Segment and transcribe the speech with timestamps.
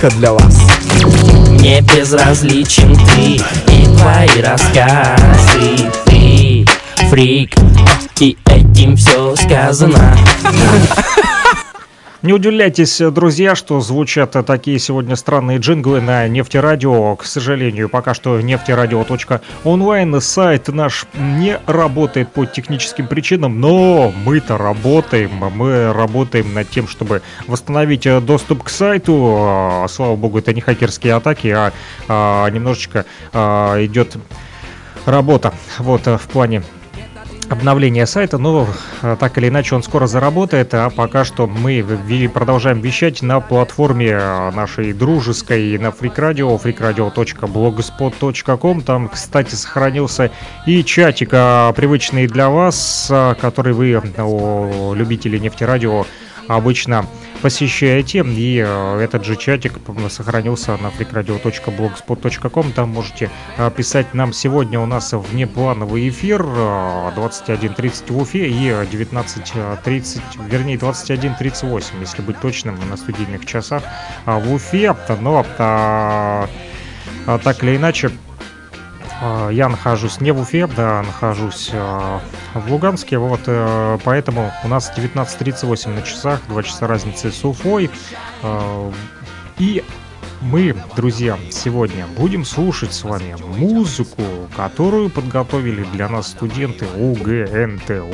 [0.00, 0.58] только для вас.
[1.60, 3.36] Не безразличен ты
[3.72, 6.66] и твои рассказы Ты
[7.10, 7.54] фрик,
[8.20, 10.16] и этим все сказано
[12.20, 17.14] Не удивляйтесь, друзья, что звучат такие сегодня странные джинглы на нефтерадио.
[17.14, 25.30] К сожалению, пока что нефтерадио.онлайн сайт наш не работает по техническим причинам, но мы-то работаем.
[25.30, 29.86] Мы работаем над тем, чтобы восстановить доступ к сайту.
[29.88, 31.72] Слава богу, это не хакерские атаки, а,
[32.08, 34.16] а немножечко а, идет
[35.06, 36.64] работа вот в плане
[37.48, 38.68] обновления сайта, но
[39.02, 41.82] э, так или иначе он скоро заработает, а пока что мы
[42.32, 48.82] продолжаем вещать на платформе э, нашей дружеской на Freak Radio, freakradio.blogspot.com.
[48.82, 50.30] Там, кстати, сохранился
[50.66, 54.02] и чатик, а, привычный для вас, а, который вы,
[54.94, 56.04] любители нефтерадио,
[56.48, 57.06] обычно
[57.42, 58.24] посещаете.
[58.26, 59.74] И э, этот же чатик
[60.08, 62.72] сохранился на freakradio.blogspot.com.
[62.72, 68.70] Там можете э, писать нам сегодня у нас внеплановый эфир 21.30 э, в Уфе и
[68.70, 73.82] 19.30, вернее 21.38, если быть точным, на студийных часах
[74.26, 74.96] в Уфе.
[75.20, 75.44] Но
[77.28, 78.27] а, так или иначе, а,
[79.50, 82.20] я нахожусь не в Уфе, да, нахожусь а,
[82.54, 87.90] в Луганске, вот, э, поэтому у нас 19.38 на часах, 2 часа разницы с Уфой,
[88.42, 88.92] а,
[89.58, 89.82] и
[90.40, 94.22] мы, друзья, сегодня будем слушать с вами музыку,
[94.56, 98.04] которую подготовили для нас студенты УГНТУ.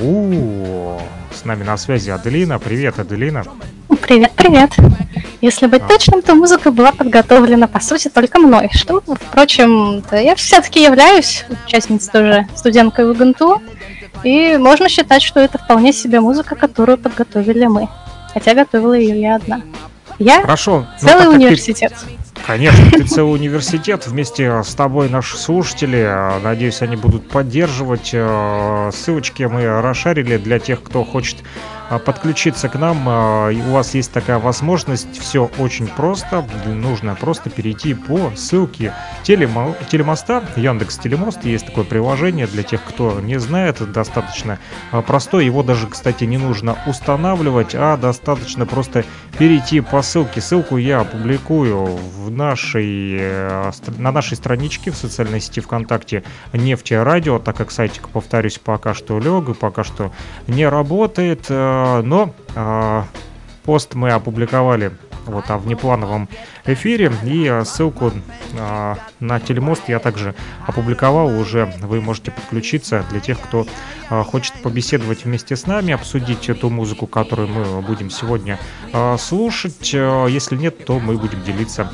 [1.33, 2.59] С нами на связи Аделина.
[2.59, 3.45] Привет, Аделина.
[4.03, 4.71] Привет, привет.
[5.41, 5.89] Если быть а.
[5.89, 8.71] точным, то музыка была подготовлена, по сути, только мной.
[8.73, 13.63] Что, впрочем, -то я все-таки являюсь участницей тоже студенткой УГНТУ,
[14.23, 17.89] и можно считать, что это вполне себе музыка, которую подготовили мы.
[18.33, 19.61] Хотя готовила ее я одна.
[20.19, 20.87] Я Хорошо.
[21.01, 21.93] целый университет.
[22.05, 22.43] Ты...
[22.47, 24.07] Конечно, ты целый университет.
[24.07, 26.41] Вместе с тобой наши слушатели.
[26.43, 28.11] Надеюсь, они будут поддерживать.
[28.13, 31.39] Э, ссылочки мы расшарили для тех, кто хочет
[32.05, 33.05] подключиться к нам.
[33.09, 35.19] А, у вас есть такая возможность.
[35.19, 36.45] Все очень просто.
[36.67, 40.43] Нужно просто перейти по ссылке телемо телемоста.
[40.57, 41.45] Яндекс Телемост.
[41.45, 43.93] Есть такое приложение для тех, кто не знает.
[43.93, 44.59] Достаточно
[44.93, 45.45] а, простое.
[45.45, 49.05] Его даже, кстати, не нужно устанавливать, а достаточно просто
[49.39, 50.41] перейти по ссылке.
[50.41, 57.39] Ссылку я опубликую в нашей, э, на нашей страничке в социальной сети ВКонтакте Нефти Радио,
[57.39, 60.13] так как сайтик, повторюсь, пока что лег и пока что
[60.47, 61.47] не работает.
[61.85, 63.05] А, но а,
[63.65, 64.93] пост мы опубликовали
[65.27, 66.31] вот а в внеплановом
[66.65, 67.13] эфире.
[67.25, 68.11] И ссылку
[68.59, 70.35] а, на телемост я также
[70.67, 71.75] опубликовал уже.
[71.83, 73.67] Вы можете подключиться для тех, кто
[74.09, 78.59] а, хочет побеседовать вместе с нами, обсудить эту музыку, которую мы будем сегодня
[78.95, 79.93] а, слушать.
[79.93, 81.91] Если нет, то мы будем делиться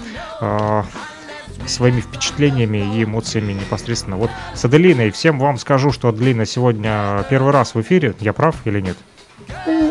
[1.67, 4.17] своими впечатлениями и эмоциями непосредственно.
[4.17, 5.11] Вот с Аделиной.
[5.11, 8.15] Всем вам скажу, что Аделина сегодня первый раз в эфире.
[8.21, 8.97] Я прав или нет?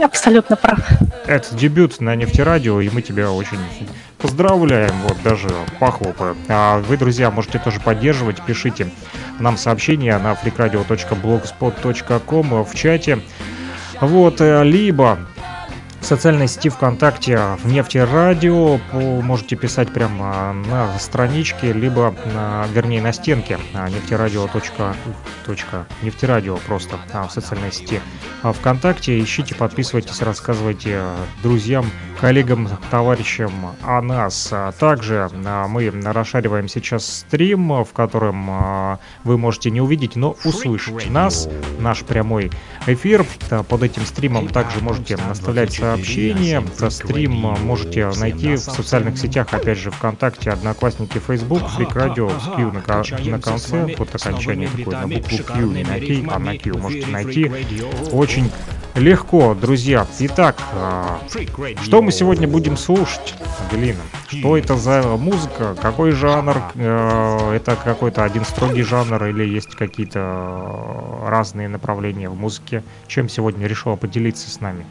[0.04, 0.80] Абсолютно прав.
[1.26, 3.58] Это дебют на нефтерадио, и мы тебя очень
[4.18, 5.48] поздравляем, вот даже
[5.80, 6.38] похлопаем.
[6.48, 8.90] А вы, друзья, можете тоже поддерживать, пишите
[9.40, 13.20] нам сообщения на freakradio.blogspot.com в чате.
[14.02, 15.20] Вот, э, либо
[16.02, 23.14] в социальной сети ВКонтакте в Нефтерадио можете писать прямо на страничке, либо, на, вернее, на
[23.14, 24.48] стенке нефтерадио.
[26.02, 28.02] нефтерадио просто а, в социальной сети
[28.44, 29.22] а, ВКонтакте.
[29.22, 31.04] Ищите, подписывайтесь, рассказывайте
[31.44, 31.86] друзьям,
[32.20, 33.52] коллегам, товарищам
[33.84, 34.50] о нас.
[34.52, 35.30] А также
[35.70, 41.48] мы расшариваем сейчас стрим, в котором вы можете не увидеть, но услышать нас,
[41.80, 42.52] наш прямой
[42.88, 43.26] эфир.
[43.68, 46.64] Под этим стримом также можете наставлять сообщения.
[46.90, 52.72] Стрим можете найти в социальных сетях, опять же, ВКонтакте, Одноклассники, Facebook, Freak Radio с Q
[52.72, 56.78] на, на конце, под окончание такое, на букву Q, не на K, а на Q
[56.78, 57.52] можете найти.
[58.12, 58.52] Очень
[58.96, 60.06] легко, друзья.
[60.20, 61.20] Итак, а,
[61.82, 63.36] что мы сегодня будем слушать,
[63.72, 64.02] Галина?
[64.28, 65.76] Что это за музыка?
[65.82, 66.58] Какой жанр?
[66.76, 72.84] Э, это какой-то один строгий жанр или есть какие-то разные направления в музыке?
[73.08, 74.86] Чем сегодня решила поделиться с нами?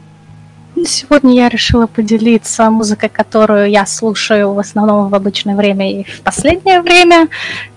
[0.85, 6.21] Сегодня я решила поделиться музыкой, которую я слушаю в основном в обычное время и в
[6.21, 7.27] последнее время.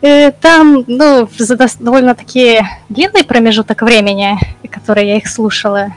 [0.03, 4.39] И э, там, ну, за довольно-таки длинный промежуток времени,
[4.71, 5.89] который я их слушала.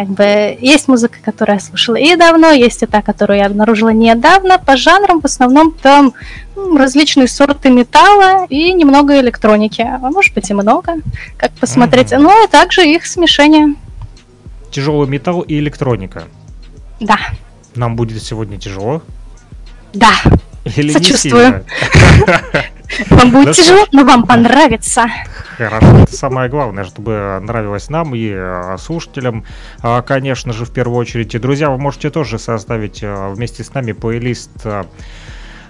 [0.00, 3.90] Как бы есть музыка, которую я слушала и давно, есть и та, которую я обнаружила
[3.90, 4.56] недавно.
[4.56, 6.14] По жанрам в основном там
[6.56, 9.82] ну, различные сорты металла и немного электроники.
[9.82, 10.94] А может быть и много,
[11.36, 12.12] как посмотреть.
[12.12, 12.18] Mm-hmm.
[12.18, 13.74] Ну и также их смешение.
[14.70, 16.24] Тяжелый металл и электроника.
[16.98, 17.18] Да.
[17.74, 19.02] Нам будет сегодня тяжело.
[19.92, 20.14] Да.
[20.64, 21.62] Или Сочувствую.
[23.10, 25.06] Вам будет тяжело, но вам понравится.
[25.56, 29.44] Хорошо, самое главное, чтобы нравилось нам и э, слушателям,
[29.82, 31.34] а, конечно же, в первую очередь.
[31.34, 34.50] И, друзья, вы можете тоже составить э, вместе с нами плейлист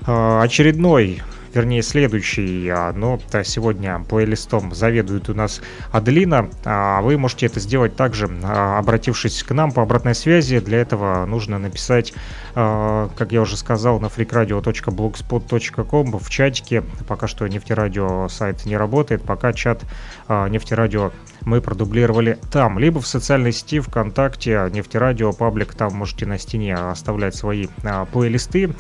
[0.07, 1.23] очередной
[1.55, 5.61] вернее следующий, а, но сегодня плейлистом заведует у нас
[5.93, 6.49] Аделина.
[6.65, 10.61] А вы можете это сделать также, а, обратившись к нам по обратной связи.
[10.61, 12.15] Для этого нужно написать,
[12.55, 16.83] как я уже сказал, на freakradio.blogspot.com в чатике.
[17.07, 19.85] Пока что нефтерадио сайт не работает, пока чат
[20.29, 21.13] нефтерадио
[21.45, 27.35] мы продублировали там, либо в социальной сети ВКонтакте, Нефтерадио, паблик, там можете на стене оставлять
[27.35, 28.75] свои а, плейлисты.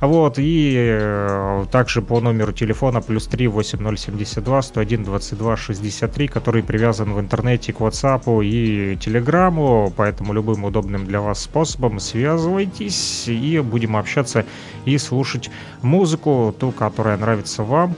[0.00, 7.14] Вот, и э, также по номеру телефона плюс 3 8072 101 22 63, который привязан
[7.14, 13.96] в интернете к WhatsApp и Телеграму, поэтому любым удобным для вас способом связывайтесь и будем
[13.96, 14.44] общаться
[14.84, 15.50] и слушать
[15.82, 17.94] музыку, ту, которая нравится вам,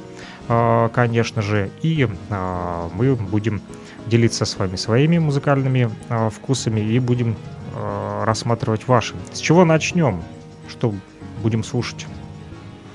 [0.49, 3.61] э, конечно же, и э, мы будем
[4.09, 7.37] делиться с вами своими музыкальными э, вкусами и будем
[7.75, 9.15] э, рассматривать ваши.
[9.33, 10.23] С чего начнем?
[10.69, 10.95] Что
[11.43, 12.07] будем слушать?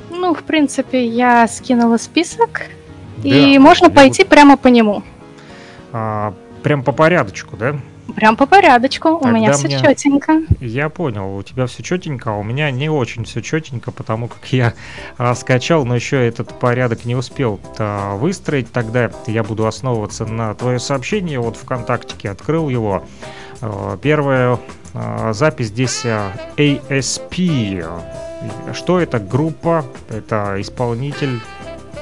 [0.10, 2.64] Ну, в принципе, я скинула список,
[3.18, 4.30] да, и можно пойти буду...
[4.30, 5.04] прямо по нему.
[5.92, 7.76] А, прям по порядочку, да?
[8.16, 9.80] Прям по порядочку, Тогда у меня все мне...
[9.80, 10.42] четенько.
[10.60, 14.46] Я понял, у тебя все четенько, а у меня не очень все четенько, потому как
[14.52, 14.74] я
[15.36, 18.72] скачал, но еще этот порядок не успел а, выстроить.
[18.72, 23.04] Тогда я буду основываться на твое сообщение, вот ВКонтактике открыл его.
[23.62, 24.60] А, первая
[24.94, 27.86] а, запись здесь ASP.
[28.74, 29.20] Что это?
[29.20, 31.40] Группа, это исполнитель,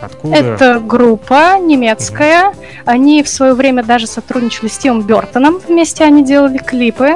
[0.02, 0.36] Откуда?
[0.36, 2.50] Это группа немецкая.
[2.50, 2.58] Угу.
[2.86, 5.60] Они в свое время даже сотрудничали с Тимом Бертоном.
[5.60, 7.16] Вместе они делали клипы.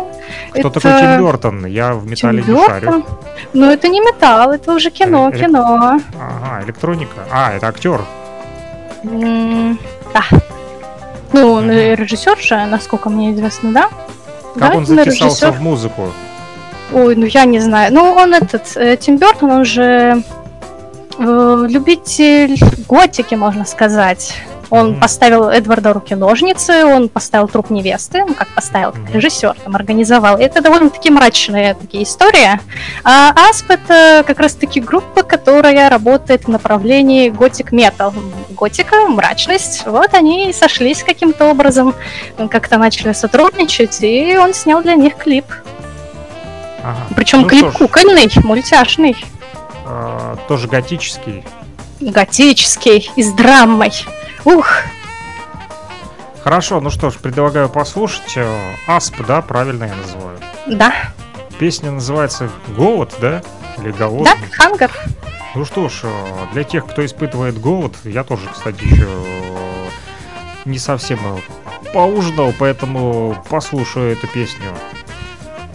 [0.52, 0.70] Кто это...
[0.70, 1.66] такой Тим Бертон?
[1.66, 3.06] Я в металле Тим не шарю.
[3.54, 5.46] Ну, это не металл, это уже кино, Элек...
[5.46, 6.00] кино.
[6.20, 7.26] Ага, электроника.
[7.32, 8.02] А, это актер.
[9.04, 9.78] Mm,
[10.14, 10.24] да.
[11.34, 13.90] Ну, он mm режиссер же, насколько мне известно, да?
[14.58, 16.12] Как да, он записался в музыку?
[16.94, 17.94] Ой, ну я не знаю.
[17.94, 20.45] Ну, он этот, э, Тим Бертон, он же Э,
[21.20, 22.58] любитель
[22.88, 24.34] готики, можно сказать.
[24.70, 25.00] Он mm-hmm.
[25.00, 30.38] поставил Эдварда руки-ножницы, он поставил труп невесты, ну как поставил, как режиссер там организовал.
[30.38, 32.60] Это довольно-таки мрачные такие истории.
[33.04, 38.14] А Асп это как раз-таки группа, которая работает в направлении готик метал.
[38.50, 39.86] Готика, мрачность.
[39.86, 41.94] Вот они и сошлись каким-то образом,
[42.50, 45.46] как-то начали сотрудничать, и он снял для них клип.
[46.84, 46.98] Ага.
[47.16, 49.16] Причем ну, клип кукольный, мультяшный.
[49.86, 51.44] Э, тоже готический.
[52.00, 53.94] Готический, и с драмой.
[54.44, 54.68] Ух!
[56.44, 58.34] Хорошо, ну что ж, предлагаю послушать.
[58.36, 60.40] Э, Асп, да, правильно я называю?
[60.68, 60.94] Да.
[61.60, 63.42] Песня называется «Голод», да?
[63.78, 64.26] Или «Голод»?
[64.26, 64.92] Да, «Хангар».
[65.56, 66.10] Ну что ж, э,
[66.54, 69.08] для тех, кто испытывает голод, я тоже, кстати, еще
[70.66, 71.20] не совсем
[71.94, 74.72] поужинал, поэтому послушаю эту песню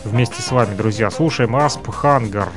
[0.05, 1.11] вместе с вами, друзья.
[1.11, 2.49] Слушаем Асп Хангар.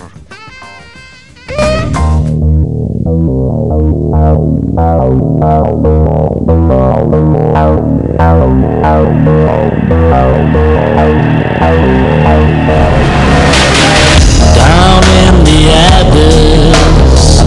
[14.55, 15.59] Down in the
[16.00, 17.41] abyss,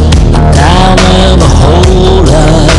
[0.55, 2.76] down in the hole,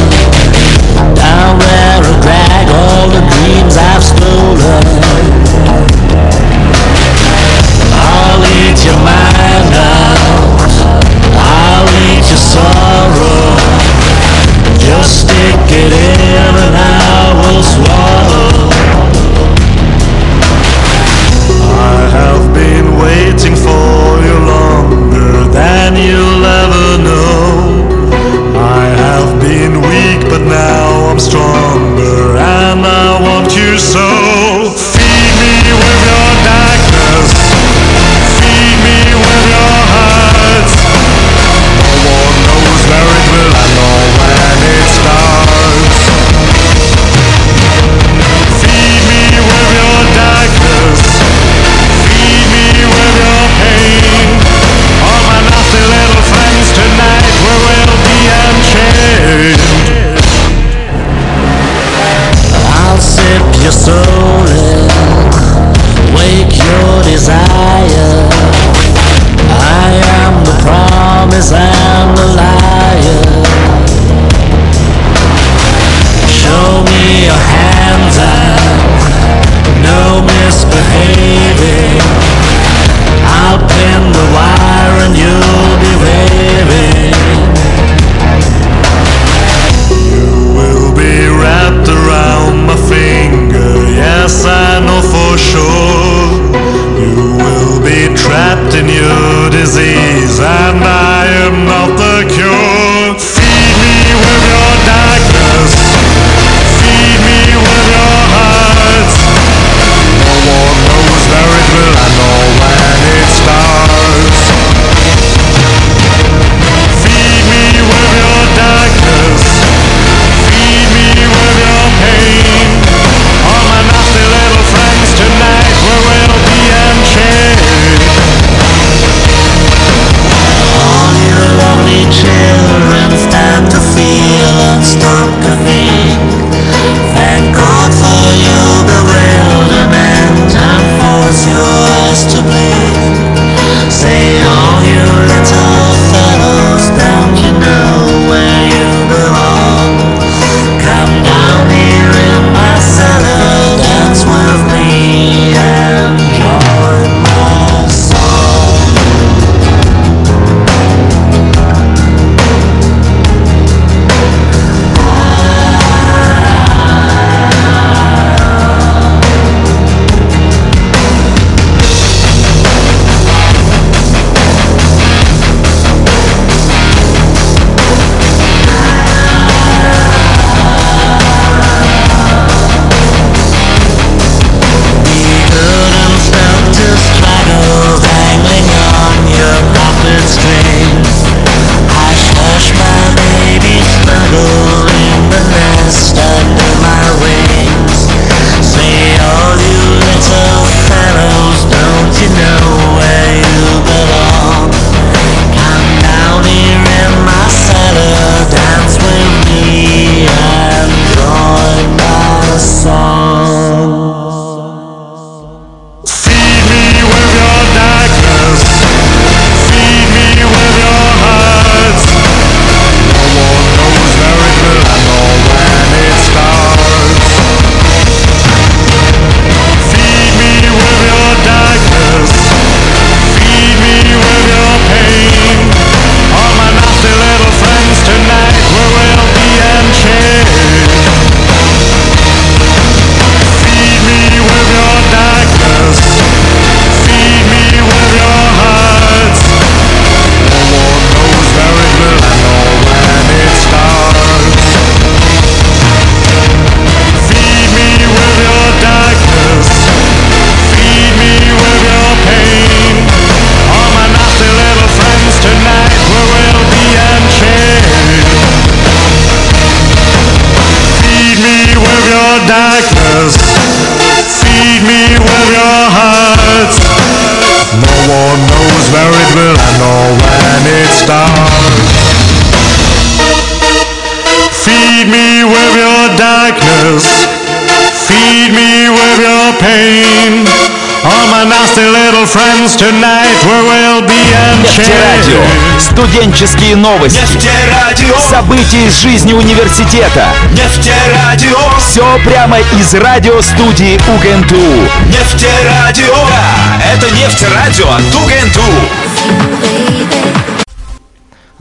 [296.67, 297.19] Студенческие новости.
[297.19, 300.27] Нефтерадио, События из жизни университета.
[300.51, 304.89] нефтерадио, Все прямо из радиостудии УГНТУ.
[305.07, 306.13] нефтерадио.
[306.27, 308.73] Да, это нефтерадио от УГНТУ.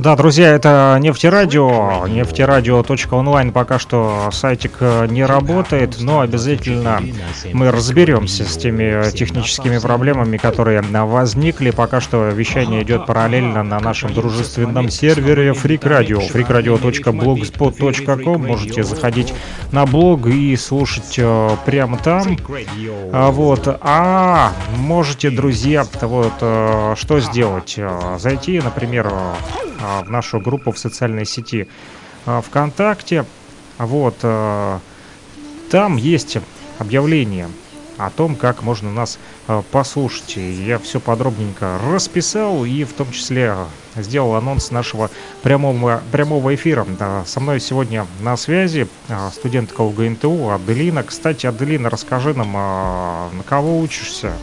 [0.07, 2.07] Да, друзья, это нефтерадио.
[2.07, 7.03] Нефтерадио.онлайн пока что сайтик э, не работает, но обязательно
[7.53, 11.73] мы разберемся с теми техническими проблемами, которые э, возникли.
[11.73, 16.23] Пока что вещание идет параллельно на нашем дружественном сервере Freak Radio.
[16.33, 19.35] freakradio.blogspot.com Можете заходить
[19.73, 22.39] на блог и слушать э, прямо там.
[23.13, 23.77] А, вот.
[23.81, 27.75] А можете, друзья, вот э, что сделать?
[27.77, 29.33] Э, Зайти, например, э,
[29.79, 31.69] в нашу группу в социальной сети
[32.27, 33.25] э, ВКонтакте.
[33.79, 34.17] Вот.
[34.23, 34.79] э,
[35.71, 36.39] Там есть
[36.79, 37.49] объявление
[37.99, 39.19] о том, как можно нас
[39.71, 40.37] послушать.
[40.37, 43.55] Я все подробненько расписал и в том числе
[43.95, 45.11] сделал анонс нашего
[45.43, 46.87] прямого, прямого эфира.
[47.25, 48.87] Со мной сегодня на связи
[49.33, 51.05] студентка УГНТУ Аделина.
[51.05, 54.35] Кстати, Аделина, расскажи нам, на кого учишься?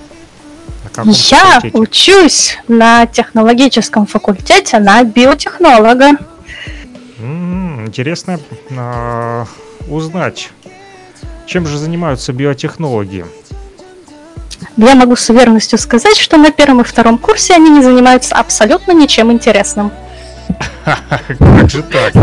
[1.06, 1.78] Я факультете?
[1.78, 6.12] учусь на технологическом факультете на биотехнолога.
[7.20, 8.40] Интересно
[8.78, 9.46] а,
[9.88, 10.50] узнать,
[11.46, 13.26] чем же занимаются биотехнологи.
[14.78, 18.92] Я могу с уверенностью сказать, что на первом и втором курсе они не занимаются абсолютно
[18.92, 19.92] ничем интересным.
[21.40, 22.14] Как же так?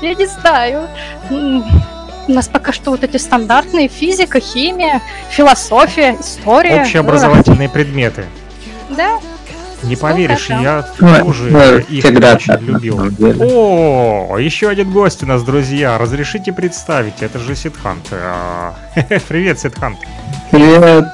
[0.00, 0.88] Я не знаю.
[2.28, 6.82] У нас пока что вот эти стандартные физика, химия, философия, история.
[6.82, 8.24] Общеобразовательные предметы.
[8.90, 9.18] Да,
[9.82, 10.60] Не поверишь, да.
[10.60, 13.00] я Ну, тоже ну, их очень любил.
[13.40, 15.98] О, еще один гость у нас, друзья.
[15.98, 18.06] Разрешите представить, это же Сидхант.
[18.12, 18.74] А,
[19.28, 19.98] Привет, Сидхант.
[20.50, 21.06] Привет.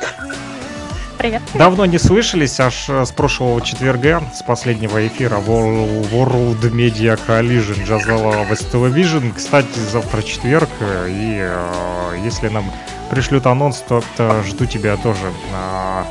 [1.18, 1.42] Привет.
[1.54, 8.48] Давно не слышались, аж э, с прошлого четверга, с последнего эфира World, Media Coalition Jazzala
[8.48, 9.32] West Television.
[9.36, 12.70] Кстати, завтра четверг, э, и э, если нам
[13.10, 15.32] пришлют анонс, то, то жду тебя тоже.
[15.54, 16.06] А,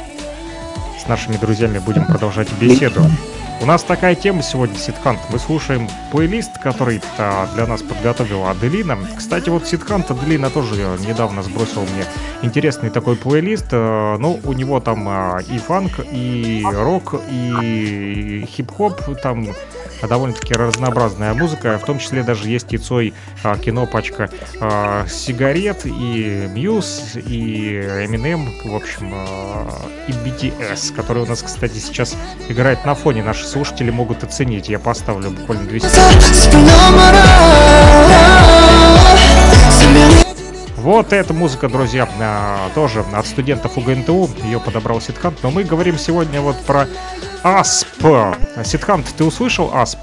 [1.04, 3.02] с нашими друзьями будем продолжать беседу.
[3.60, 5.20] У нас такая тема сегодня, Сидхант.
[5.32, 8.98] Мы слушаем плейлист, который а, для нас подготовила Аделина.
[9.18, 12.06] Кстати, вот Сидхант Аделина тоже э, недавно сбросил мне
[12.44, 13.68] интересный такой плейлист.
[13.72, 19.02] Э, Ну, у него там а, и фанк, и рок, и хип-хоп.
[19.22, 19.48] Там
[20.06, 21.80] довольно-таки разнообразная музыка.
[21.80, 23.14] В том числе даже есть и Цой,
[23.44, 29.68] а, кино, пачка а, сигарет, и Мьюз, и Eminem, в общем, а,
[30.08, 32.16] и BTS, который у нас, кстати, сейчас
[32.50, 33.24] играет на фоне.
[33.24, 34.70] Наши слушатели могут оценить.
[34.70, 35.88] Я поставлю буквально 200
[40.88, 44.30] Вот эта музыка, друзья, а, тоже от студентов УГНТУ.
[44.44, 45.44] Ее подобрал Сидхант.
[45.44, 46.88] Но мы говорим сегодня вот про
[47.48, 48.36] АСП.
[48.66, 50.00] Сидхант, ты услышал АСП?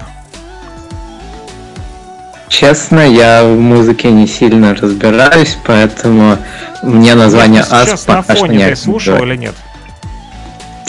[2.47, 6.37] Честно, я в музыке не сильно разбираюсь, поэтому
[6.81, 9.53] мне название сейчас АСП на пока что фоне не ты слушал или нет?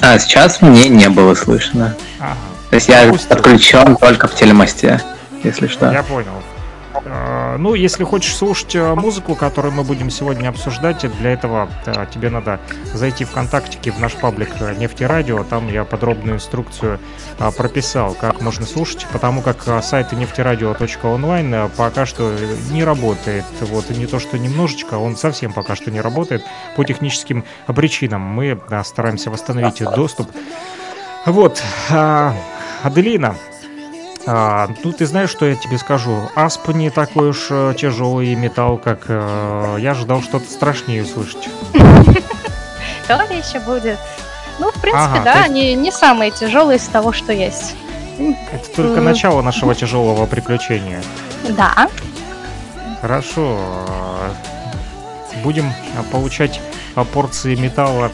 [0.00, 1.94] А, сейчас мне не было слышно.
[2.20, 2.36] Ага,
[2.70, 3.28] То есть я Допустим.
[3.28, 5.02] подключен только в телемосте,
[5.42, 5.90] если что.
[5.92, 6.32] я понял.
[7.04, 12.06] А, Ну, если хочешь слушать э, музыку, которую мы будем сегодня обсуждать, для этого э,
[12.12, 12.60] тебе надо
[12.92, 15.44] зайти в ВКонтактике в наш паблик э, Нефтерадио.
[15.44, 16.98] Там я подробную инструкцию
[17.56, 22.34] прописал, как можно слушать, потому как сайт нефтерадио.онлайн э, пока что
[22.70, 23.44] не работает.
[23.60, 26.42] Вот, не то, что немножечко, он совсем пока что не работает
[26.76, 28.20] по техническим причинам.
[28.20, 30.30] Мы стараемся восстановить доступ.
[31.24, 31.62] Вот,
[32.82, 33.34] Аделина,
[34.26, 36.28] а, ну, ты знаешь, что я тебе скажу?
[36.34, 41.48] Асп не такой уж э, тяжелый металл, как э, я ожидал что-то страшнее услышать.
[43.06, 43.98] То еще будет.
[44.58, 47.76] Ну, в принципе, Ага, да, есть- они не самые тяжелые из того, что есть.
[48.18, 51.02] Это только начало нашего тяжелого приключения.
[51.50, 51.88] Да.
[53.00, 53.58] Хорошо.
[55.44, 56.60] Будем э, получать
[56.96, 58.10] э, порции металла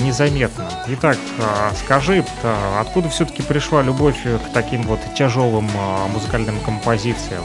[0.00, 0.68] незаметно.
[0.88, 6.58] Итак, э, скажи, э, откуда все-таки пришла любовь э, к таким вот тяжелым э, музыкальным
[6.60, 7.44] композициям?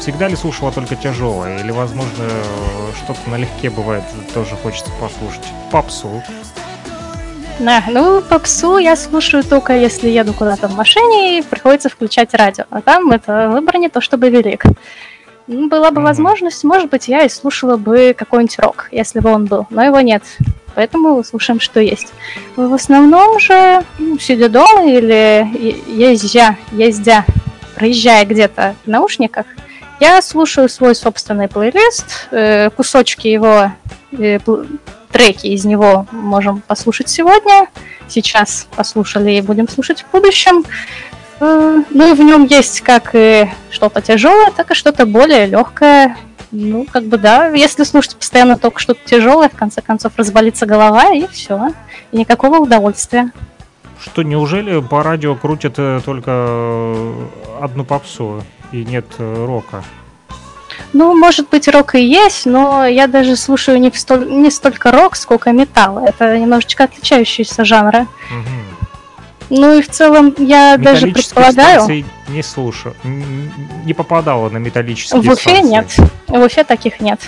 [0.00, 1.60] Всегда ли слушала только тяжелое?
[1.60, 5.46] Или, возможно, э, что-то налегке бывает, тоже хочется послушать?
[5.70, 6.22] Попсу.
[7.58, 12.64] Да, ну, попсу я слушаю только если еду куда-то в машине и приходится включать радио.
[12.70, 14.64] А там это выбор не то чтобы велик.
[15.46, 16.04] Ну, Была бы Мгм.
[16.04, 20.00] возможность, может быть, я и слушала бы какой-нибудь рок, если бы он был, но его
[20.00, 20.22] нет.
[20.74, 22.12] Поэтому слушаем, что есть.
[22.56, 25.46] В основном же, ну, сидя дома или
[25.88, 27.24] ездя, ездя,
[27.74, 29.46] проезжая где-то в наушниках,
[29.98, 33.72] я слушаю свой собственный плейлист, э, кусочки его,
[34.12, 34.38] э,
[35.10, 37.66] треки из него можем послушать сегодня,
[38.08, 40.64] сейчас послушали и будем слушать в будущем.
[41.40, 46.16] Э, Ну и в нем есть как и что-то тяжелое, так и что-то более легкое.
[46.52, 51.12] Ну, как бы да, если слушать постоянно только что-то тяжелое, в конце концов разболится голова
[51.12, 51.68] и все.
[52.12, 53.30] И никакого удовольствия.
[54.00, 57.14] Что, неужели по радио крутят э, только э,
[57.62, 59.84] одну попсу и нет рока?
[60.92, 65.14] Ну, может быть, рок и есть, но я даже слушаю не, столь- не столько рок,
[65.16, 65.98] сколько металл.
[66.04, 68.06] Это немножечко отличающиеся жанры.
[68.30, 68.64] Мгм.
[69.50, 72.04] Ну и в целом я даже предполагаю...
[72.28, 72.94] не слушаю.
[73.84, 75.68] Не попадала на металлические В Уфе станции.
[75.68, 75.96] нет.
[76.28, 77.20] В Уфе таких нет.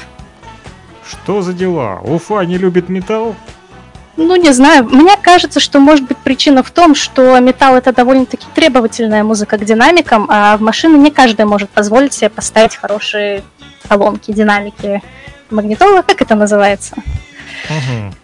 [1.09, 2.01] Что за дела?
[2.03, 3.35] Уфа не любит металл?
[4.17, 4.85] Ну, не знаю.
[4.85, 9.65] Мне кажется, что может быть причина в том, что металл это довольно-таки требовательная музыка к
[9.65, 13.43] динамикам, а в машины не каждый может позволить себе поставить хорошие
[13.89, 15.03] колонки, динамики,
[15.51, 16.95] магнитолы, как это называется?
[17.69, 18.15] Мгм.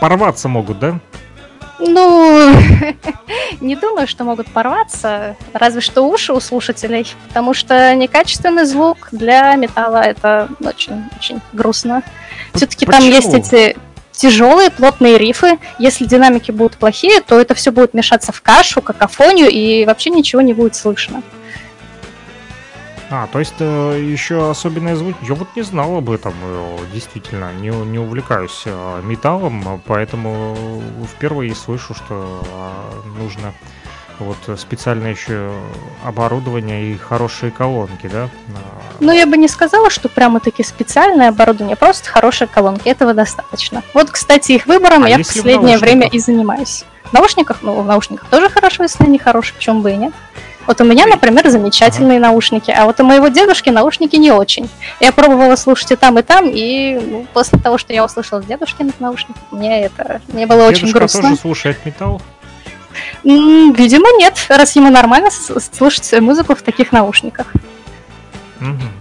[0.00, 1.00] Порваться могут, да?
[1.78, 2.52] Ну,
[3.60, 9.54] не думаю, что могут порваться, разве что уши у слушателей, потому что некачественный звук для
[9.54, 12.02] металла это очень-очень грустно.
[12.54, 13.76] Все-таки там есть эти
[14.12, 15.58] тяжелые, плотные рифы.
[15.78, 20.40] Если динамики будут плохие, то это все будет мешаться в кашу, какофонию, и вообще ничего
[20.40, 21.22] не будет слышно.
[23.10, 25.16] А, то есть э, еще особенные звуки.
[25.22, 30.82] Я вот не знал об этом, э, действительно, не, не увлекаюсь э, металлом, а поэтому
[31.16, 33.54] впервые слышу, что э, нужно
[34.18, 35.52] вот специальное еще
[36.04, 38.24] оборудование и хорошие колонки, да?
[38.24, 43.82] А, Но я бы не сказала, что прямо-таки специальное оборудование, просто хорошие колонки, этого достаточно.
[43.94, 46.84] Вот, кстати, их выбором А я в если в последнее время и занимаюсь.
[47.04, 50.12] В наушниках, ну, в наушниках тоже хорошо, если они хорошие, почему бы и нет.
[50.68, 54.68] Вот у меня, например, замечательные наушники, а вот у моего дедушки наушники не очень.
[55.00, 58.44] Я пробовала слушать и там, и там, и ну, после того, что я услышала с
[58.44, 61.22] дедушкиных наушников, мне это мне было очень Дедушка грустно.
[61.22, 62.20] тоже слушает металл?
[63.24, 67.50] Видимо, нет, раз ему нормально слушать музыку в таких наушниках.
[68.60, 68.92] Мгм.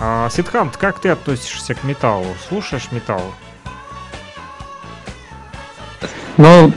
[0.00, 2.34] А, Сидхант, как ты относишься к металлу?
[2.48, 3.34] Слушаешь металл?
[6.38, 6.72] Ну,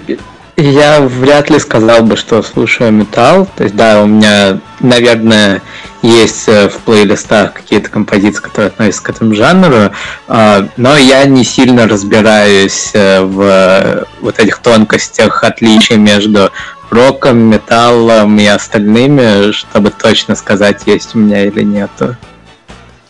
[0.70, 3.48] я вряд ли сказал бы, что слушаю металл.
[3.56, 5.62] То есть, да, у меня, наверное,
[6.02, 9.92] есть э, в плейлистах какие-то композиции, которые относятся к этому жанру,
[10.28, 16.52] а, но я не сильно разбираюсь э, в вот этих тонкостях отличий между
[16.90, 22.16] роком, металлом и остальными, чтобы точно сказать, есть у меня или нету.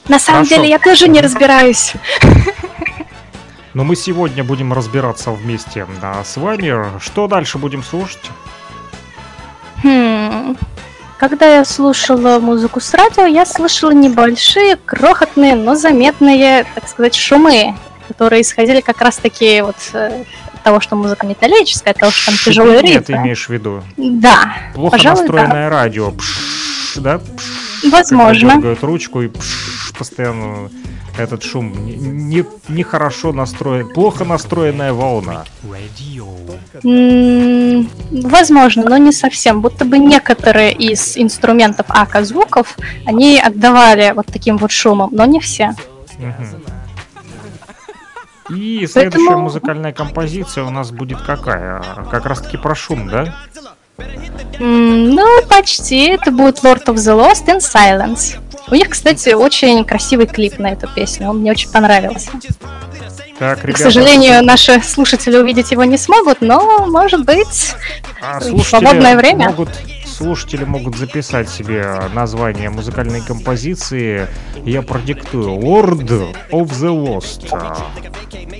[0.07, 0.61] На самом Хорошо.
[0.61, 1.93] деле я тоже не разбираюсь.
[3.73, 6.99] Но мы сегодня будем разбираться вместе да, с вами.
[6.99, 8.29] Что дальше будем слушать?
[9.83, 10.55] Хм.
[11.17, 17.75] Когда я слушала музыку с радио, я слышала небольшие, крохотные, но заметные, так сказать, шумы,
[18.07, 22.27] которые исходили как раз таки вот э, от того, что музыка металлическая, от того, что
[22.27, 23.83] там тяжелые Шипение ты имеешь в виду?
[23.97, 26.11] Да, Плохо Пожалуй, настроенное радио.
[26.11, 27.19] Пш, да?
[27.19, 28.55] Пш, возможно.
[28.55, 30.69] дергают ручку и пш, постоянно
[31.17, 31.71] этот шум.
[31.85, 33.87] Не- Не, нехорошо настроен.
[33.89, 35.43] Плохо настроенная волна.
[38.11, 39.61] Возможно, но не совсем.
[39.61, 45.39] Будто бы некоторые из инструментов ака звуков, они отдавали вот таким вот шумом, но не
[45.39, 45.73] все.
[48.49, 51.81] И следующая Поэтому- музыкальная композиция у нас будет какая?
[52.11, 53.33] Как раз таки про шум, да?
[54.59, 56.07] М, Ну, почти.
[56.07, 58.37] Это будет Lord of the Lost in Silence.
[58.69, 61.29] У них, кстати, очень красивый клип на эту песню.
[61.29, 62.31] Он мне очень понравился.
[63.39, 67.75] Так, К ребята, сожалению, наши слушатели увидеть его не смогут, но, может быть,
[68.21, 69.49] а в свободное время.
[69.49, 69.69] Могут,
[70.05, 74.27] слушатели могут записать себе название музыкальной композиции.
[74.63, 77.49] Я продиктую Lord of the Lost.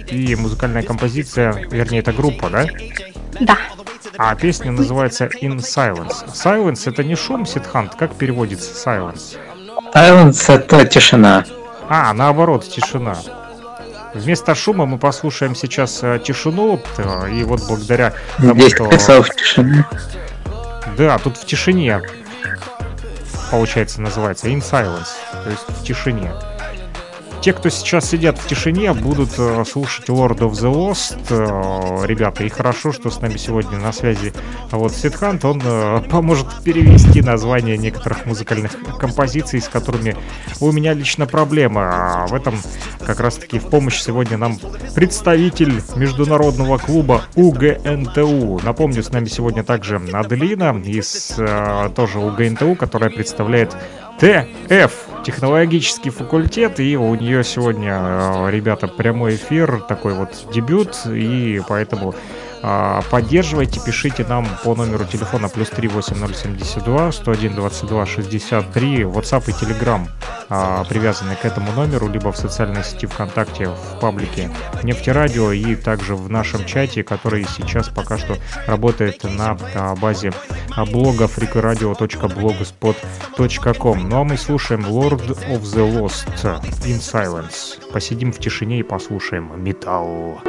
[0.09, 2.67] И музыкальная композиция, вернее, это группа, да?
[3.39, 3.57] да.
[4.17, 6.25] А песня называется In Silence.
[6.33, 7.95] Silence это не шум, Сидхант.
[7.95, 9.37] Как переводится silence?
[9.93, 11.45] Silence— это тишина.
[11.88, 13.15] А, наоборот, тишина.
[14.13, 18.91] Вместо шума мы послушаем сейчас э, тишину, э, и вот благодаря тому, 10 что...
[18.91, 19.86] часов тишины.
[20.97, 22.01] Да, тут в тишине,
[23.49, 25.08] получается, называется In Silence,
[25.43, 26.32] то есть в тишине.
[27.43, 31.17] Те, кто сейчас сидят в тишине, будут э, слушать Lord of the Lost.
[31.29, 34.32] Э, ребята, и хорошо, что с нами сегодня на связи
[34.71, 35.43] вот Сидхант.
[35.43, 40.15] Он э, поможет перевести название некоторых музыкальных композиций, с которыми
[40.62, 42.27] у меня лично проблема.
[42.29, 42.56] В этом
[43.06, 44.58] как раз-таки в помощь сегодня нам
[44.95, 48.62] представитель международного клуба УГНТУ.
[48.63, 51.38] Напомню, с нами сегодня также Аделина из
[51.93, 53.75] тоже УГНТУ, которая представляет
[54.19, 54.93] ТФ,
[55.26, 62.13] технологический факультет, и у нее сегодня, э, ребята, прямой эфир, такой вот дебют, и поэтому
[63.12, 70.08] поддерживайте, пишите нам по номеру телефона плюс 38072 101 22 63, WhatsApp и Telegram
[70.49, 74.52] а, привязаны к этому номеру, либо в социальной сети ВКонтакте, в паблике
[74.84, 80.32] Нефтерадио и также в нашем чате, который сейчас пока что работает на а, базе
[80.91, 84.10] блога freakradio.blogspot.com.
[84.10, 86.28] Ну а мы слушаем Lord of the Lost
[86.86, 87.80] in Silence.
[87.91, 90.39] Посидим в тишине и послушаем металл.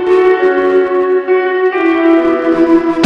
[2.55, 3.04] Thank you.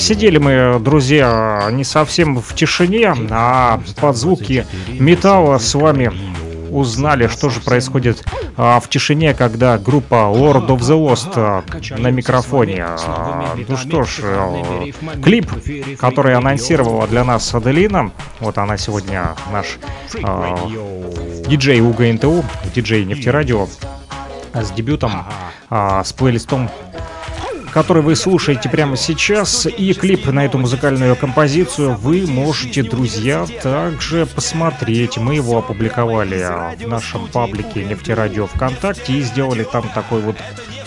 [0.00, 6.10] Посидели мы, друзья, не совсем в тишине, а под звуки металла с вами
[6.70, 8.24] узнали, что же происходит
[8.56, 11.64] а, в тишине, когда группа Lord of the Lost а,
[11.98, 12.82] на микрофоне.
[12.82, 14.86] А, ну что ж, а,
[15.22, 15.50] клип,
[15.98, 19.78] который анонсировала для нас Аделина, вот она сегодня наш
[20.22, 20.56] а,
[21.46, 22.42] диджей УГ НТУ,
[22.74, 23.68] диджей Нефтерадио,
[24.54, 25.26] с дебютом,
[25.68, 26.70] а, с плейлистом
[27.72, 34.26] который вы слушаете прямо сейчас, и клип на эту музыкальную композицию вы можете, друзья, также
[34.26, 35.18] посмотреть.
[35.18, 40.36] Мы его опубликовали в нашем паблике Нефтерадио ВКонтакте и сделали там такой вот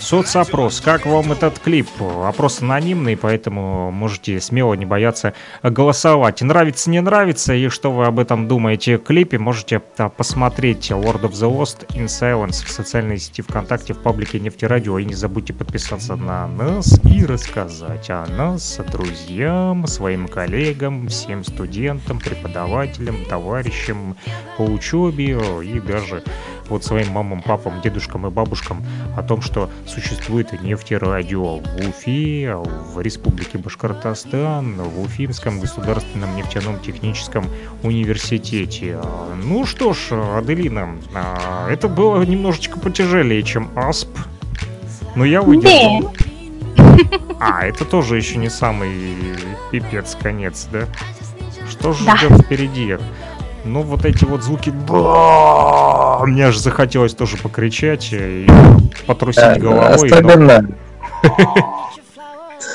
[0.04, 0.82] соцопрос.
[0.82, 1.88] Как вам этот клип?
[2.24, 6.42] Опрос анонимный, поэтому можете смело не бояться голосовать.
[6.42, 9.80] Нравится, не нравится, и что вы об этом думаете в клипе, можете
[10.16, 14.98] посмотреть Lord of the Lost in Silence в социальной сети ВКонтакте в паблике Нефтерадио.
[14.98, 22.20] И не забудьте подписаться на нас и рассказать о нас друзьям, своим коллегам, всем студентам,
[22.20, 24.16] преподавателям, товарищам
[24.58, 26.22] по учебе и даже
[26.68, 28.84] вот своим мамам, папам, дедушкам и бабушкам
[29.16, 37.46] о том, что существует нефтерадио в Уфе, в Республике Башкортостан, в Уфимском государственном нефтяном техническом
[37.82, 38.98] университете.
[39.42, 44.16] Ну что ж, Аделина, а, это было немножечко потяжелее, чем АСП,
[45.14, 46.12] но я выдержал.
[47.40, 48.90] А, это тоже еще не самый
[49.70, 50.86] пипец конец, да?
[51.68, 52.16] Что же Да.
[52.16, 52.96] ждет впереди?
[53.64, 54.70] Ну, вот эти вот звуки...
[56.24, 56.30] «ба».
[56.30, 58.46] Мне аж захотелось тоже покричать и
[59.06, 60.08] потрусить головой.
[60.08, 60.68] но- Особенно...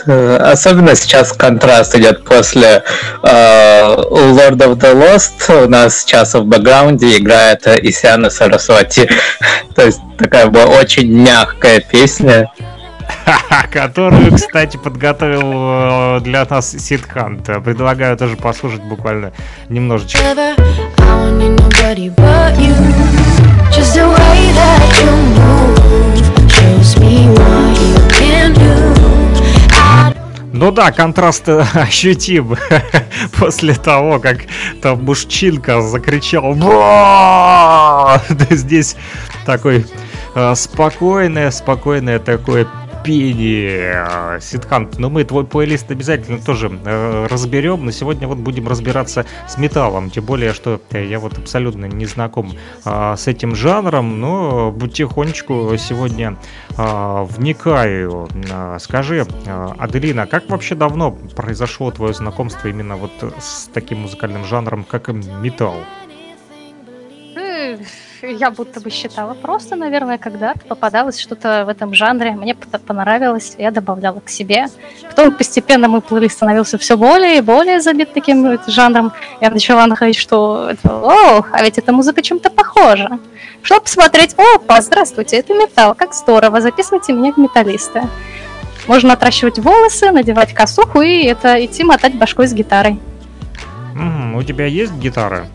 [0.06, 2.84] Э, Особенно сейчас контраст идет после
[3.24, 5.66] э, Lord of the Lost.
[5.66, 9.10] У нас сейчас в бэкграунде играет Исяна Сарасвати.
[9.76, 12.52] То есть такая была очень мягкая песня.
[13.74, 17.46] Которую, кстати, подготовил э, для нас Сидхант.
[17.64, 19.32] Предлагаю тоже послушать буквально
[19.70, 20.20] немножечко.
[30.60, 32.58] Ну да, контраст э, ощутим
[33.40, 34.40] после того, как
[34.82, 36.54] там мужчинка закричал
[38.50, 38.98] Здесь
[39.46, 39.86] такой
[40.36, 42.68] э, спокойное, спокойное такое
[43.04, 43.94] пение.
[43.96, 49.26] э, Сидхант, но мы твой плейлист обязательно тоже э, разберем, но сегодня вот будем разбираться
[49.48, 52.54] с металлом, тем более, что э, я вот абсолютно не знаком
[52.86, 56.38] а, с этим жанром, но потихонечку сегодня
[56.78, 58.28] а, вникаю.
[58.52, 59.26] А, Скажи,
[59.78, 65.76] Аделина, как вообще давно произошло твое знакомство именно вот с таким музыкальным жанром, как металл?
[68.22, 72.32] Я будто бы считала просто, наверное, когда-то попадалось что-то в этом жанре.
[72.32, 74.68] Мне понравилось, я добавляла к себе.
[75.04, 79.14] Потом постепенно мой плейлист становился все более и более забит таким жанром.
[79.40, 83.20] Я начала находить, что о, а ведь эта музыка чем-то похожа.
[83.62, 88.04] Шла посмотреть, опа, здравствуйте, это металл, как здорово, записывайте меня в металлисты.
[88.88, 93.00] Можно отращивать волосы, надевать косуху и это идти мотать башкой с гитарой.
[93.96, 95.48] М, у тебя есть гитара?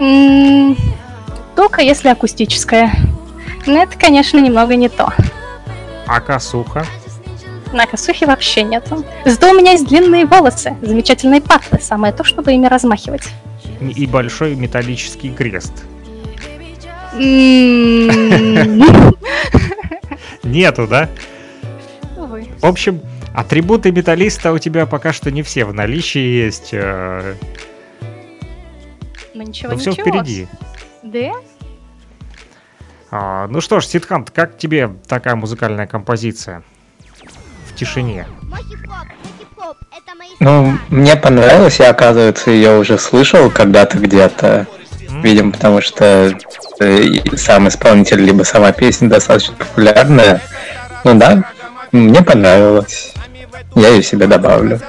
[0.00, 0.76] М,
[1.56, 2.92] Только если акустическая.
[3.66, 5.12] Но это, конечно, немного не то.
[6.06, 6.84] А косуха?
[7.72, 9.04] На косухе вообще нету.
[9.24, 13.24] Зато у меня есть длинные волосы, замечательные патлы, самое то, чтобы ими размахивать.
[13.80, 15.72] И большой металлический крест.
[17.14, 18.84] М,
[20.44, 21.08] Нету, да?
[22.16, 22.46] увы.
[22.60, 23.00] В общем,
[23.34, 26.70] атрибуты металлиста у тебя пока что не все в наличии есть.
[26.72, 27.34] э,
[29.34, 30.06] Ну ничего, Но все ничего.
[30.08, 30.46] впереди.
[31.02, 31.32] Да?
[33.10, 36.62] А, ну что ж, Сидхант, как тебе такая музыкальная композиция?
[37.66, 38.26] В тишине.
[40.40, 44.66] Ну, мне понравилось, я, оказывается, ее уже слышал когда-то где-то.
[45.22, 46.36] Видимо, потому что
[46.80, 50.42] э, сам исполнитель, либо сама песня достаточно популярная.
[51.04, 51.44] Ну да,
[51.92, 53.14] мне понравилось.
[53.74, 54.80] Я ее себе добавлю.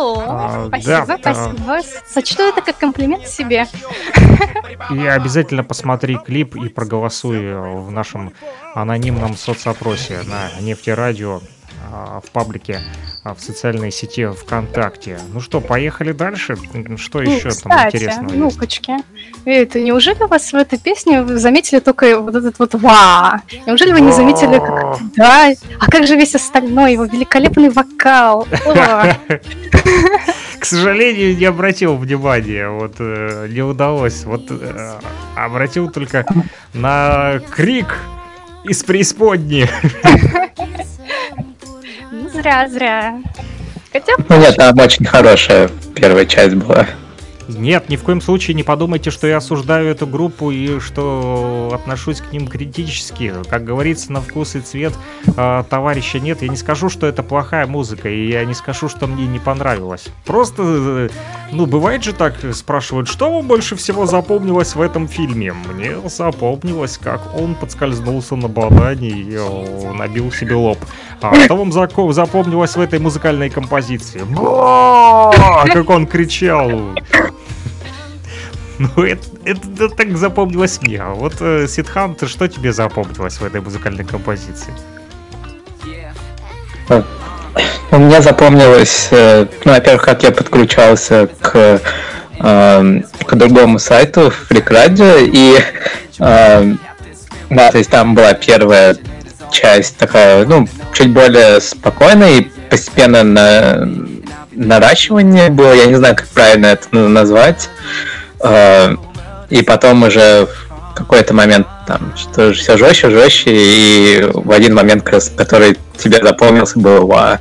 [0.00, 1.80] О, А, спасибо, да, спасибо.
[2.08, 3.66] Сочту это как комплимент себе.
[4.90, 8.32] И обязательно посмотри клип и проголосуй в нашем
[8.74, 11.40] анонимном соцопросе на Нефтерадио а,
[11.90, 12.80] в паблике
[13.22, 15.18] а, в социальной сети ВКонтакте.
[15.32, 16.56] Ну что, поехали дальше?
[16.96, 18.80] Что Ну, еще там кстати, интересного ну, есть?
[19.44, 23.42] это неужели вас в этой песне вы заметили только вот этот вот ва?
[23.66, 24.98] Неужели вы не заметили, как...
[25.16, 28.46] Да, а как же весь остальной, его великолепный вокал?
[30.58, 34.24] К сожалению, не обратил внимания, вот э, не удалось.
[34.24, 34.98] Вот э,
[35.36, 36.24] обратил только
[36.72, 37.98] на крик
[38.64, 39.68] из преисподней.
[42.40, 43.14] Зря, зря.
[43.92, 46.86] Хотя, Ну нет, там очень хорошая первая часть была.
[47.56, 52.20] Нет, ни в коем случае не подумайте, что я осуждаю эту группу и что отношусь
[52.20, 53.32] к ним критически.
[53.48, 54.94] Как говорится, на вкус и цвет
[55.26, 56.42] э, товарища нет.
[56.42, 60.06] Я не скажу, что это плохая музыка, и я не скажу, что мне не понравилось.
[60.24, 61.08] Просто, э,
[61.52, 65.52] ну, бывает же так, спрашивают, что вам больше всего запомнилось в этом фильме?
[65.52, 70.78] Мне запомнилось, как он подскользнулся на банане и э, набил себе лоб.
[71.20, 74.20] А что вам запомнилось в этой музыкальной композиции?
[75.72, 76.70] Как он кричал.
[78.96, 81.00] Ну, это, это, это так запомнилось мне.
[81.02, 81.66] А вот, э,
[82.14, 84.72] ты что тебе запомнилось в этой музыкальной композиции?
[87.90, 91.80] У меня запомнилось, э, ну, во-первых, как я подключался к,
[92.38, 94.32] э, к другому сайту,
[94.70, 95.58] Radio, и
[96.18, 96.74] э,
[97.50, 98.96] да, то есть там была первая
[99.50, 103.88] часть такая, ну, чуть более спокойная и постепенно на
[104.52, 107.68] наращивание было, я не знаю, как правильно это на- назвать.
[108.42, 108.94] Э,
[109.50, 115.02] И потом уже в какой-то момент там что все жестче, жестче, и в один момент,
[115.02, 117.38] который тебе запомнился, был «Ва».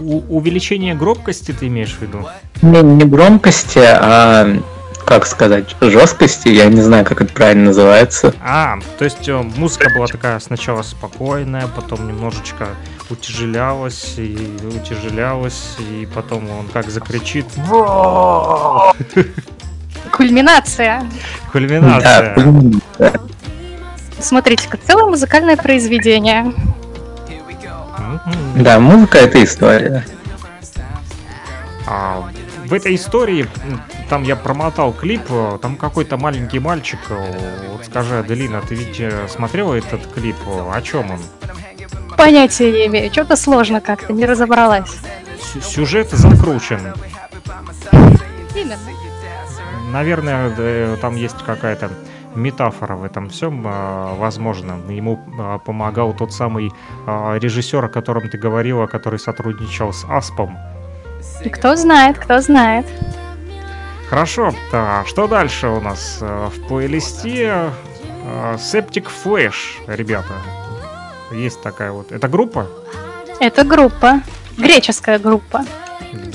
[0.00, 2.26] У- увеличение громкости ты имеешь в виду?
[2.62, 4.46] не, не громкости, а
[5.04, 8.34] как сказать, жесткости, я не знаю, как это правильно называется.
[8.44, 12.68] А, то есть э, музыка была такая сначала спокойная, потом немножечко
[13.10, 17.46] утяжелялась и утяжелялась, и потом он как закричит.
[20.12, 21.04] Кульминация.
[21.52, 22.34] Кульминация.
[24.20, 26.52] Смотрите-ка, целое музыкальное произведение.
[28.26, 28.62] Мгм.
[28.62, 30.04] да, музыка это история.
[31.86, 32.28] А,
[32.66, 33.46] в этой истории,
[34.10, 39.00] там я промотал клип, э, там какой-то маленький мальчик, э, вот скажи, Аделина, ты ведь
[39.00, 41.20] э, смотрела этот клип, о чем он?
[42.16, 43.12] Понятия не имею.
[43.12, 44.90] Что-то сложно как-то, не разобралась.
[45.40, 46.92] Сю- Сюжет закручен.
[48.54, 48.76] Именно.
[49.92, 51.90] Наверное, э, там есть какая-то
[52.34, 54.78] метафора в этом всем, э, возможно.
[54.88, 56.72] Ему э, помогал тот самый
[57.06, 60.58] э, режиссер, о котором ты говорила, который сотрудничал с Аспом.
[61.44, 62.86] И кто знает, кто знает.
[64.10, 67.70] Хорошо, да, что дальше у нас э, в плейлисте?
[68.24, 69.54] Э, Septic Flash,
[69.86, 70.34] ребята.
[71.30, 72.12] Есть такая вот.
[72.12, 72.66] Это группа?
[73.40, 74.20] Это группа.
[74.56, 75.64] Греческая группа.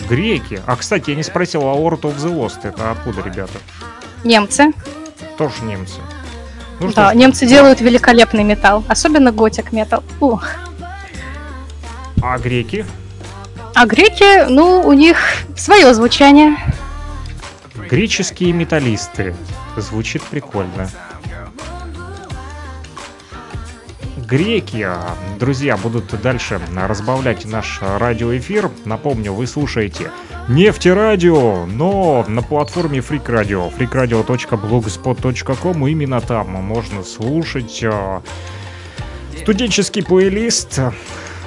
[0.08, 0.62] Греки.
[0.66, 3.54] А, кстати, я не спросил, а Order of the Lost это откуда, ребята?
[4.24, 4.72] Немцы.
[5.38, 6.00] Тоже немцы.
[6.80, 8.84] Ну да, ж, немцы делают великолепный металл.
[8.88, 10.04] Особенно готик металл.
[10.20, 10.46] Ух.
[12.22, 12.86] А греки?
[13.76, 15.18] А греки, ну, у них
[15.58, 16.56] свое звучание.
[17.90, 19.36] Греческие металлисты.
[19.76, 20.90] Звучит прикольно.
[24.34, 24.88] Греки,
[25.38, 28.72] друзья, будут дальше разбавлять наш радиоэфир.
[28.84, 30.10] Напомню, вы слушаете
[30.50, 35.88] Нефтерадио, но на платформе Freak Radio, freakradio.blogspot.com.
[35.88, 38.24] Именно там можно слушать а,
[39.40, 40.80] студенческий плейлист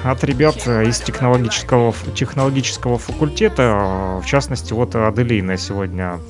[0.05, 4.21] от ребят из технологического, технологического факультета.
[4.23, 6.21] В частности, вот Аделина сегодня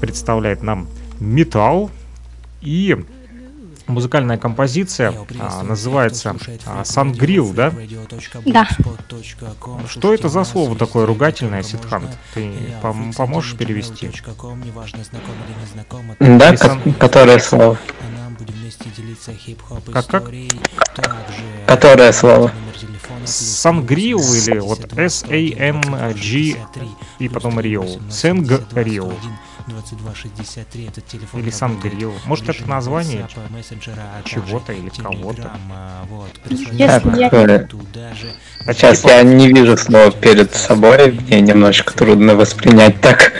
[0.00, 0.88] представляет нам
[1.20, 1.90] металл
[2.62, 3.04] и
[3.86, 7.72] музыкальная композиция а, называется а, Сангрил, да?
[8.44, 8.68] Да.
[9.88, 12.08] Что это за слово такое ругательное, Сидхан?
[12.34, 14.10] Ты пом- поможешь перевести?
[16.38, 17.78] Да, ко- которое слово?
[19.92, 20.24] Как как?
[21.66, 22.52] Которое слово?
[23.26, 26.56] Сангрил или вот S-A-N-G
[27.18, 27.86] и потом Рио.
[28.10, 29.12] Сенгрил.
[31.34, 32.14] Или Сангрил.
[32.26, 33.26] Может это название
[34.24, 35.50] чего-то или кого-то?
[36.50, 37.28] Если я...
[37.32, 43.32] э, Сейчас я не вижу слова перед собой, мне немножечко трудно воспринять так.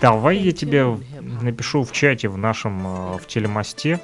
[0.00, 0.86] Давай я тебе
[1.20, 4.00] напишу в чате в нашем э, в телемосте.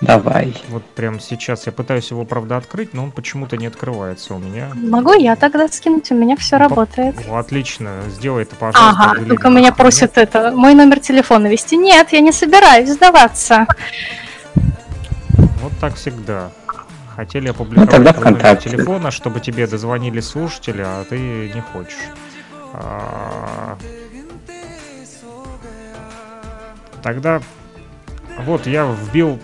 [0.00, 0.54] Давай.
[0.68, 4.70] Вот прямо сейчас я пытаюсь его, правда, открыть, но он почему-то не открывается у меня.
[4.74, 7.16] Могу я тогда скинуть, у меня все работает.
[7.28, 8.90] О, отлично, сделай это, пожалуйста.
[8.90, 9.28] Ага, Аделина.
[9.28, 11.76] только меня просят это, мой номер телефона вести.
[11.76, 13.66] Нет, я не собираюсь сдаваться.
[15.60, 16.50] Вот так всегда.
[17.16, 18.70] Хотели опубликовать тогда твой номер ВКонтакте.
[18.70, 21.98] телефона, чтобы тебе дозвонили слушатели, а ты не хочешь.
[22.72, 23.76] А,
[27.02, 27.40] Тогда
[28.44, 29.38] вот я вбил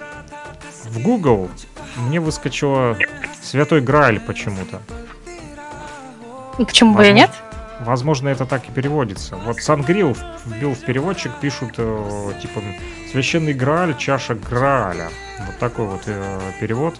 [0.84, 1.48] в Google,
[1.96, 2.96] мне выскочило
[3.42, 4.80] Святой Грааль почему-то.
[6.56, 7.30] Почему бы и нет?
[7.80, 9.36] Возможно, это так и переводится.
[9.36, 10.16] Вот Сангрил
[10.46, 12.62] вбил в переводчик, пишут э, типа
[13.10, 15.08] Священный Грааль, чаша Грааля.
[15.46, 16.94] Вот такой вот э, перевод.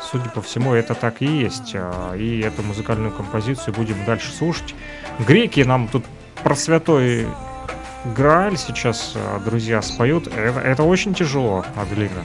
[0.00, 1.72] Судя по всему, это так и есть.
[1.74, 4.74] А, И эту музыкальную композицию будем дальше слушать.
[5.18, 6.04] Греки нам тут
[6.42, 7.26] про святой
[8.16, 10.28] Грааль сейчас э, друзья споют.
[10.28, 12.22] Это, это очень тяжело, Аделина.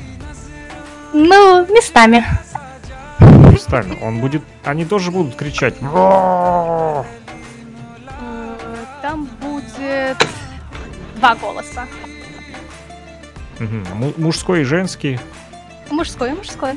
[1.14, 2.26] Ну, местами.
[3.52, 3.98] Местами.
[4.02, 4.42] Он будет.
[4.64, 5.76] Они тоже будут кричать.
[5.82, 7.04] Э,
[9.02, 10.18] Там будет
[11.16, 11.86] два голоса.
[13.60, 15.20] Му- Мужской и женский.
[15.92, 16.74] Мужской и мужской.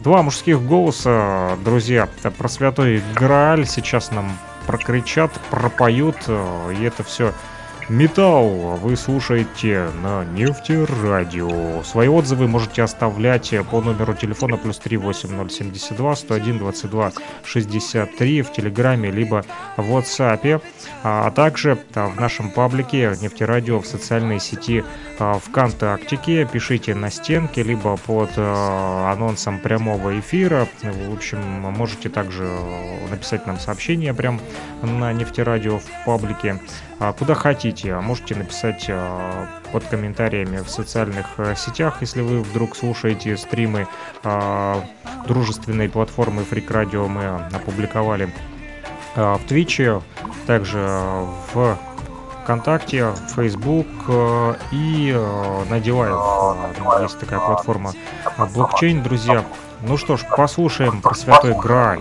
[0.00, 4.32] Два мужских голоса, друзья, это про святой Грааль сейчас нам
[4.66, 7.34] прокричат, пропоют, э, и это все
[7.90, 8.76] металл.
[8.76, 11.82] Вы слушаете на нефтерадио.
[11.82, 17.12] Свои отзывы можете оставлять по номеру телефона плюс 38072 101 22
[17.44, 19.44] 63 в Телеграме, либо
[19.76, 20.62] в WhatsApp,
[21.02, 24.84] а также а, в нашем паблике нефтерадио в социальной сети
[25.18, 26.46] а, ВКонтактике.
[26.50, 30.68] Пишите на стенке, либо под э, анонсом прямого эфира.
[30.82, 32.48] В общем, можете также
[33.10, 34.40] написать нам сообщение прям
[34.82, 36.60] на нефтерадио в паблике.
[37.00, 42.42] А, Куда хотите, А можете написать э, под комментариями в социальных э, сетях, если вы
[42.42, 43.88] вдруг слушаете стримы
[45.26, 47.26] дружественной платформы Freak Radio мы
[47.56, 48.32] опубликовали
[49.16, 50.02] в Твиче,
[50.46, 50.78] также
[51.52, 51.78] в
[52.50, 57.92] ВКонтакте, Facebook э, и э, на э, Есть такая платформа
[58.54, 59.44] блокчейн, друзья.
[59.82, 62.00] Ну что ж, послушаем про Святой Грааль.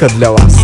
[0.00, 0.56] Только для вас.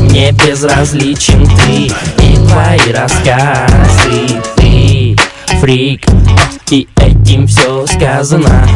[0.00, 1.86] Мне безразличен ты
[2.22, 5.16] и твои рассказы Ты
[5.58, 6.04] фрик,
[6.68, 8.68] и этим все сказано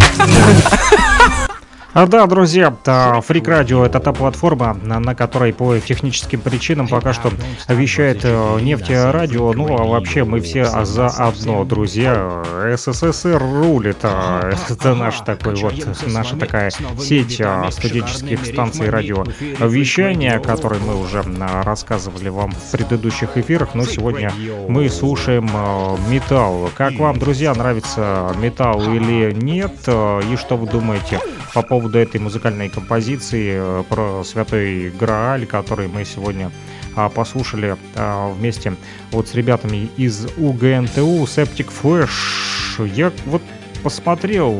[2.04, 7.32] да, друзья, да, Freak Radio это та платформа, на, которой по техническим причинам пока что
[7.68, 9.54] вещает э, нефтерадио.
[9.54, 12.42] Ну, а вообще мы все за одно, друзья.
[12.76, 13.96] СССР рулит.
[14.02, 15.72] а, Это наш такой вот,
[16.06, 16.70] наша такая
[17.00, 19.24] сеть а, студенческих станций радио
[19.58, 23.74] вещания, о которой мы уже а, рассказывали вам в предыдущих эфирах.
[23.74, 24.30] Но сегодня
[24.68, 26.68] мы слушаем а, металл.
[26.76, 29.72] Как вам, друзья, нравится металл или нет?
[29.86, 31.20] А, И что вы думаете
[31.54, 36.50] по поводу этой музыкальной композиции э, про Святой Грааль, который мы сегодня
[36.96, 38.74] а, послушали а, вместе
[39.12, 42.88] вот с ребятами из УГНТУ Septic Flash.
[42.94, 43.42] Я вот
[43.82, 44.58] посмотрел,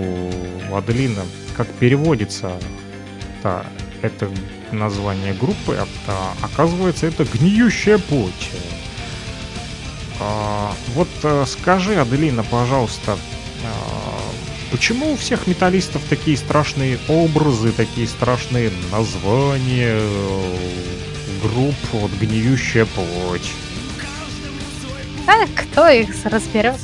[0.73, 1.23] Аделина,
[1.57, 2.53] как переводится
[3.43, 3.65] да,
[4.03, 4.29] это
[4.73, 5.79] название группы.
[6.07, 8.51] А, оказывается, это «Гниющая плоть».
[10.19, 13.19] А, вот э, скажи, Аделина, пожалуйста,
[13.65, 14.26] а,
[14.71, 20.57] почему у всех металлистов такие страшные образы, такие страшные названия э,
[21.43, 23.51] групп, вот «Гниющая плоть»?
[25.27, 26.77] А кто их разберет?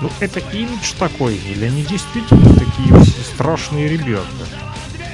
[0.00, 3.04] Ну, это имидж такой, или они действительно такие
[3.34, 4.24] страшные ребята?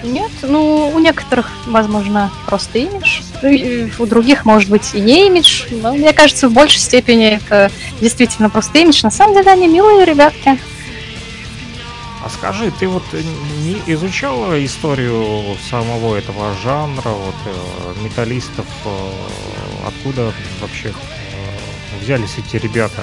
[0.05, 5.65] Нет, ну, у некоторых, возможно, просто имидж, и у других, может быть, и не имидж,
[5.71, 9.01] но мне кажется, в большей степени это действительно просто имидж.
[9.03, 10.59] На самом деле они милые ребятки.
[12.27, 19.11] А скажи, ты вот не изучала историю самого этого жанра, вот э, металлистов, э,
[19.87, 20.93] откуда вообще э,
[22.03, 23.03] взялись эти ребята,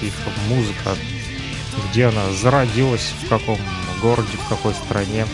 [0.00, 0.14] их
[0.48, 0.96] музыка,
[1.90, 3.58] где она зародилась, в каком
[4.00, 5.26] городе, в какой стране?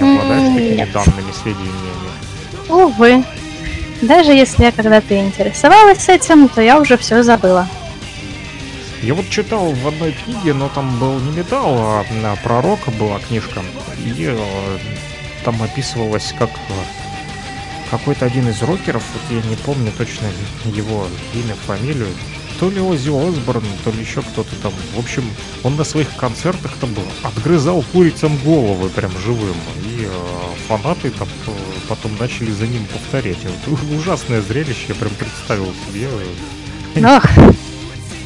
[0.00, 0.90] Не обладаешь такими нет.
[0.90, 2.10] данными, сведениями?
[2.68, 3.24] Увы.
[4.02, 7.68] Даже если я когда-то интересовалась этим, то я уже все забыла.
[9.02, 13.18] Я вот читал в одной книге, но там был не металл, а на пророка была
[13.18, 13.62] книжка.
[14.04, 14.78] И э,
[15.44, 16.72] там описывалось, как э,
[17.90, 20.26] какой-то один из рокеров, вот я не помню точно
[20.64, 22.08] его имя, фамилию,
[22.58, 24.72] то ли Оззи Осборн, то ли еще кто-то там.
[24.94, 25.24] В общем,
[25.62, 29.56] он на своих концертах там был, отгрызал курицам головы прям живым.
[29.82, 30.08] И э,
[30.68, 31.50] фанаты там э,
[31.88, 33.38] потом начали за ним повторять.
[33.66, 36.08] Вот ужасное зрелище, я прям представил себе.
[37.02, 37.24] Ах,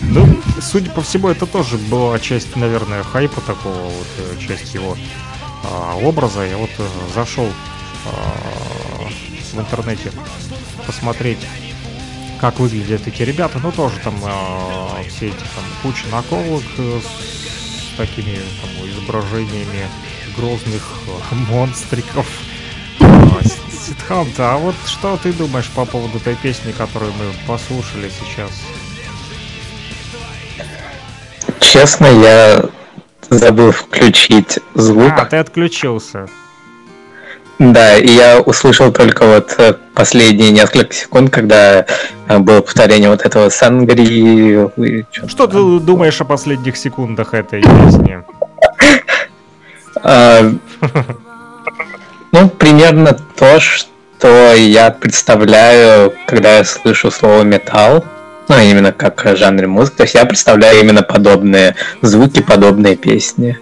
[0.03, 0.27] Ну,
[0.61, 4.97] судя по всему, это тоже была часть, наверное, хайпа такого, вот э, часть его
[5.65, 6.43] а, образа.
[6.43, 7.49] Я вот э, зашел
[8.07, 9.07] а,
[9.53, 10.13] в интернете
[10.87, 11.39] посмотреть,
[12.41, 13.59] как выглядят эти ребята.
[13.63, 19.89] Ну, тоже там а, все эти там куча наколок э, с такими там изображениями
[20.37, 20.83] грозных
[21.31, 22.27] э, монстриков.
[23.43, 28.51] С- Сидханта, а вот что ты думаешь по поводу той песни, которую мы послушали сейчас?
[31.61, 32.65] Честно, я
[33.31, 35.13] забыл включить звук.
[35.17, 36.27] А, ты отключился.
[37.59, 41.87] Да, и я услышал только вот э, последние несколько секунд, когда
[42.29, 44.69] э, было повторение вот этого Сангри.
[45.13, 48.23] чё- Что ты думаешь о последних секундах этой песни?
[50.03, 50.51] А,
[52.33, 58.05] Ну, примерно то, что я представляю, когда я слышу слово металл.
[58.49, 59.97] Ну, именно как жанр музыки.
[59.97, 63.59] То есть я представляю именно подобные звуки, подобные песни.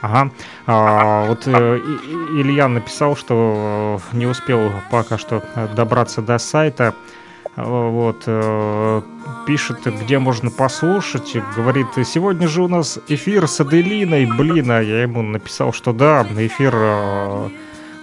[0.00, 0.30] Ага.
[0.66, 1.80] А, вот э,
[2.34, 5.42] Илья написал, что э, не успел пока что
[5.74, 6.94] добраться до сайта.
[7.56, 9.02] Э, Вот, э,
[9.46, 11.36] пишет, где можно послушать.
[11.56, 14.26] Говорит, сегодня же у нас эфир с Аделиной.
[14.26, 17.48] Блин, а я ему написал, что да, эфир э,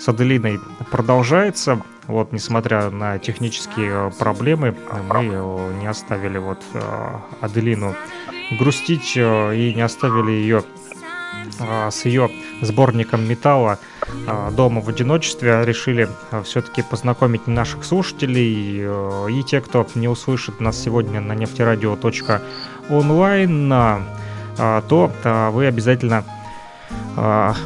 [0.06, 0.60] с Аделиной
[0.91, 1.82] продолжается.
[2.06, 4.76] Вот, несмотря на технические э, проблемы,
[5.10, 7.95] мы э, не оставили вот э, Аделину
[8.60, 10.64] грустить э, и не оставили ее
[11.89, 12.30] с ее
[12.62, 13.80] сборником металла
[14.51, 16.10] дома в одиночестве решили
[16.43, 23.70] все-таки познакомить наших слушателей э, и те, кто не услышит нас сегодня на нефтерадио.онлайн,
[24.58, 25.12] то
[25.53, 26.24] вы обязательно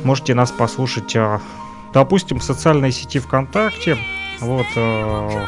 [0.04, 1.16] можете нас послушать,
[1.94, 3.98] допустим, в социальной сети ВКонтакте.
[4.40, 5.46] Вот, э,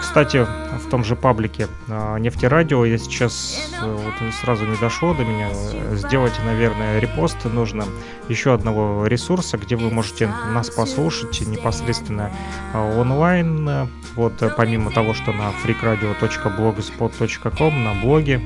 [0.00, 0.46] кстати,
[0.78, 5.48] в том же паблике а, Нефтерадио я сейчас э, вот сразу не дошло до меня.
[5.52, 7.84] э, Сделать, наверное, репост нужно
[8.28, 12.30] еще одного ресурса, где вы можете нас послушать непосредственно
[12.74, 13.68] онлайн.
[13.68, 18.40] э, Вот э, помимо того, что на freakradio.blogspot.com на блоге,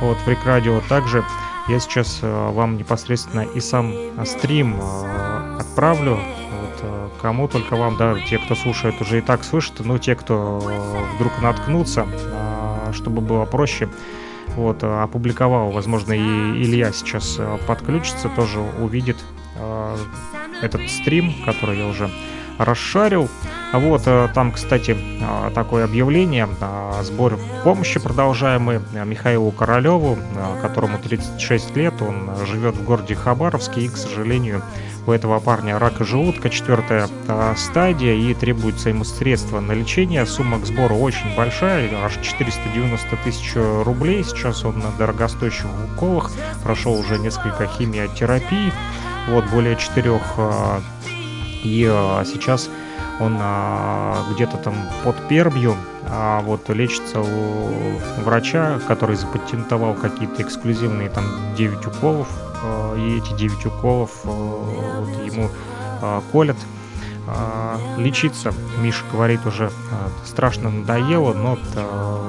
[0.00, 1.22] вот Freak Radio также
[1.68, 6.18] я сейчас э, вам непосредственно и сам э, стрим э, отправлю.
[7.22, 11.14] Кому только вам, да, те, кто слушает, уже и так слышат, но те, кто э,
[11.14, 13.88] вдруг наткнутся, э, чтобы было проще,
[14.56, 19.16] вот, э, опубликовал, возможно, и Илья сейчас э, подключится, тоже увидит
[20.62, 22.10] этот стрим, который я уже
[22.58, 23.28] расшарил.
[23.72, 24.02] А Вот,
[24.34, 24.96] там, кстати,
[25.54, 26.48] такое объявление.
[27.02, 30.18] Сбор помощи продолжаемый Михаилу Королеву,
[30.62, 32.00] которому 36 лет.
[32.00, 34.62] Он живет в городе Хабаровске и, к сожалению,
[35.06, 40.24] у этого парня рака желудка, четвертая э, стадия, и требуется ему средства на лечение.
[40.26, 43.52] Сумма к сбору очень большая, аж 490 тысяч
[43.84, 44.22] рублей.
[44.24, 46.30] Сейчас он на дорогостоящих уколах,
[46.62, 48.72] прошел уже несколько химиотерапий,
[49.28, 50.80] вот более четырех э,
[51.62, 52.68] и а, сейчас
[53.20, 54.74] он а, где-то там
[55.04, 55.76] под Пермью,
[56.08, 57.70] а вот лечится у
[58.24, 61.24] врача, который запатентовал какие-то эксклюзивные там
[61.56, 62.51] 9 уколов, а,
[62.96, 65.50] и эти 9 уколов а, вот ему
[66.00, 66.56] а, колят.
[67.96, 69.70] Лечиться, Миша говорит, уже
[70.26, 71.56] страшно надоело, но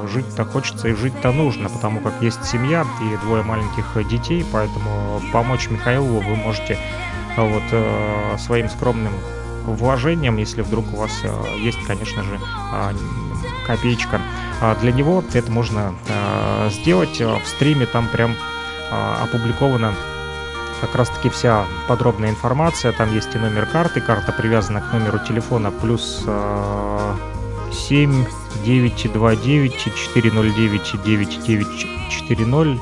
[0.07, 5.67] жить-то хочется и жить-то нужно, потому как есть семья и двое маленьких детей, поэтому помочь
[5.71, 6.77] Михаилу вы можете
[7.35, 9.13] вот э, своим скромным
[9.65, 12.39] вложением, если вдруг у вас э, есть, конечно же,
[13.65, 14.21] копеечка.
[14.61, 18.35] А для него это можно э, сделать э, в стриме, там прям
[18.91, 19.95] опубликована
[20.85, 25.17] как раз таки вся подробная информация, там есть и номер карты, карта привязана к номеру
[25.19, 27.13] телефона плюс э,
[27.71, 28.25] 7
[28.65, 32.79] 929 409 9940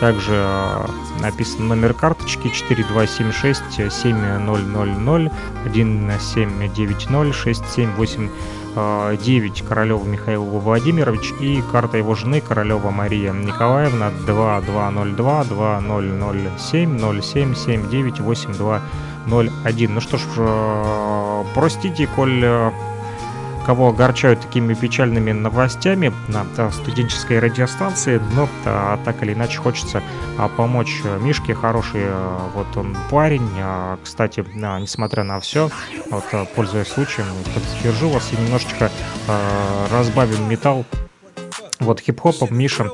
[0.00, 0.86] также э,
[1.20, 5.30] написан номер карточки 4276 7000
[5.64, 8.30] 1790 6780
[8.74, 19.94] 9 Королева Михаил Владимирович и карта его жены Королева Мария Николаевна 2202 2007 0779 8201.
[19.94, 22.70] Ну что ж, э, простите, коль э,
[23.64, 30.02] кого огорчают такими печальными новостями на э, студенческой радиостанции, но а, так или иначе хочется
[30.38, 35.70] а, помочь э, Мишке, хороший э, вот он парень, А, кстати, а, несмотря на все,
[36.10, 38.90] вот пользуясь случаем, поддержу вас и немножечко
[39.90, 40.84] разбавим металл
[41.84, 42.90] вот хип-хопом Миша,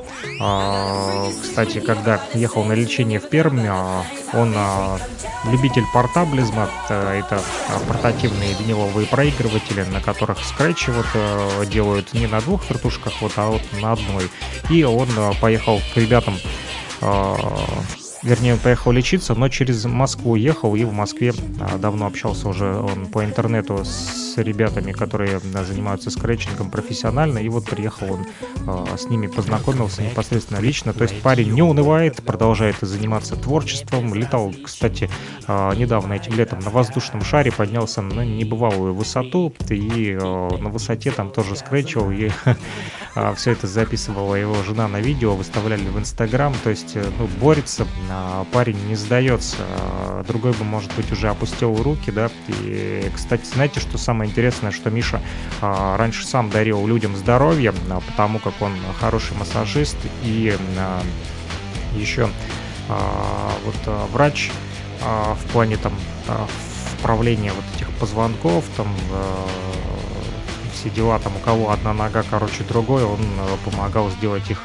[1.41, 4.97] кстати, когда ехал на лечение в Пермь, а, он а,
[5.45, 7.41] любитель портаблизма, а, это
[7.87, 13.49] портативные виниловые проигрыватели, на которых скретчи вот а, делают не на двух вертушках, вот, а
[13.49, 14.29] вот на одной.
[14.69, 16.35] И он а, поехал к ребятам
[17.01, 17.35] а,
[18.23, 23.07] Вернее, поехал лечиться, но через Москву ехал и в Москве а, давно общался уже он
[23.07, 27.39] по интернету с ребятами, которые а, занимаются скретчингом профессионально.
[27.39, 28.27] И вот приехал он
[28.67, 30.93] а, с ними, познакомился непосредственно лично.
[30.93, 34.13] То есть парень не унывает, продолжает заниматься творчеством.
[34.13, 35.09] Летал, кстати,
[35.47, 39.51] недавно этим летом на воздушном шаре, поднялся на небывалую высоту.
[39.69, 42.11] И на высоте там тоже скретчил.
[42.11, 42.29] И
[43.35, 46.53] все это записывала его жена на видео, выставляли в Инстаграм.
[46.63, 47.87] То есть, э, ну, борется,
[48.51, 49.57] парень не сдается.
[50.27, 52.29] Другой бы, может быть, уже опустил руки, да.
[52.47, 55.21] И, кстати, знаете, что самое интересное, что Миша
[55.61, 61.01] а, раньше сам дарил людям здоровье, а, потому как он хороший массажист и а,
[61.95, 62.29] еще
[62.87, 64.51] вот врач
[65.01, 65.93] в плане там
[66.97, 68.87] вправления вот этих позвонков, там
[70.73, 73.19] все дела, там у кого одна нога короче другой, он
[73.63, 74.61] помогал сделать их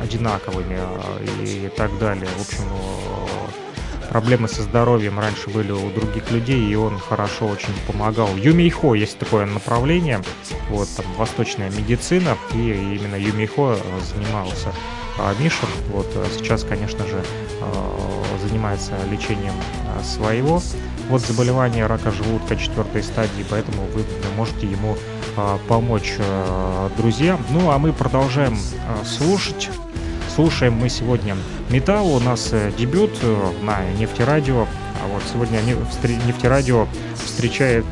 [0.00, 2.28] одинаковыми а, и так далее.
[2.38, 7.74] В общем, э, проблемы со здоровьем раньше были у других людей, и он хорошо очень
[7.86, 8.28] помогал.
[8.36, 10.22] Юмейхо есть такое направление,
[10.68, 14.72] вот там восточная медицина, и именно Юмейхо э, занимался
[15.18, 15.66] а, Миша.
[15.90, 17.22] Вот э, сейчас, конечно же,
[18.42, 19.54] занимается лечением
[20.02, 20.60] своего
[21.08, 24.04] вот заболевания рака желудка четвертой стадии, поэтому вы
[24.36, 24.96] можете ему
[25.68, 27.38] помочь, а, друзья.
[27.50, 28.56] Ну, а мы продолжаем
[28.86, 29.70] а, слушать.
[30.34, 31.36] Слушаем мы сегодня
[31.68, 32.14] металл.
[32.14, 34.66] У нас э, дебют э, на нефтерадио.
[35.02, 36.86] А Вот сегодня нефтерадио
[37.16, 37.84] встречает,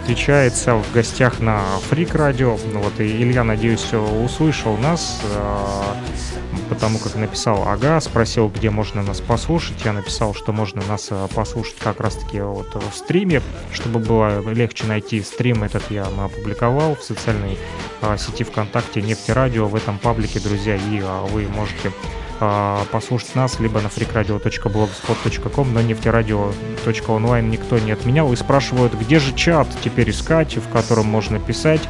[0.00, 1.60] встречается в гостях на
[1.90, 2.58] Фрик Радио.
[2.72, 9.02] Ну Вот, и Илья, надеюсь, услышал нас, э, потому как написал «Ага», спросил, где можно
[9.02, 9.84] нас послушать.
[9.84, 13.42] Я написал, что можно нас э, послушать как раз-таки вот в стриме,
[13.72, 17.58] чтобы было легче найти стрим этот я опубликовал в социальной
[18.02, 19.68] э, сети ВКонтакте Нефтерадио.
[19.68, 21.92] В этом паблике, друзья, и вы можете
[22.40, 28.30] а, послушать нас либо на freakradio.blogspot.com, но нефтерадио.онлайн никто не отменял.
[28.32, 31.80] И спрашивают, где же чат теперь искать, в котором можно писать.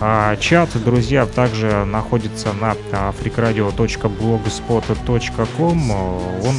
[0.00, 5.90] А, чат, друзья, также находится на а, freakradio.blogspot.com.
[5.90, 6.54] Он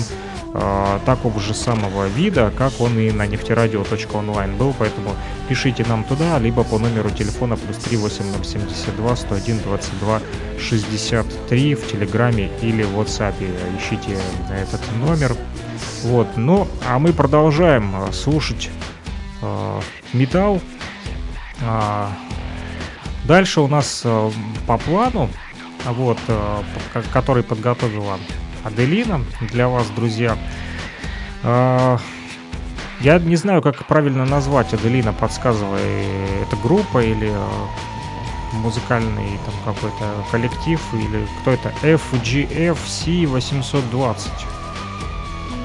[0.60, 5.12] а, такого же самого вида, как он и на нефтерадио.онлайн был, поэтому
[5.48, 10.20] пишите нам туда, либо по номеру телефона плюс 38072 101 22
[10.60, 13.36] 63 в Телеграме или в WhatsApp.
[13.78, 14.18] Ищите
[14.52, 15.36] этот номер.
[16.02, 18.72] Вот, ну, а мы продолжаем э, слушать
[19.44, 19.82] э,
[20.14, 20.60] металл.
[21.62, 22.10] А,
[23.26, 24.32] дальше у нас э,
[24.66, 25.30] по плану,
[25.86, 26.64] вот, э,
[27.14, 28.18] который подготовила
[28.68, 30.38] Аделина для вас, друзья.
[31.44, 31.98] А,
[33.00, 35.82] я не знаю, как правильно назвать Аделина, подсказывай,
[36.42, 41.72] это группа или э, музыкальный там какой-то коллектив или кто это?
[41.82, 44.32] FGFC 820.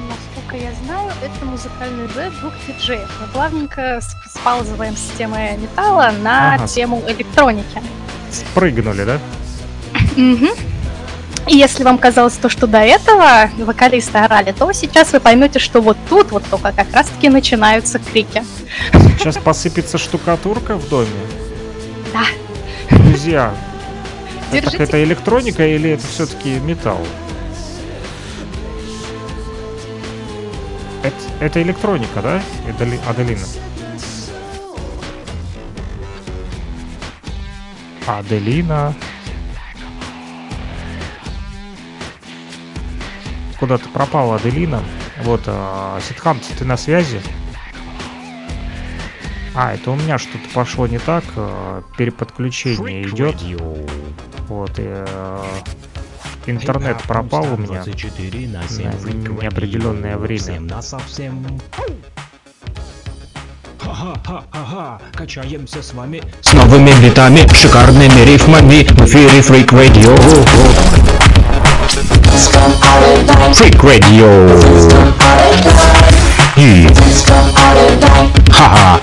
[0.08, 3.10] Насколько я знаю, это музыкальный дуэт двух диджеев.
[3.20, 6.68] Мы плавненько сп- спалзываем с темы металла на Ага.
[6.68, 7.82] тему электроники.
[8.30, 9.18] Спрыгнули, да?
[10.16, 10.50] Мгм.
[11.48, 15.80] И если вам казалось то, что до этого вокалисты орали, то сейчас вы поймете, что
[15.80, 18.44] вот тут вот только как раз-таки начинаются крики.
[19.18, 21.08] Сейчас посыпется штукатурка в доме.
[22.12, 22.96] Да.
[22.96, 23.54] Друзья,
[24.52, 24.84] Держите.
[24.84, 27.00] это электроника или это все-таки металл?
[31.02, 32.42] Это, это электроника, да,
[33.08, 33.44] Аделина?
[38.06, 38.94] Аделина.
[43.62, 44.82] Куда-то пропала Аделина.
[45.22, 47.20] Вот, а, Ситхант, ты на связи?
[49.54, 51.22] А, это у меня что-то пошло не так.
[51.36, 53.36] э, Переподключение идет.
[54.48, 55.44] Вот, и, э,
[56.46, 60.60] интернет пропал у меня на неопределенное время.
[65.14, 70.18] Качаемся с вами С новыми битами, шикарными рифмами В эфире Freak Radio
[73.54, 74.46] Freak Radio.
[76.56, 76.88] Yeah.
[78.50, 79.00] Haha.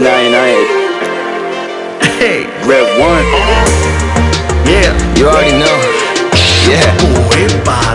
[0.00, 0.68] Nine eight.
[2.18, 3.24] Hey, Red One.
[4.68, 6.03] Yeah, you already know.
[6.64, 6.80] Yeah.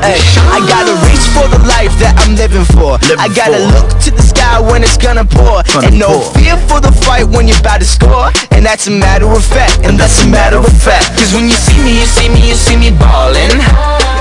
[0.06, 3.02] Hey, I gotta reach for the life that I'm living for.
[3.18, 5.66] I gotta look to the sky when it's gonna pour.
[5.82, 8.30] and no fear for the fight when you're about to score.
[8.52, 9.82] And that's a matter of fact.
[9.82, 11.18] And that's a matter of fact.
[11.18, 13.58] Cause when you see me, you see me, you see me ballin'.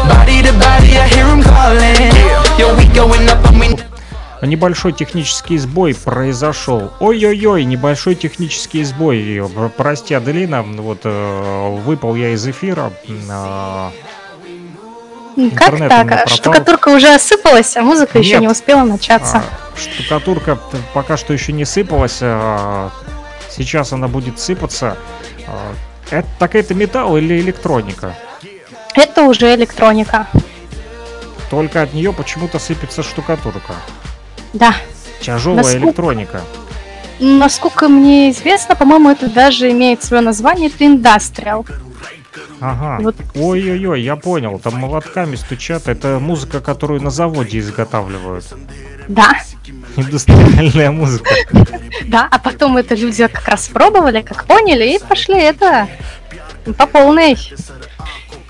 [0.08, 2.08] Body to body, I hear him calling.
[2.56, 3.76] Yo, we going up and we
[4.40, 6.92] Небольшой технический сбой произошел.
[7.00, 9.42] Ой-ой-ой, небольшой технический сбой.
[9.76, 12.92] Прости, Аделина, вот э, выпал я из эфира.
[15.54, 15.90] Как так?
[15.92, 16.26] А пропал.
[16.26, 18.40] Штукатурка уже осыпалась, а музыка еще Нет.
[18.42, 19.38] не успела начаться.
[19.38, 20.58] а, штукатурка
[20.94, 22.18] пока что еще не сыпалась.
[22.20, 22.90] а,
[23.50, 24.96] Сейчас она будет сыпаться.
[26.10, 28.14] Это так это металл или электроника?
[28.94, 30.26] Это уже электроника.
[31.50, 33.74] Только от нее почему-то сыпется штукатурка.
[34.52, 34.74] Да.
[35.20, 36.40] Тяжелая Насколько- электроника.
[37.20, 41.66] Насколько мне известно, по-моему, это даже имеет свое название, это индастриал.
[42.60, 43.02] Ага.
[43.02, 43.16] Вот.
[43.34, 44.58] Ой-ой-ой, я понял.
[44.58, 45.88] Там молотками стучат.
[45.88, 48.44] Это музыка, которую на заводе изготавливают.
[49.08, 49.38] Да,
[49.96, 51.30] Индустриальная музыка.
[52.04, 55.88] да, а потом это люди как раз пробовали, как поняли, и пошли это
[56.76, 57.36] по полной.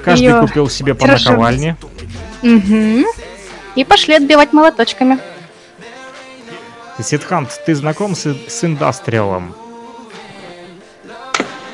[0.05, 1.77] Каждый Её купил себе по наковальне.
[2.43, 3.05] Мгм.
[3.75, 5.19] И пошли отбивать молоточками.
[7.01, 9.55] Сидхант, ты знаком с, с индастриалом?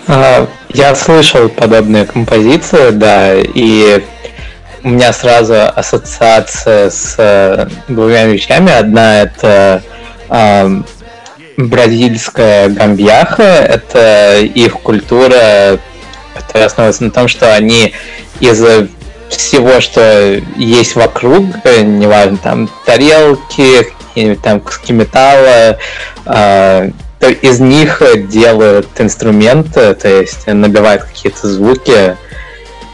[0.07, 4.03] А, Я слышал подобные композиции, да, и
[4.83, 8.71] у меня сразу ассоциация с э, двумя вещами.
[8.71, 9.83] Одна это
[10.29, 10.85] ам,
[11.57, 15.79] бразильская гамбьяха, это их культура,
[16.35, 17.95] которая основывается на том, что они
[18.41, 18.63] из
[19.31, 23.87] всего, что есть вокруг, э, неважно, там тарелки,
[24.43, 25.79] там куски металла,
[26.25, 26.93] то
[27.29, 32.17] из них делают инструменты, то есть набивают какие-то звуки.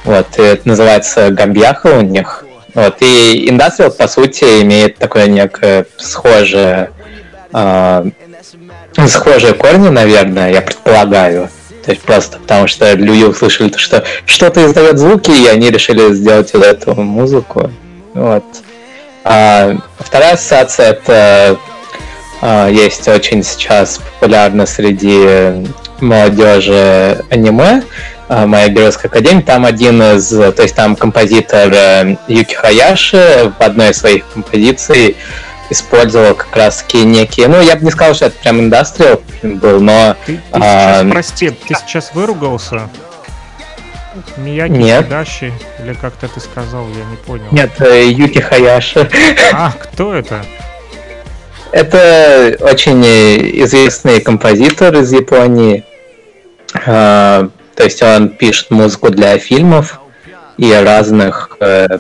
[0.05, 2.45] Вот, и это называется Гамбьяха у них.
[2.74, 6.91] Вот, и индастриал, по сути, имеет такое некое схожее,
[7.53, 8.05] э,
[9.07, 11.51] схожие корни, наверное, я предполагаю.
[11.85, 16.53] То есть просто потому что люди услышали, что что-то издает звуки, и они решили сделать
[16.53, 17.70] вот эту музыку.
[18.14, 18.45] Вот.
[19.24, 21.59] А, вторая ассоциация это
[22.43, 25.66] есть очень сейчас популярно среди
[26.01, 27.82] молодежи аниме.
[28.28, 33.61] А, Моя геройская академия, там один из, то есть там композитор э, Юки Хаяши в
[33.61, 35.16] одной из своих композиций
[35.68, 39.80] использовал как раз таки некие, ну я бы не сказал, что это прям индастриал был,
[39.80, 40.14] но...
[40.26, 42.88] Ты, ты а, сейчас, прости, ты сейчас выругался?
[44.36, 45.07] Мияги Нет.
[45.07, 47.47] Хидаши, или как-то ты сказал, я не понял.
[47.51, 49.11] Нет, э, Юки Хаяши.
[49.53, 50.45] А, кто это?
[51.72, 53.02] Это очень
[53.64, 55.84] известный композитор из Японии.
[56.86, 60.00] А, То есть он пишет музыку для фильмов
[60.56, 61.98] и разных э,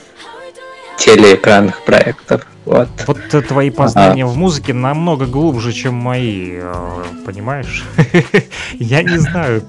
[0.98, 2.46] телеэкранных проектов.
[2.66, 2.88] Вот.
[3.06, 7.84] Вот э, твои познания в музыке намного глубже, чем мои, э, понимаешь?
[8.74, 9.62] Я не знаю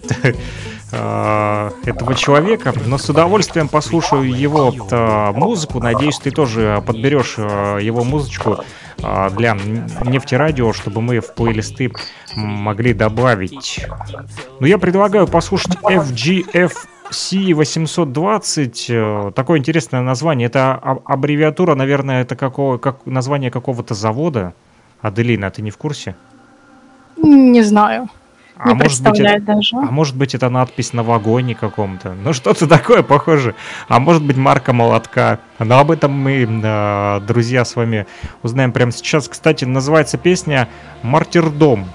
[0.92, 5.80] этого человека, но с удовольствием послушаю его э, музыку.
[5.80, 8.58] Надеюсь, ты тоже подберешь э, его музычку
[9.02, 11.92] э, для нефтерадио, чтобы мы в плейлисты
[12.36, 13.86] могли добавить.
[14.60, 16.74] Ну, я предлагаю послушать FGF
[17.12, 20.48] C820, э, такое интересное название.
[20.48, 24.54] Это а- аббревиатура, наверное, это какого, как название какого-то завода.
[25.02, 26.16] Аделина, ты не в курсе?
[27.18, 28.10] Не знаю.
[28.64, 29.76] А не может быть, даже.
[29.76, 32.14] а может быть, это надпись на вагоне каком-то.
[32.14, 33.56] Ну, что-то такое похоже.
[33.88, 35.40] А может быть, марка молотка.
[35.58, 38.06] Но об этом мы, э, друзья, с вами
[38.44, 39.28] узнаем прямо сейчас.
[39.28, 40.70] Кстати, называется песня
[41.02, 41.90] «Мартирдом».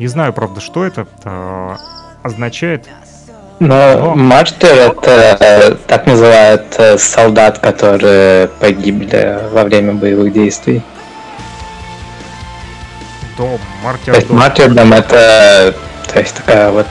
[0.00, 1.76] Не знаю, правда, что это э,
[2.24, 2.88] означает.
[3.60, 10.82] Но мартир это э, так называют солдат, которые погибли во время боевых действий.
[13.36, 13.58] Дом,
[14.04, 14.36] То есть мартирдом.
[14.36, 15.74] мартирдом это
[16.12, 16.86] то есть такая вот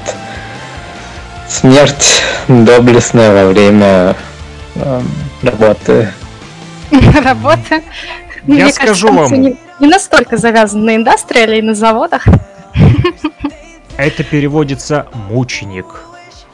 [1.47, 4.15] смерть доблестная во время
[4.75, 5.07] эм,
[5.43, 6.11] работы.
[7.23, 7.75] Работа.
[8.47, 9.41] Я Мне скажу кажется, вам.
[9.41, 12.25] Не, не настолько завязан на индастриале и на заводах.
[13.97, 15.85] Это переводится «мученик».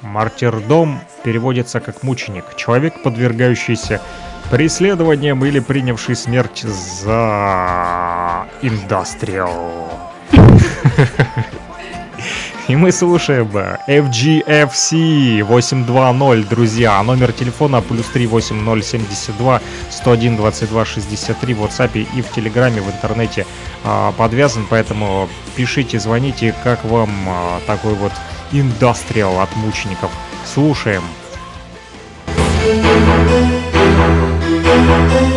[0.01, 2.55] Мартирдом переводится как «мученик».
[2.57, 4.01] Человек, подвергающийся
[4.50, 9.91] преследованиям или принявший смерть за индастриал.
[12.68, 17.02] И мы слушаем э, FGFC 820, друзья.
[17.02, 23.45] Номер телефона плюс 38072 101 22 63 в WhatsApp и в Телеграме, в интернете
[23.86, 28.12] а, подвязан, поэтому пишите, звоните, как вам а, такой вот
[28.52, 30.12] индастриал от мучеников.
[30.45, 31.04] Слушаем.
[34.88, 35.36] Thank you.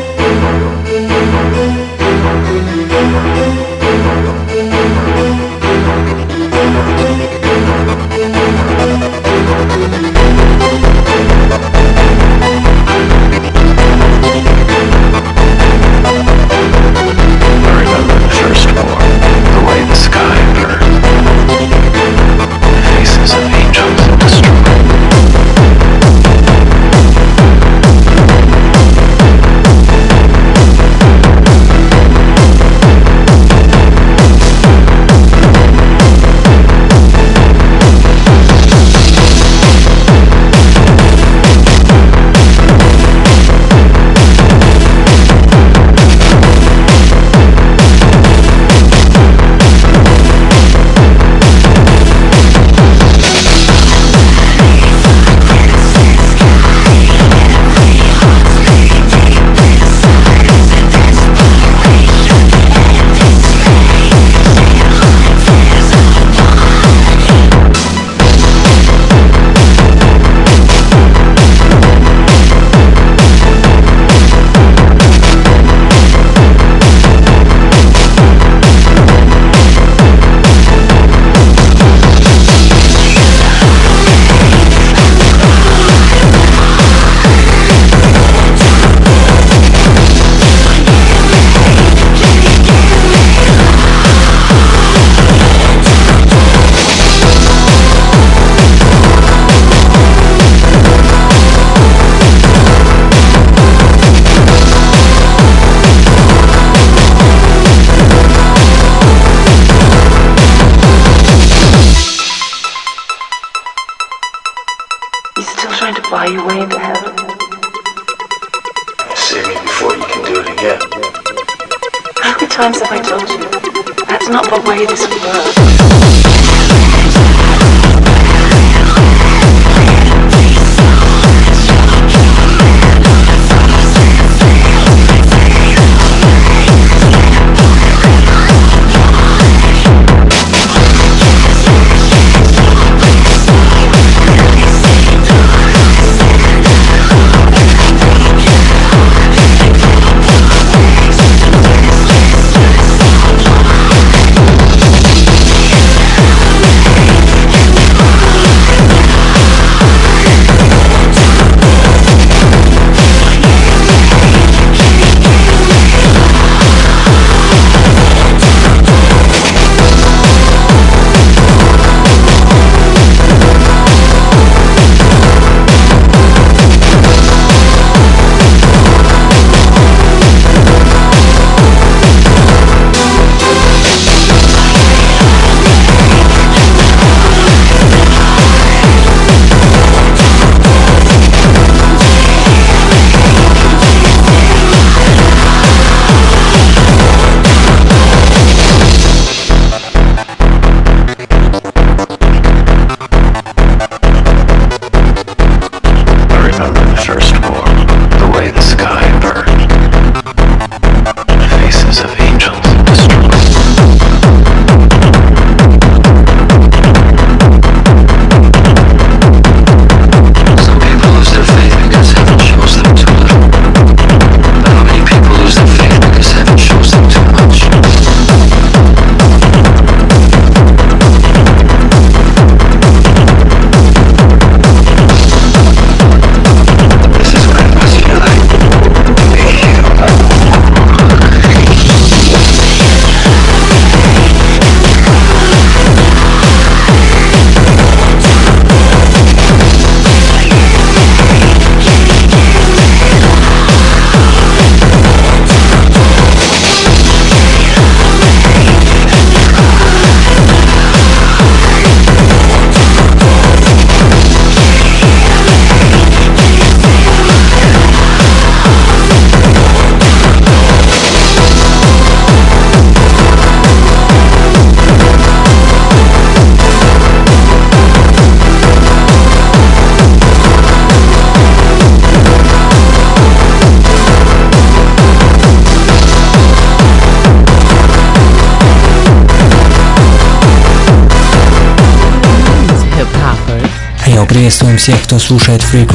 [295.71, 295.95] Freak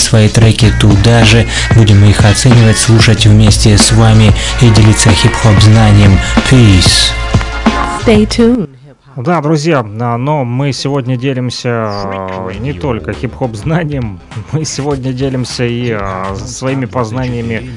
[0.00, 1.46] свои треки туда же,
[1.76, 6.18] будем их оценивать, слушать вместе с вами и делиться хип-хоп знанием.
[6.50, 7.12] Peace.
[8.04, 8.79] Stay tuned.
[9.22, 14.20] Да, друзья, а, но мы сегодня делимся а, не только хип-хоп знанием,
[14.52, 17.70] мы сегодня делимся и а, своими познаниями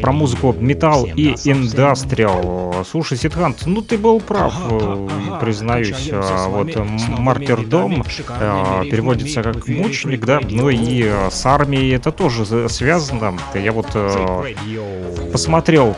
[0.00, 2.74] про музыку металл и индастриал.
[2.90, 4.54] Слушай, Ситхант, ну ты был прав,
[5.40, 6.10] признаюсь.
[6.48, 12.68] Вот м, мартердом а, переводится как мученик, да, ну и с армией это тоже за-
[12.68, 13.34] связано.
[13.54, 13.88] Я вот
[15.32, 15.96] посмотрел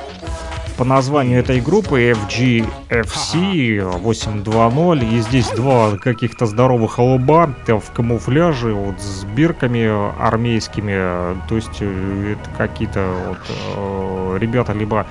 [0.77, 8.73] по названию этой группы FGFC 820, и здесь два каких-то здоровых лба э, в камуфляже,
[8.73, 9.89] вот с бирками
[10.21, 15.07] армейскими, то есть э, это какие-то вот э, ребята либо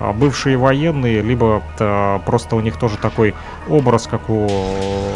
[0.00, 3.34] а, бывшие военные, либо э, просто у них тоже такой
[3.68, 5.14] образ, как у э,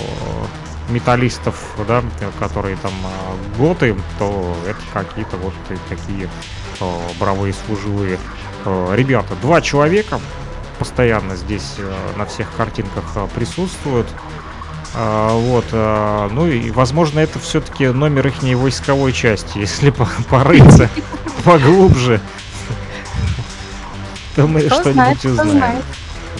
[0.90, 2.02] металлистов, да,
[2.38, 5.52] которые там э, готы, то это какие-то вот
[5.88, 6.28] такие
[6.80, 8.18] э, бравые служивые э,
[8.64, 9.34] ребята.
[9.42, 10.20] Два человека
[10.78, 14.06] постоянно здесь э, на всех картинках э, присутствуют.
[14.94, 19.58] Вот, ну и, возможно, это все-таки номер их войсковой части.
[19.58, 20.88] Если по- порыться
[21.44, 22.22] поглубже,
[24.34, 25.82] то мы что-нибудь узнаем.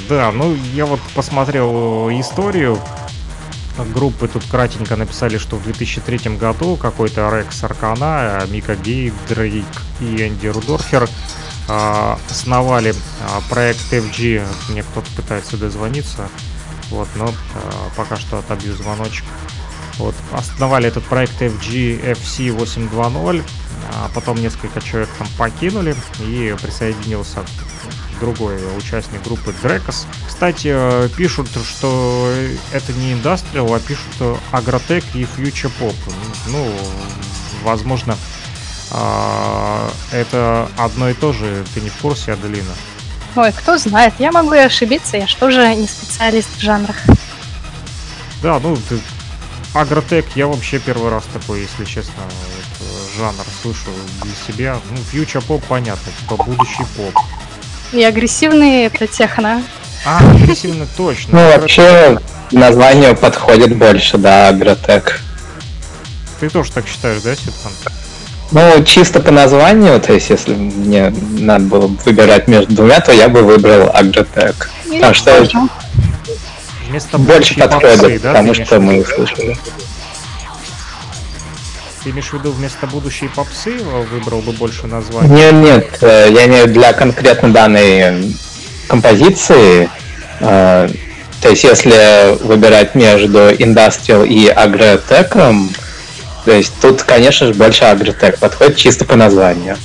[0.08, 2.78] Да, ну я вот посмотрел историю
[3.84, 9.66] группы тут кратенько написали, что в 2003 году какой-то Рекс Аркана, Мика Гей, Дрейк
[10.00, 11.08] и Энди Рудорфер
[11.68, 14.44] основали а, проект FG.
[14.70, 16.28] Мне кто-то пытается дозвониться.
[16.90, 19.24] Вот, но а, пока что отобью звоночек.
[19.98, 23.42] Вот, основали этот проект FG FC 820,
[23.92, 27.44] а потом несколько человек там покинули и присоединился
[28.20, 30.06] другой участник группы Дрекос.
[30.26, 32.32] Кстати, э, пишут, что
[32.72, 35.94] это не Industrial, а пишут э, Агротек и Future Pop.
[36.48, 36.72] Ну,
[37.62, 38.16] возможно,
[38.90, 41.64] а, это одно и то же.
[41.74, 42.72] Ты не в курсе, Аделина?
[43.36, 46.96] Ой, кто знает, я могу и ошибиться, я что же не специалист в жанрах.
[48.42, 48.98] Да, ну, ты...
[49.74, 53.90] Агротек, я вообще первый раз такой, если честно, вот, э, жанр слышу
[54.22, 54.78] для себя.
[54.90, 57.14] Ну, фьючер поп понятно, типа будущий поп.
[57.92, 59.62] И агрессивный это техно.
[60.06, 61.38] А, агрессивно точно.
[61.38, 62.18] Ну, вообще,
[62.50, 65.20] название подходит больше, да, Агротек.
[66.40, 67.72] Ты тоже так считаешь, да, Ситхан?
[68.50, 73.28] Ну, чисто по названию, то есть, если мне надо было выбирать между двумя, то я
[73.28, 74.70] бы выбрал Агротек.
[74.88, 75.46] Потому что
[76.88, 79.06] Вместо больше подходит, да, потому что мы виду?
[79.14, 79.58] слышали.
[82.02, 83.72] Ты имеешь в виду вместо будущей попсы
[84.10, 85.28] выбрал бы больше названий?
[85.28, 88.34] Нет, нет, э, я имею виду для конкретно данной
[88.86, 89.90] композиции.
[90.40, 90.88] э,
[91.42, 95.68] То есть, если выбирать между Industrial и Агротеком,
[96.44, 99.76] то есть тут, конечно же, больше Агротек подходит чисто по названию.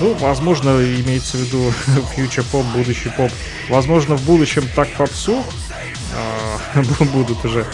[0.00, 1.72] Ну, возможно, имеется в виду
[2.14, 3.30] фьючер поп, будущий поп.
[3.68, 5.44] Возможно, в будущем так попсу
[6.14, 7.64] а, будут уже.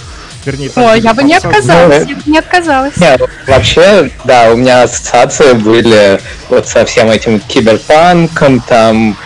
[0.45, 2.97] Вернее, будет я бы не отказалась, Ну, я бы не отказалась.
[2.97, 9.17] Нет, вообще, да, у меня ассоциации были вот со всем этим киберпанком, там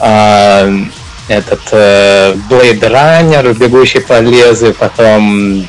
[0.00, 0.68] а,
[1.28, 5.66] этот э, Blade Runner, бегущий по лезвию, потом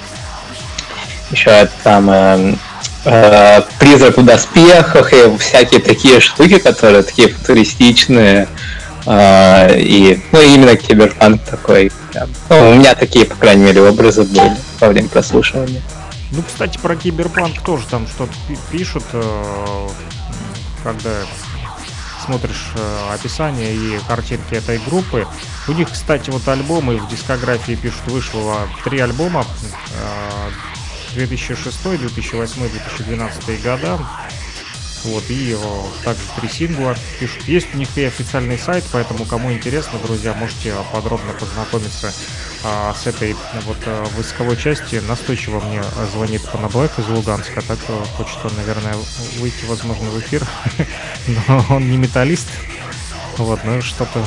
[1.36, 2.56] еще там э,
[3.06, 8.48] э, призрак в доспехах и всякие такие штуки, которые такие футуристичные.
[9.06, 11.92] э, и, ну, именно киберпанк такой.
[12.50, 15.82] Ну, у меня такие, по крайней мере, образы были во время прослушивания.
[16.32, 19.88] Ну, кстати, про киберпанк тоже там что-то пи- пишут, э,
[20.84, 21.12] когда
[22.26, 25.28] смотришь э, описание и картинки этой группы.
[25.68, 29.46] У них, кстати, вот альбомы в дискографии пишут, вышло три альбома.
[31.16, 34.00] Э, 2006, 2008, 2012 года.
[35.06, 37.44] Вот, и э, также три сингла пишут.
[37.48, 42.12] Есть у них и официальный сайт, поэтому кому интересно, друзья, можете подробно познакомиться
[42.64, 43.36] а, с этой
[43.66, 44.96] вот э, войсковой части.
[45.08, 48.96] Настойчиво мне э, звонит Панаблэк из Луганска, так э, хочет он, наверное,
[49.38, 50.44] выйти, возможно, в эфир,
[51.28, 52.48] но он не металлист.
[53.38, 54.24] Вот, ну что-то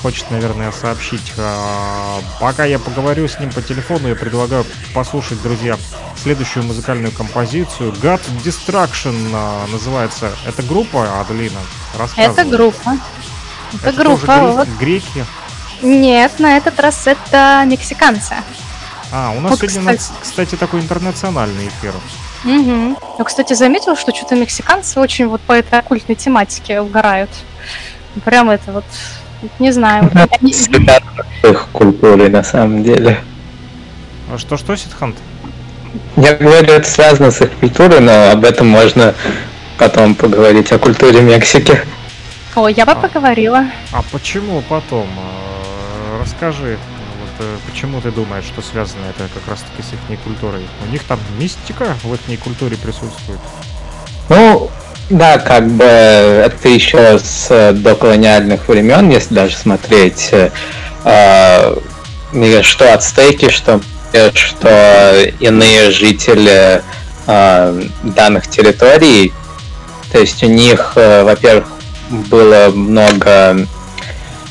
[0.00, 1.32] хочет, наверное, сообщить.
[1.36, 4.64] А, Пока я поговорю с ним по телефону, я предлагаю
[4.94, 5.76] послушать, друзья,
[6.16, 7.92] следующую музыкальную композицию.
[7.92, 10.30] God Destruction а, называется.
[10.46, 11.58] Это группа, Аделина?
[12.16, 12.98] Это группа.
[13.74, 14.26] Это, Это группа.
[14.26, 14.68] тоже вот.
[14.78, 15.24] греки.
[15.82, 18.36] Нет, на этот раз это мексиканцы.
[19.10, 20.20] А, у нас Вот, сегодня, кстати.
[20.22, 21.92] кстати, такой интернациональный эфир.
[22.44, 22.96] Мгм.
[23.18, 27.30] Я, кстати, заметила, что что-то мексиканцы очень вот по этой оккультной тематике угорают.
[28.24, 28.84] Прям это вот,
[29.58, 30.10] не знаю.
[31.42, 33.18] их культурой на самом деле.
[34.32, 35.16] А Что-что, Сидхант?
[36.16, 39.14] Я говорю, это связано с их культурой, но об этом можно
[39.78, 41.80] потом поговорить о культуре Мексики.
[42.54, 43.64] Ой, я бы поговорила.
[43.92, 45.06] А почему потом?
[45.06, 46.78] Э, Расскажи,
[47.20, 50.66] вот, э, почему ты думаешь, что связано это как раз-таки с их культурой?
[50.86, 53.40] У них там мистика в их культуре присутствует.
[54.28, 54.70] Ну,
[55.10, 61.76] да, как бы это еще с э, доколониальных времен, если даже смотреть, э,
[62.32, 63.80] и что ацтеки, что,
[64.12, 66.82] э, что иные жители
[67.26, 69.32] э, данных территорий.
[70.12, 71.66] То есть у них, э, во-первых,
[72.10, 73.66] было много,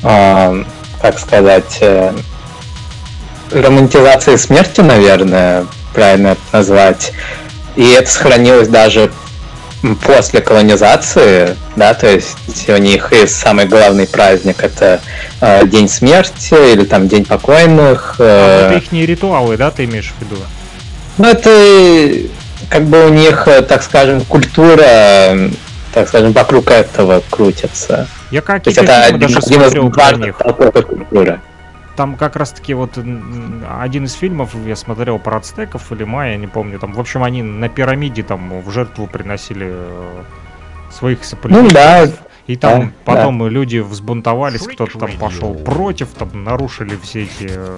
[0.03, 0.63] э,
[1.01, 2.13] как сказать, э,
[3.51, 7.13] романтизации смерти, наверное, правильно это назвать.
[7.75, 9.10] И это сохранилось даже
[10.03, 15.01] после колонизации, да, то есть у них и самый главный праздник это
[15.39, 18.15] э, День смерти или там День покойных.
[18.19, 20.41] А, э, это их ритуалы, да, ты имеешь в виду?
[21.17, 22.29] ну, это
[22.69, 25.37] как бы у них, э, так скажем, культура,
[25.93, 28.07] так скажем, вокруг этого крутится.
[28.31, 31.41] Я То есть какие-то это один, даже один из важных культуры.
[32.01, 36.79] Там как раз-таки вот один из фильмов я смотрел про ацтеков или майя, не помню.
[36.79, 40.23] Там, в общем, они на пирамиде там в жертву приносили э,
[40.89, 41.71] своих соплеменников.
[41.71, 42.07] Ну да,
[42.47, 47.77] И там да, потом люди взбунтовались, кто-то там пошел против, там нарушили все эти э,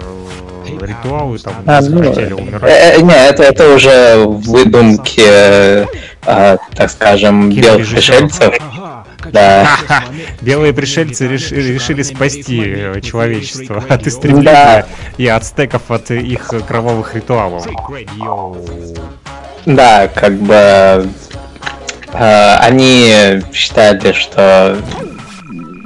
[0.80, 2.62] ритуалы там А, ну, хотели умирать.
[2.62, 5.84] э, э, не, это, это уже выдумки, э,
[6.24, 8.54] а, так скажем, белых пришельцев.
[9.32, 9.68] Да.
[10.40, 14.86] Белые пришельцы реш- решили спасти э, человечество от истребления Да.
[15.18, 17.66] и ацтеков от их кровавых ритуалов.
[19.66, 21.08] Да, как бы
[22.12, 24.78] э, они считали, что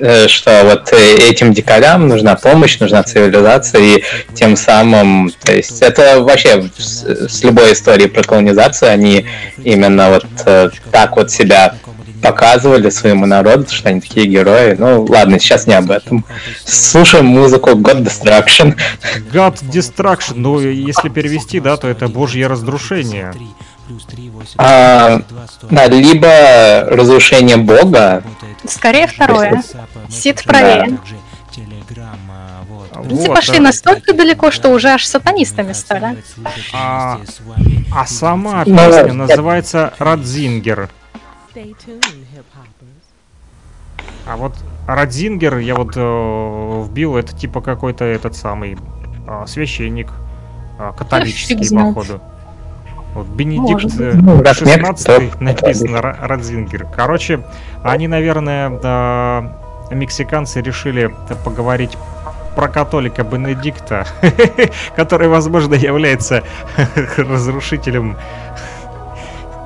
[0.00, 4.04] э, что вот этим дикарям нужна помощь, нужна цивилизация, и
[4.34, 9.26] тем самым, то есть это вообще с, с любой историей про колонизацию, они
[9.62, 11.74] именно вот э, так вот себя
[12.22, 14.74] показывали своему народу, что они такие герои.
[14.78, 16.24] Ну ладно, сейчас не об этом.
[16.64, 18.76] Слушаем музыку God Destruction.
[19.32, 23.32] God Destruction, ну если перевести, да, то это божье разрушение.
[24.58, 25.22] А,
[25.70, 28.22] да, либо разрушение Бога,
[28.66, 29.62] Скорее второе.
[30.10, 30.98] Сид правее.
[33.04, 36.22] Люди Вот, пошли а- настолько далеко, что уже аж сатанистами стали.
[36.72, 37.20] А,
[37.94, 40.90] а сама Ну, песня называется Радзингер.
[44.26, 44.54] А вот
[44.86, 48.76] Радзингер я вот э, вбил, это типа какой-то этот самый
[49.26, 50.08] а, священник
[50.78, 52.20] а, католический, походу.
[53.14, 56.86] Вот Бенедикт э, Ну, раз нет, 16 то написано Ра- Радзингер.
[56.94, 57.40] Короче,
[57.82, 59.58] они, наверное, да,
[59.90, 61.96] мексиканцы решили э, поговорить
[62.54, 64.06] про католика Бенедикта,
[64.96, 66.42] который, возможно, является
[67.16, 68.16] разрушителем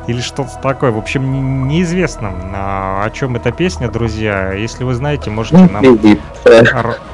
[0.06, 0.90] или что-то такое.
[0.90, 4.52] В общем, неизвестно, а, о чем эта песня, друзья.
[4.52, 6.18] Если вы знаете, можете ну, нам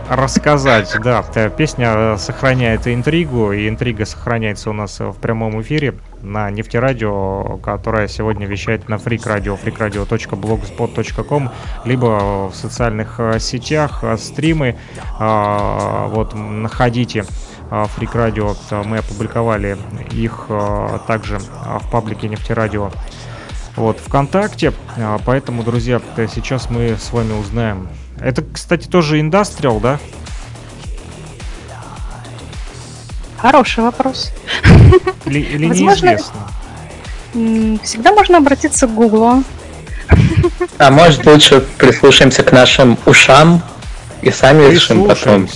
[0.09, 0.94] рассказать.
[1.02, 7.59] Да, песня э, сохраняет интригу, и интрига сохраняется у нас в прямом эфире на нефтерадио,
[7.59, 11.51] которая сегодня вещает на Freak Radio, freakradio.blogspot.com,
[11.85, 14.77] либо в социальных э, сетях, э, стримы.
[15.19, 17.24] Вот, находите
[17.70, 19.77] Freak Radio, э, мы опубликовали
[20.11, 22.90] их э, также а, в паблике Нефтерадио
[23.77, 24.73] вот, ВКонтакте.
[24.97, 27.89] А, Поэтому, друзья, э, сейчас мы с вами узнаем.
[28.20, 30.01] Это, кстати, тоже индастриал, да?
[33.36, 34.32] Хороший вопрос.
[35.27, 37.81] Или, или Возможно, неизвестно?
[37.85, 39.45] Всегда можно обратиться к Гуглу.
[40.78, 43.62] А может лучше прислушаемся к нашим ушам
[44.23, 45.49] и сами решим потом.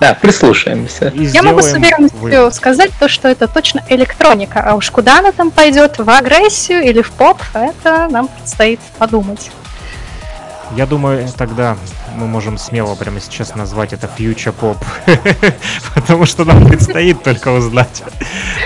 [0.00, 1.08] Да, прислушаемся.
[1.08, 4.60] И Я могу с уверенностью сказать то, что это точно электроника.
[4.60, 9.50] А уж куда она там пойдет, в агрессию или в поп, это нам предстоит подумать.
[10.76, 11.76] Я думаю, тогда
[12.14, 14.76] мы можем смело прямо сейчас назвать это фьючер поп.
[15.94, 18.02] Потому что нам предстоит только узнать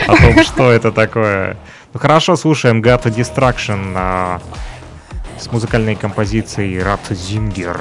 [0.06, 1.56] о том, что это такое.
[1.92, 4.40] Ну хорошо, слушаем Gata Distraction а,
[5.38, 7.80] с музыкальной композицией Рат Зингер.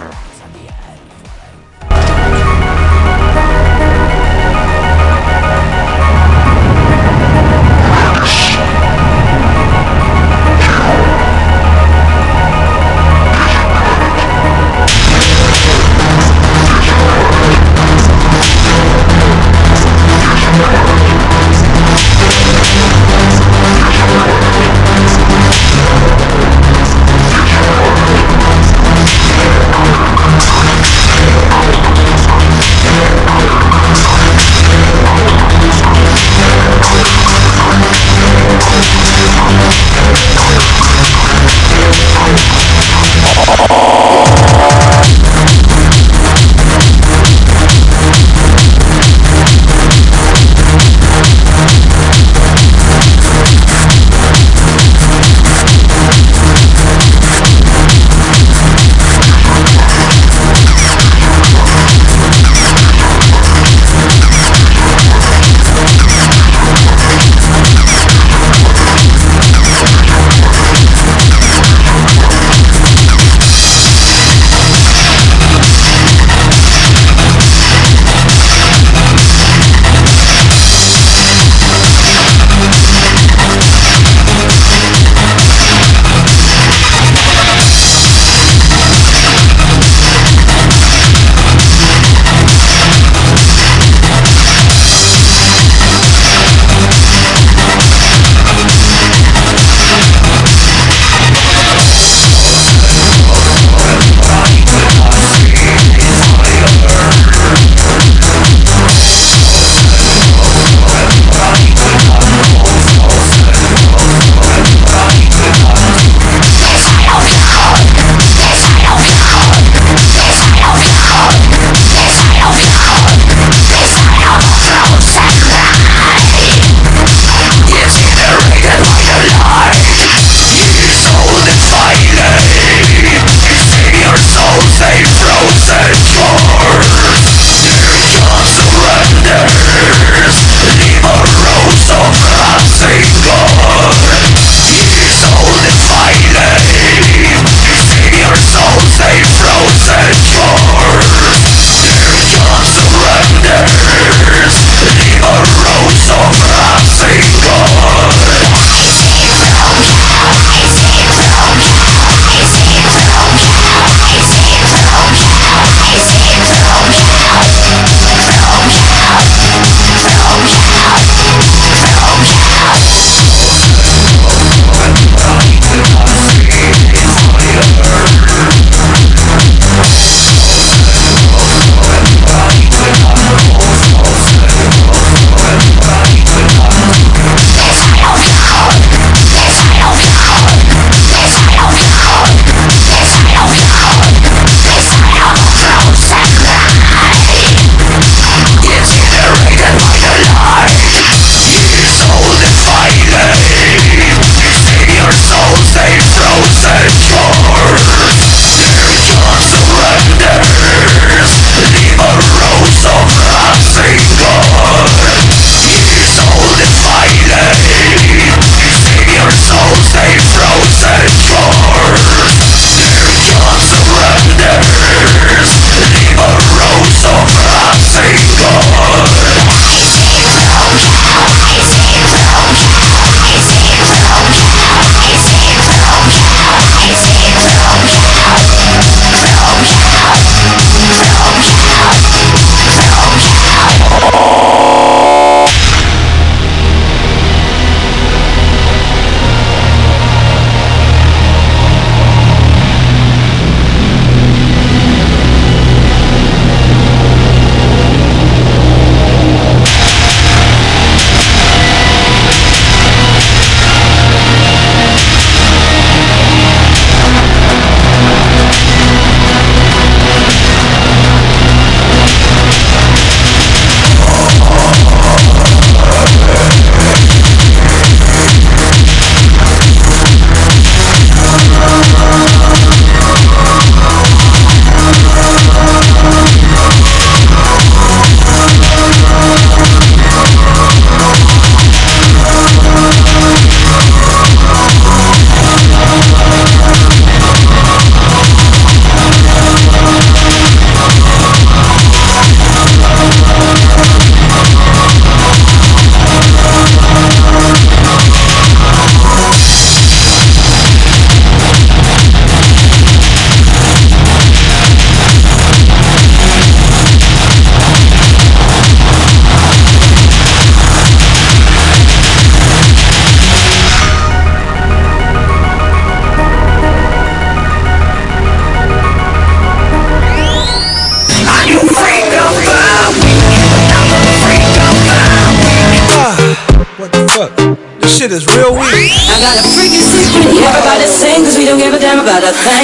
[342.21, 342.61] The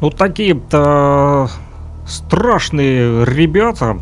[0.00, 1.48] Ну, такие-то
[2.06, 3.98] страшные ребята,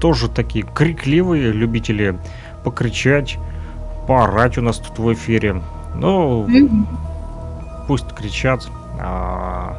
[0.00, 2.18] тоже такие крикливые, любители
[2.64, 3.38] покричать,
[4.08, 5.62] поорать у нас тут в эфире.
[5.94, 6.48] Ну,
[7.88, 8.68] пусть кричат.
[9.00, 9.78] А,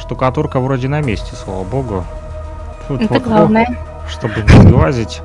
[0.00, 2.04] штукатурка вроде на месте, слава богу.
[2.88, 3.66] Тут Это вот, главное.
[4.06, 5.20] о, чтобы не сглазить.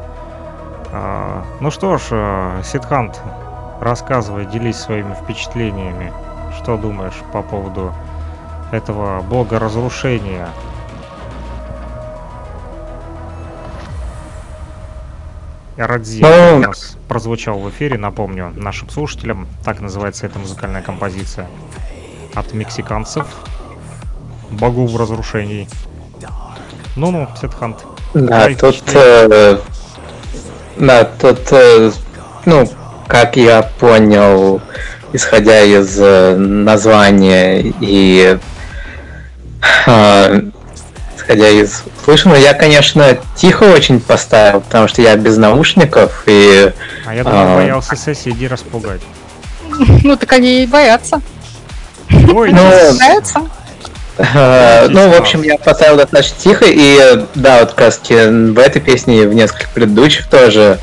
[0.91, 3.21] А, ну что ж, а, Сидхант,
[3.79, 6.11] рассказывай, делись своими впечатлениями.
[6.57, 7.93] Что думаешь по поводу
[8.71, 10.47] этого бога разрушения?
[15.77, 19.47] Радзи Ну, у нас прозвучал в эфире, напомню, нашим слушателям.
[19.63, 21.47] Так называется эта музыкальная композиция
[22.39, 23.25] от мексиканцев.
[24.49, 25.67] Богов разрушений.
[26.95, 27.85] Ну-ну, Сетхант.
[28.13, 29.59] Да, Давай тут, э,
[30.77, 31.91] да, тут, э,
[32.45, 32.67] ну,
[33.07, 34.61] как я понял,
[35.13, 38.39] исходя из э, названия и
[39.85, 40.41] э,
[41.15, 46.71] исходя из слышно, я, конечно, тихо очень поставил, потому что я без наушников и.
[47.05, 49.01] А я думаю, а, боялся соседей распугать.
[50.03, 51.21] Ну так они и боятся.
[52.33, 53.41] Ну, Боятся?
[54.17, 58.59] Э, Ну, в общем, я поставил достаточно тихо, и да, вот как раз таки в
[58.59, 60.79] этой песне и в нескольких предыдущих тоже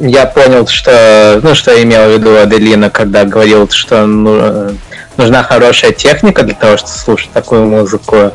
[0.00, 4.72] я понял, что, ну, что имела в виду Аделина, когда говорил, что ну,
[5.16, 8.32] нужна хорошая техника для того, чтобы слушать такую музыку.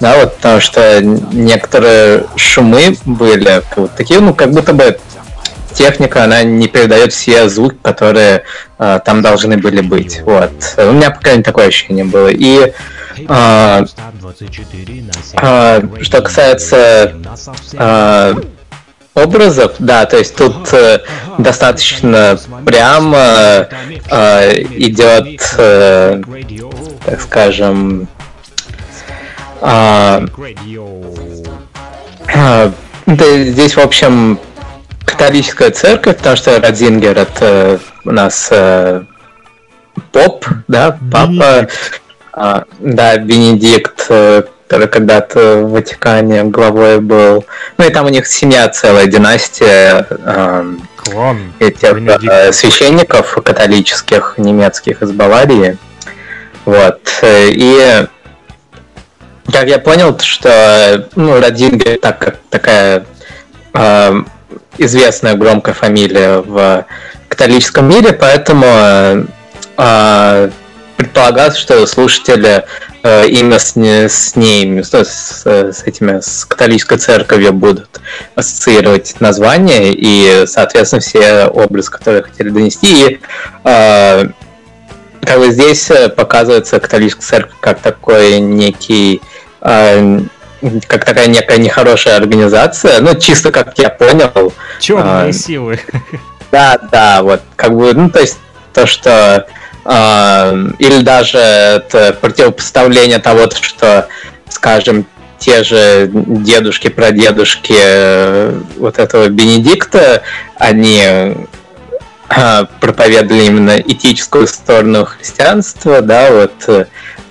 [0.00, 4.98] Да, вот потому что некоторые шумы были вот такие, ну, как будто бы
[5.74, 8.44] техника, она не передает все звуки, которые
[8.78, 10.20] э, там должны были быть.
[10.22, 10.52] Вот.
[10.76, 12.28] У меня, по крайней мере, такое ощущение было.
[12.28, 12.72] И
[13.26, 13.84] а,
[15.34, 17.14] а, что касается
[17.76, 18.34] а,
[19.14, 21.00] образов, да, то есть тут э,
[21.38, 23.68] достаточно прямо
[24.10, 26.22] э, идет, э,
[27.04, 28.08] так скажем,
[29.60, 30.24] а,
[33.06, 34.38] да, здесь, в общем,
[35.18, 39.02] католическая церковь, потому что Радзингер это у нас э,
[40.12, 41.68] поп, да, папа,
[42.32, 47.44] а, да, Бенедикт, э, который когда-то в Ватикане главой был.
[47.78, 51.96] Ну и там у них семья целая, династия э, Клан этих
[52.30, 55.78] э, священников католических немецких из Баварии.
[56.64, 57.00] Вот.
[57.22, 58.06] э, И
[59.50, 63.04] как я понял, что ну, Радингер так как такая
[63.74, 64.22] э,
[64.78, 66.86] известная громкая фамилия в
[67.28, 69.24] католическом мире, поэтому э,
[69.76, 70.50] э,
[70.96, 72.64] предполагалось, что слушатели
[73.02, 78.00] э, именно с, с ними, с, с- с этими, с католической церковью будут
[78.34, 83.06] ассоциировать название и, соответственно, все образы, которые хотели донести.
[83.10, 83.20] И
[83.64, 84.24] э,
[85.22, 89.20] как бы здесь э, показывается католическая церковь как такой некий
[89.60, 90.20] э,
[90.86, 94.52] как такая некая нехорошая организация, ну, чисто как я понял.
[94.80, 95.80] Темные а, силы.
[96.50, 98.38] да, да, вот, как бы, ну, то есть,
[98.72, 99.46] то, что
[99.84, 104.08] а, или даже это противопоставление того, что,
[104.48, 105.06] скажем,
[105.38, 110.22] те же дедушки, прадедушки э, вот этого Бенедикта,
[110.56, 111.36] они
[112.28, 116.88] а, проповедовали именно этическую сторону христианства, да, вот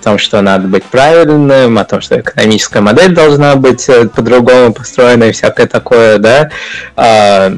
[0.08, 5.24] том, что надо быть правильным, о том, что экономическая модель должна быть э, по-другому построена
[5.24, 6.48] и всякое такое, да.
[6.96, 7.54] А,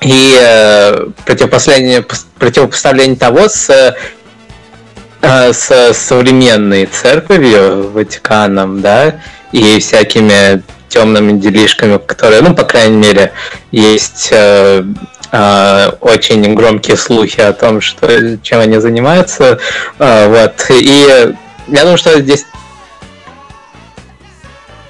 [0.00, 2.02] и э, противопоставление,
[2.38, 3.68] противопоставление того с,
[5.20, 9.16] э, с современной церковью, Ватиканом, да,
[9.52, 13.32] и всякими темными делишками, которые, ну, по крайней мере,
[13.70, 14.32] есть
[15.32, 19.58] очень громкие слухи о том, что чем они занимаются.
[19.98, 20.66] Э, вот.
[20.70, 21.34] И
[21.68, 22.46] я думаю, что здесь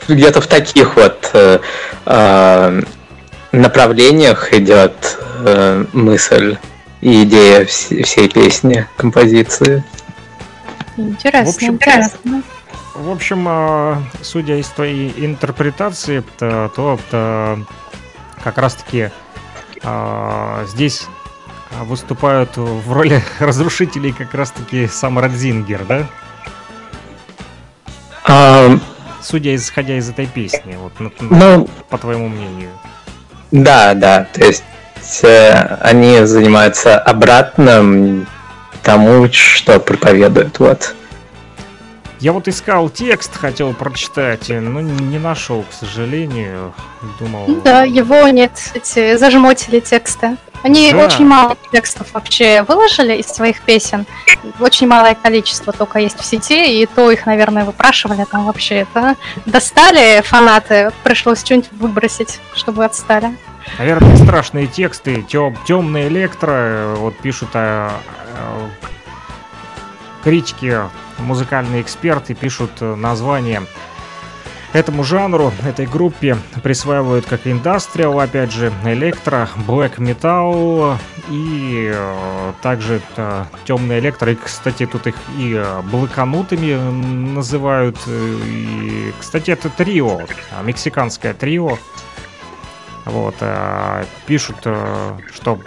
[0.09, 1.59] где-то в таких вот э,
[2.05, 2.83] э,
[3.53, 6.59] направлениях идет э, мысль
[7.01, 9.85] и идея вс- всей песни, композиции.
[10.97, 12.43] Интересно, В общем, интересно.
[12.95, 17.59] В общем, а, судя из твоей интерпретации, то, то, то
[18.43, 19.11] как раз-таки а,
[20.67, 21.07] здесь
[21.71, 26.07] а, выступают в роли разрушителей как раз-таки сам Радзингер, да?
[28.25, 28.79] А,
[29.23, 32.71] Судя исходя из этой песни, вот, ну, Ну, по твоему мнению.
[33.51, 34.65] Да, да, то есть
[35.23, 38.27] э, они занимаются обратным
[38.83, 40.59] тому, что проповедуют.
[40.61, 40.95] Вот.
[42.21, 46.73] Я вот искал текст, хотел прочитать, но не нашел, к сожалению.
[47.21, 47.61] Думал...
[47.63, 50.37] Да, его нет, эти зажмотили текста.
[50.63, 51.05] Они Да.
[51.05, 54.07] очень мало текстов вообще выложили из своих песен.
[54.59, 59.17] Очень малое количество только есть в сети, и то их, наверное, выпрашивали там вообще это.
[59.45, 63.37] Достали фанаты, пришлось что-нибудь выбросить, чтобы отстали.
[63.79, 68.69] Наверное, страшные тексты, темные электро, э, вот пишут э, э,
[70.25, 70.79] критики,
[71.19, 73.63] музыкальные эксперты пишут э, название
[74.73, 80.99] этому жанру, этой группе присваивают как индастриал, опять же, электро, black metal
[81.31, 83.01] и э, также
[83.65, 84.33] темный электро.
[84.33, 87.97] И, кстати, тут их и э, блоканутыми называют.
[88.07, 90.21] э, И, кстати, это трио,
[90.63, 91.79] мексиканское трио.
[93.07, 95.59] Вот, э, пишут, э, что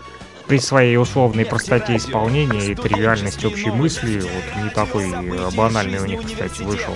[0.50, 5.14] при своей условной простоте исполнения и тривиальности общей мысли, вот не такой
[5.56, 6.94] банальный у них, кстати, вышел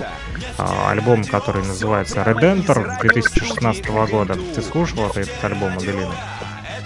[0.58, 4.36] а, альбом, который называется Redenter 2016 года.
[4.56, 6.16] Ты слушал этот альбом, Аделина?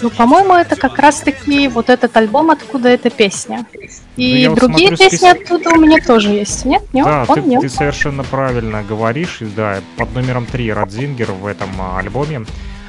[0.01, 3.65] Ну, по-моему, это как раз-таки вот этот альбом, откуда эта песня.
[3.73, 3.81] Ну,
[4.17, 5.41] И вот другие смотрю песни список.
[5.41, 6.65] оттуда у меня тоже есть.
[6.65, 6.83] Нет?
[6.93, 7.05] Нет?
[7.05, 7.61] Да, Он ты, нет.
[7.61, 9.37] ты совершенно правильно говоришь.
[9.55, 12.45] Да, под номером 3 Радзингер в этом а, альбоме.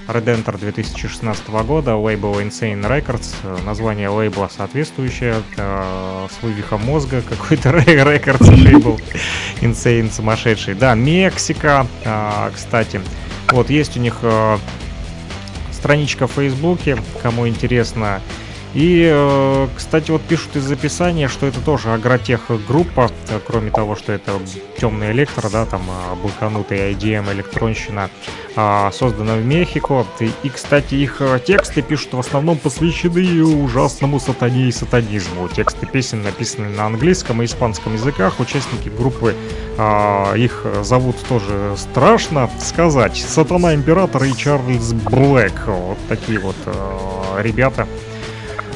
[0.08, 7.68] Redenter 2016 года, лейбл Insane Records, э, название лейбла соответствующее, э, с вывихом мозга, какой-то
[7.76, 8.98] Records лейбл,
[9.60, 10.74] Insane сумасшедший.
[10.74, 13.02] Да, Мексика, а, кстати,
[13.50, 14.56] вот есть у них э,
[15.72, 18.22] страничка в Фейсбуке, кому интересно.
[18.78, 23.96] И, э, кстати, вот пишут из описания, что это тоже агротех группа, э, кроме того,
[23.96, 24.34] что это
[24.78, 28.08] темный электро, да, там э, блоканутый IDM электронщина,
[28.54, 30.06] а, создана в Мехико.
[30.20, 35.48] И, кстати, их тексты пишут в основном посвящены ужасному сатане и сатанизму.
[35.48, 38.38] Тексты песен написаны на английском и испанском языках.
[38.38, 39.34] Участники группы,
[39.76, 43.16] а, их зовут тоже страшно сказать.
[43.16, 45.66] Сатана Император и Чарльз Блэк.
[45.66, 46.56] Вот такие вот
[47.42, 47.88] ребята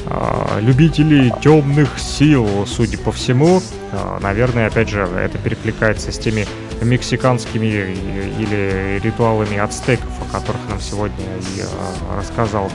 [0.05, 3.61] а, любителей темных сил, судя по всему.
[3.91, 6.45] А, Наверное, опять же, это перекликается с теми
[6.81, 11.23] мексиканскими и- или ритуалами ацтеков, о которых нам сегодня
[11.55, 12.69] и а, рассказал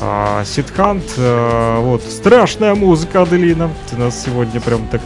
[0.00, 1.04] а, Сидхант.
[1.18, 3.70] А, Вот, страшная музыка, Аделина.
[3.90, 5.02] Ты нас сегодня прям так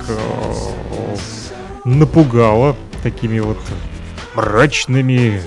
[1.84, 3.58] напугала такими вот
[4.34, 5.40] мрачными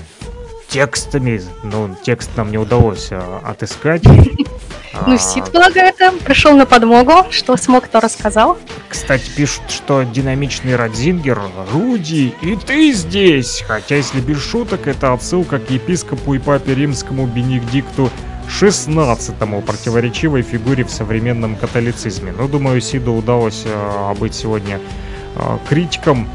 [0.72, 1.42] текстами.
[1.62, 4.02] Ну, текст нам не удалось а, отыскать.
[5.06, 8.58] Ну, А, Сид, полагаю, там пришел на подмогу, что смог, то рассказал.
[8.90, 11.40] Кстати, пишут, что динамичный Радзингер,
[11.72, 13.64] Руди, и ты здесь.
[13.66, 18.10] Хотя, если без шуток, это отсылка к епископу и папе римскому Бенедикту
[18.48, 22.34] XVI, противоречивой фигуре в современном католицизме.
[22.36, 24.78] Ну, думаю, Сиду удалось э, быть сегодня
[25.36, 26.28] э, критиком.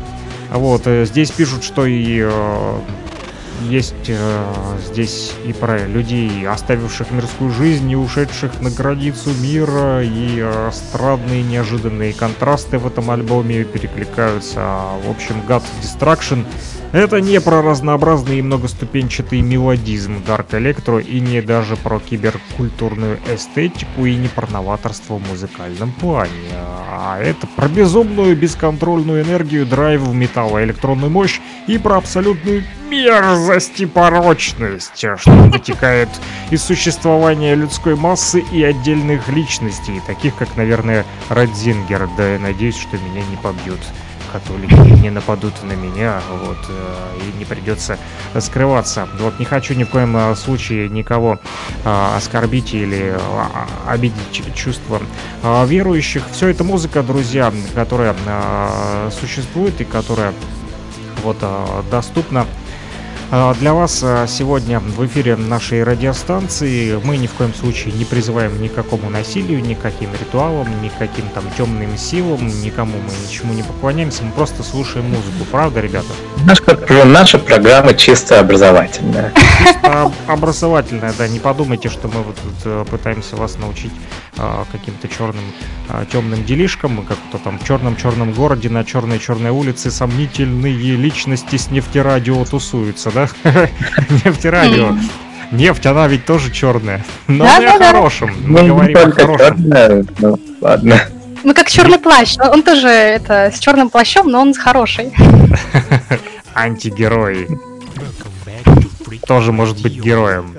[0.51, 2.79] Вот, э, здесь пишут, что и э,
[3.61, 4.53] есть э,
[4.85, 11.43] здесь и про людей, оставивших мирскую жизнь и ушедших на границу мира, и э, странные
[11.43, 14.59] неожиданные контрасты в этом альбоме перекликаются.
[15.05, 16.45] В общем, God Destruction
[16.97, 24.05] это не про разнообразный и многоступенчатый мелодизм Dark Electro и не даже про киберкультурную эстетику
[24.05, 26.31] и не про новаторство в музыкальном плане.
[26.53, 33.81] А это про безумную бесконтрольную энергию, драйв в металла, электронную мощь и про абсолютную мерзость
[33.81, 36.09] и порочность, что вытекает
[36.51, 42.09] из существования людской массы и отдельных личностей, таких как, наверное, Радзингер.
[42.17, 43.81] Да, я надеюсь, что меня не побьют
[44.31, 47.97] католики не нападут на меня, вот, э, и не придется
[48.39, 49.07] скрываться.
[49.19, 51.39] Вот, не хочу ни в коем э, случае никого
[51.83, 53.19] э, оскорбить или э,
[53.87, 55.01] обидеть чувства
[55.65, 56.23] верующих.
[56.31, 58.15] Все это музыка, друзья, которая
[59.11, 60.33] существует и которая
[61.23, 61.37] вот
[61.89, 62.45] доступна а,
[63.29, 68.61] Для вас а, сегодня в эфире нашей радиостанции мы ни в коем случае не призываем
[68.61, 72.93] ни к какому насилию, ни к каким ритуалам, ни к каким там темным силам, никому
[72.97, 76.07] мы ничему не поклоняемся, мы просто слушаем музыку, правда, ребята?
[76.45, 76.63] Наша,
[77.05, 79.33] наша программа чисто образовательная.
[79.61, 83.91] Чисто об- образовательная, да, не подумайте, что мы вот тут э, пытаемся вас научить
[84.37, 85.43] а, каким-то черным,
[85.89, 91.69] а, темным делишкам, как то там в черном-черном городе на черной-черной улице сомнительные личности с
[91.71, 93.27] нефтерадио тусуются, да?
[94.25, 94.95] Нефтерадио.
[95.51, 97.03] Нефть, она ведь тоже черная.
[97.27, 98.35] Но не о хорошем.
[98.45, 99.55] Мы Ну, говорим о хорошем.
[99.57, 100.99] черная, ну, ладно.
[101.43, 102.35] Ну, как черный плащ.
[102.39, 105.13] Он он тоже это с черным плащом, но он хороший.
[106.53, 107.47] Антигерой.
[109.25, 110.55] Тоже может быть героем.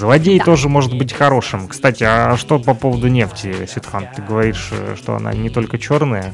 [0.00, 0.46] Злодей Да.
[0.46, 1.68] тоже может быть хорошим.
[1.68, 4.08] Кстати, а что по поводу нефти, Ситхан?
[4.16, 6.32] Ты говоришь, э, что она не только черная?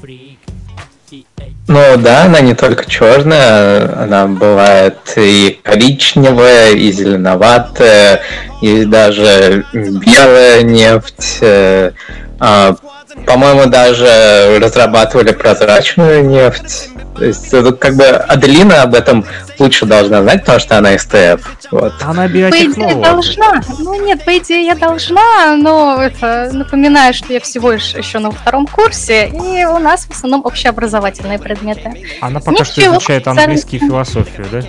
[1.69, 8.21] Ну да, она не только черная, она бывает и коричневая, и зеленоватая,
[8.63, 11.39] и даже белая нефть.
[11.41, 11.91] э,
[12.39, 12.77] а,
[13.25, 16.91] По-моему, даже разрабатывали прозрачную нефть.
[17.17, 19.25] То есть, это как бы Аделина об этом
[19.59, 21.41] лучше должна знать, потому что она СТФ.
[21.71, 21.95] Вот.
[22.03, 23.03] Она По идее биотехнолог.
[23.03, 23.61] должна.
[23.79, 28.31] Ну нет, по идее я должна, но это напоминаю, что я всего лишь еще на
[28.31, 32.05] втором курсе, и у нас в основном общеобразовательные предметы.
[32.21, 33.45] Она пока что Ничего изучает специального.
[33.45, 34.61] английский и философию, да?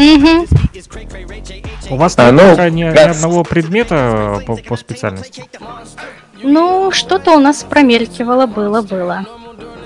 [0.00, 0.46] Мгм.
[1.90, 5.44] У вас А, ну, пока ни, ни одного предмета по, по специальности?
[6.42, 9.24] Ну, что-то у нас промелькивало, было, было.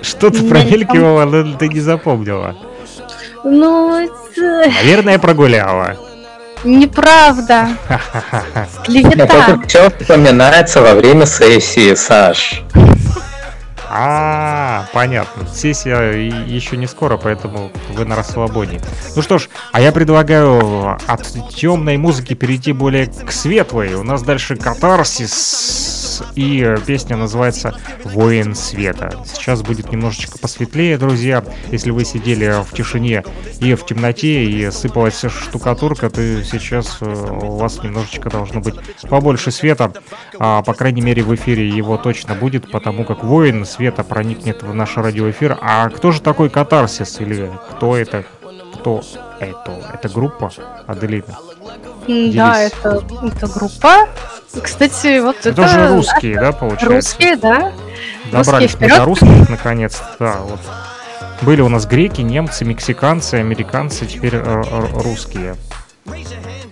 [0.03, 2.57] Что-то промелькивало, но ты не запомнила.
[3.45, 5.97] Ну, это Наверное, прогуляла.
[6.65, 7.69] неправда.
[8.85, 9.27] Клевета.
[9.27, 12.63] только все вспоминается во время сессии, Саш.
[13.91, 15.47] А, понятно.
[15.47, 18.81] Сессия еще не скоро, поэтому вы на расслабоне.
[19.17, 23.95] Ну что ж, а я предлагаю от темной музыки перейти более к светлой.
[23.95, 27.75] У нас дальше катарсис, и песня называется
[28.05, 29.13] «Воин света».
[29.27, 31.45] Сейчас будет немножечко посветлее, друзья.
[31.71, 33.25] Если вы сидели в тишине
[33.61, 38.75] и в темноте, и сыпалась штукатурка, то сейчас э, у вас немножечко должно быть
[39.09, 39.93] побольше света.
[40.39, 44.75] А, по крайней мере, в эфире его точно будет, потому как воин света проникнет в
[44.75, 45.59] наш радиоэфир.
[45.61, 47.21] А кто же такой катарсис?
[47.21, 48.25] Или кто это?
[48.75, 49.03] Кто
[49.41, 49.73] это?
[49.93, 50.51] Это группа
[50.87, 51.39] Аделина?
[52.07, 54.09] Да, это, это группа.
[54.63, 55.51] Кстати, вот это...
[55.51, 56.95] Это же русские, да, получается?
[56.95, 57.73] Русские, да.
[58.33, 58.97] Добрались мы вперед.
[58.97, 60.61] до русских, наконец Да, вот.
[61.43, 65.57] Были у нас греки, немцы, мексиканцы, американцы, теперь э, э, русские.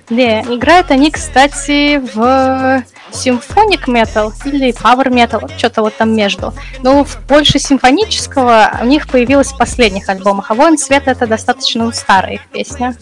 [0.09, 6.55] Не, играют они, кстати, в симфоник метал или power metal, что-то вот там между.
[6.83, 11.91] Но в больше симфонического у них появилось в последних альбомах, а Воин Света это достаточно
[11.93, 12.95] старая их песня.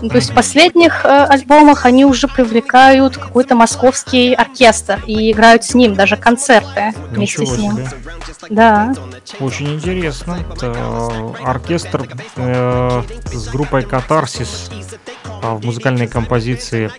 [0.00, 5.64] Ну, То есть в последних э, альбомах они уже привлекают какой-то московский оркестр и играют
[5.64, 7.72] с ним даже концерты вместе Ничего с ним.
[7.72, 7.88] себе.
[8.50, 8.94] Да.
[9.40, 10.38] Очень интересно.
[10.54, 13.02] Это оркестр э,
[13.32, 14.70] с группой Катарсис
[15.42, 16.90] а, в музыкальной композиции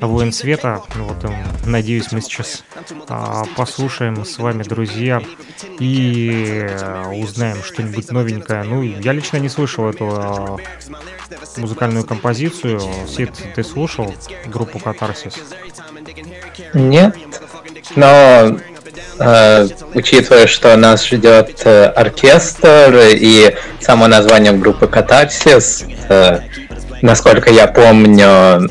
[0.00, 0.82] Воин Света.
[0.94, 1.30] Ну Вот, э,
[1.66, 2.64] надеюсь, мы сейчас
[3.08, 5.22] а, послушаем с вами, друзья,
[5.78, 8.62] и э, узнаем что-нибудь новенькое.
[8.64, 10.56] Ну, я лично не слышал эту а,
[11.56, 12.80] музыкальную композицию.
[13.08, 14.14] Сид, ты слушал
[14.46, 15.34] группу Катарсис?
[16.74, 17.16] Нет.
[17.96, 18.58] Но
[19.18, 26.40] э, учитывая, что нас ждет э, оркестр и само название группы Катарсис, э,
[27.02, 28.68] насколько я помню,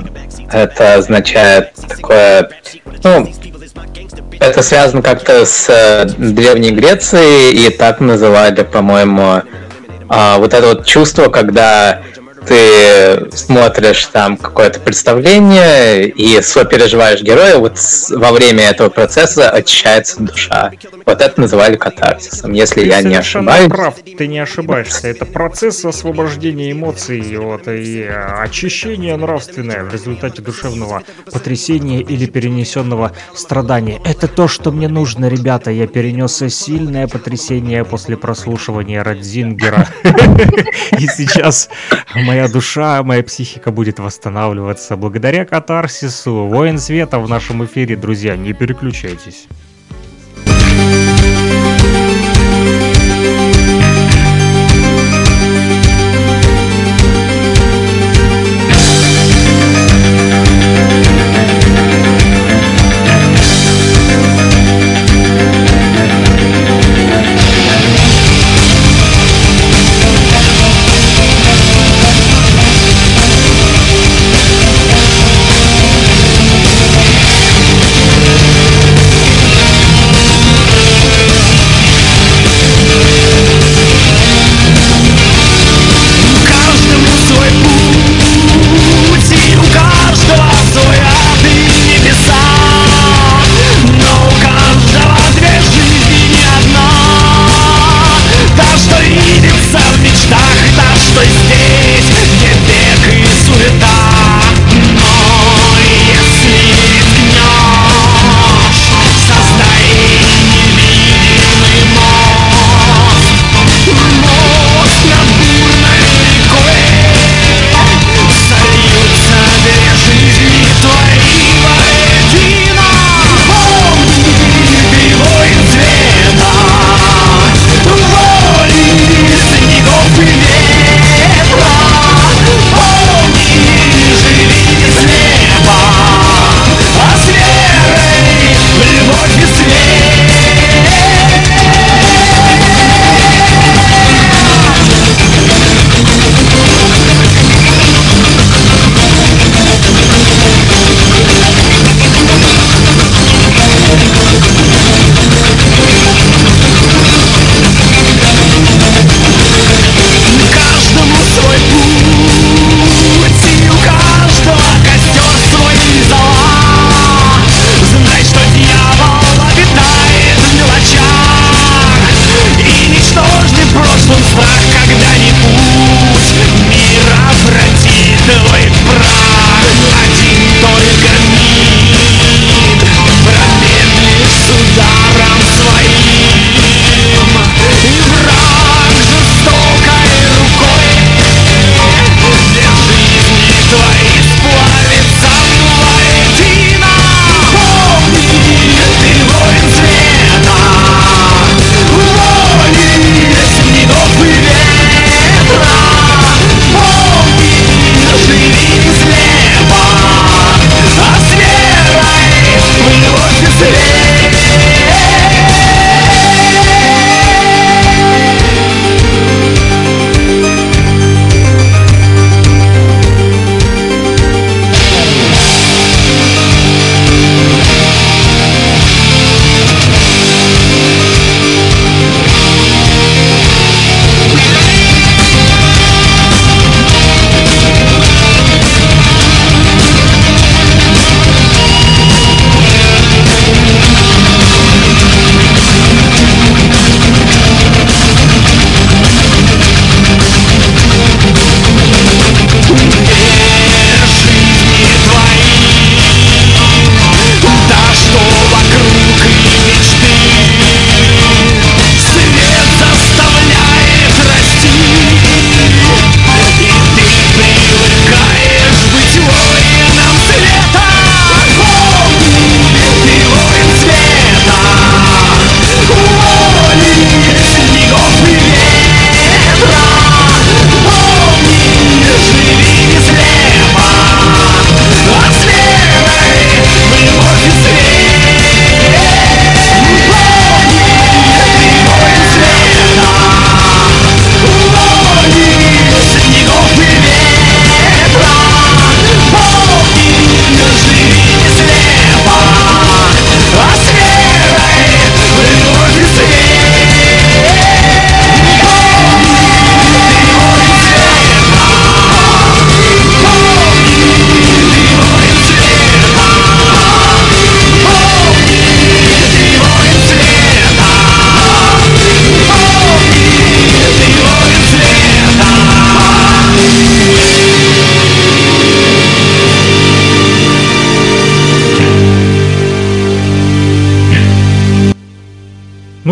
[0.52, 2.50] это означает такое,
[3.04, 3.30] ну,
[4.40, 9.42] это связано как-то с э, Древней Грецией, и так называли, по-моему,
[10.08, 12.02] а, вот это вот чувство, когда
[12.46, 17.78] ты смотришь там какое-то представление и сопереживаешь героя, вот
[18.12, 20.72] во время этого процесса очищается душа.
[21.06, 23.70] Вот это называли катарсисом, если Ты я не ошибаюсь.
[23.70, 25.08] прав, ты не ошибаешься.
[25.08, 33.12] Это процесс освобождения эмоций вот, и э, очищения нравственное в результате душевного потрясения или перенесенного
[33.34, 34.00] страдания.
[34.06, 35.72] Это то, что мне нужно, ребята.
[35.72, 39.88] Я перенес сильное потрясение после прослушивания Радзингера.
[40.98, 41.70] И сейчас
[42.30, 46.46] моя душа, моя психика будет восстанавливаться благодаря катарсису.
[46.46, 49.48] Воин света в нашем эфире, друзья, не переключайтесь.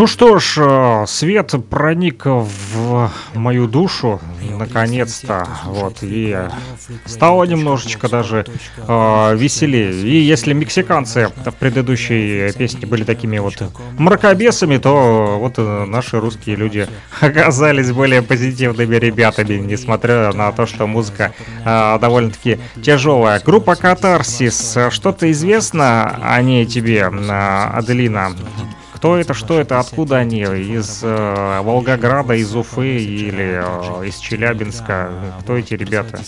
[0.07, 4.19] Что ж, э, свет проник в мою душу,
[4.57, 6.37] наконец-то, вот, и
[7.05, 8.45] стало немножечко даже
[8.77, 9.93] э, веселее.
[9.93, 13.61] И если мексиканцы в предыдущей песне были такими вот
[13.97, 16.87] мракобесами, то вот э, наши русские люди
[17.19, 21.33] оказались более позитивными ребятами, несмотря на то, что музыка
[21.65, 23.41] э, довольно-таки тяжелая.
[23.43, 28.33] Группа Катарсис, что-то известно о ней тебе, э, Аделина?
[28.97, 30.41] Кто это, что это, откуда они?
[30.41, 33.61] Из э, Волгограда, из Уфы или
[34.01, 35.11] э, из Челябинска?
[35.41, 36.19] Кто эти ребята?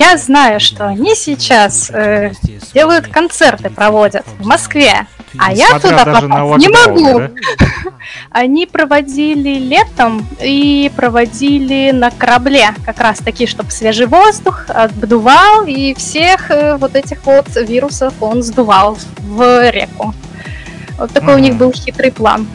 [0.00, 2.32] Я знаю, что они сейчас э,
[2.74, 5.06] делают концерты, проводят в Москве.
[5.38, 7.20] А я туда попасть не могу.
[7.20, 7.30] да?
[8.30, 15.94] Они проводили летом и проводили на корабле, как раз таки, чтобы свежий воздух обдувал и
[15.94, 20.12] всех э, вот этих вот вирусов он сдувал в реку.
[20.98, 22.46] Вот такой у них был хитрый план.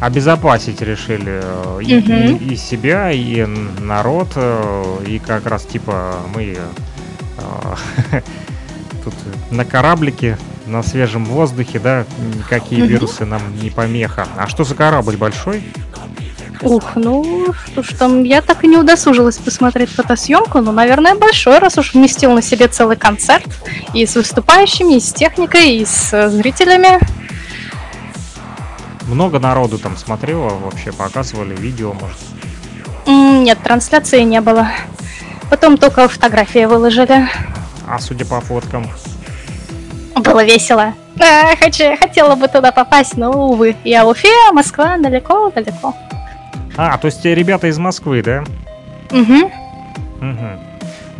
[0.00, 2.36] Обезопасить решили э, и, Мгм.
[2.36, 3.44] и- и себя, и
[3.80, 8.20] народ, э, и как раз типа мы э,
[9.04, 9.14] тут
[9.50, 12.04] на кораблике, на свежем воздухе, да,
[12.36, 12.90] никакие Мгм.
[12.92, 14.26] вирусы нам не помеха.
[14.36, 15.62] А что за корабль большой?
[16.62, 21.58] Ух, ну что ж там, я так и не удосужилась посмотреть фотосъемку, но, наверное, большой,
[21.58, 23.44] раз уж вместил на себе целый концерт
[23.94, 27.00] и с выступающими, и с техникой, и с зрителями.
[29.08, 32.18] Много народу там смотрело, вообще показывали видео, может.
[33.06, 34.68] Нет, трансляции не было.
[35.50, 37.28] Потом только фотографии выложили.
[37.86, 38.86] А судя по фоткам,
[40.14, 40.94] Было весело.
[41.18, 43.76] А, хочу, хотела бы туда попасть, но, увы.
[43.84, 45.94] Я Уфе, а Москва далеко-далеко.
[46.76, 48.44] А, то есть те ребята из Москвы, да?
[49.10, 49.52] Угу.
[50.20, 50.60] Мгм.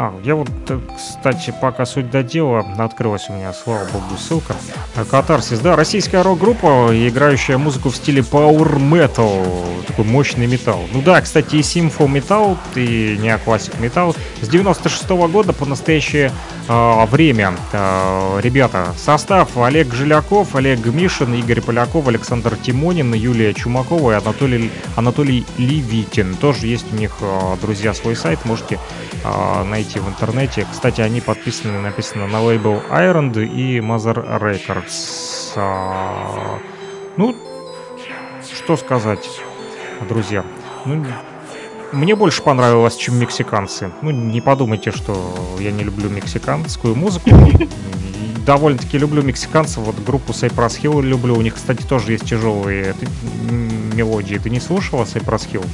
[0.04, 4.56] А, я вот, э, кстати, пока суть до дела, открылась у меня, слава богу, ссылка.
[4.96, 10.80] А, Катарсис, да, российская рок-группа, играющая музыку в стиле Power Metal, такой мощный металл.
[10.92, 14.16] Ну да, кстати, и Симфо Металл, и Неоклассик Металл.
[14.40, 16.32] С 96 года по настоящее
[16.68, 17.54] а, время.
[17.72, 24.70] А, ребята, состав Олег Жиляков, Олег Мишин, Игорь Поляков, Александр Тимонин, Юлия Чумакова и Анатолий,
[24.96, 26.34] Анатолий Левитин.
[26.34, 28.78] Тоже есть у них, а, друзья, свой сайт, можете
[29.24, 30.66] а, найти в интернете.
[30.70, 35.52] Кстати, они подписаны, написано на лейбл Iron и Mother Records.
[35.56, 36.58] А,
[37.16, 37.36] ну,
[38.54, 39.28] что сказать,
[40.08, 40.44] друзья.
[40.84, 41.04] Ну,
[41.92, 43.90] мне больше понравилось, чем мексиканцы.
[44.00, 47.30] Ну, не подумайте, что я не люблю мексиканскую музыку.
[48.46, 49.78] Довольно-таки люблю мексиканцев.
[49.78, 51.36] Вот группу Cypress Hill люблю.
[51.36, 52.94] У них, кстати, тоже есть тяжелые
[53.48, 54.36] м, мелодии.
[54.36, 55.64] Ты не слушала Cypress Hill?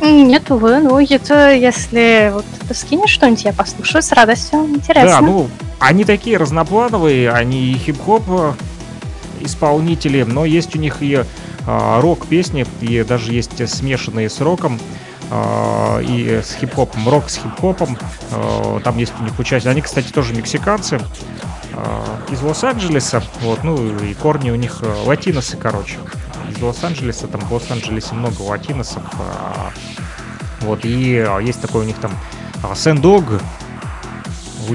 [0.00, 4.64] Нет, увы, ну это если вот ты скинешь что-нибудь, я послушаю с радостью.
[4.66, 5.10] Интересно.
[5.10, 5.48] Да, ну,
[5.80, 8.52] они такие разноплановые, они хип-хоп э,
[9.40, 11.24] исполнители, но есть у них и
[11.66, 14.80] а, рок-песни, и даже есть смешанные с роком,
[15.30, 17.98] а, и с хип-хопом, рок с хип-хопом.
[18.32, 19.70] А, Там есть у них участие.
[19.70, 20.98] Они, кстати, тоже мексиканцы
[22.30, 23.22] из Лос-Анджелеса.
[23.42, 25.98] Вот, ну и корни у них э, латиносы, короче.
[26.50, 29.02] Из Лос-Анджелеса, там в Лос-Анджелесе много латиносов.
[29.18, 29.70] а,
[30.60, 32.12] Вот, и а, есть такой у них там
[32.62, 33.24] а, Сэндог,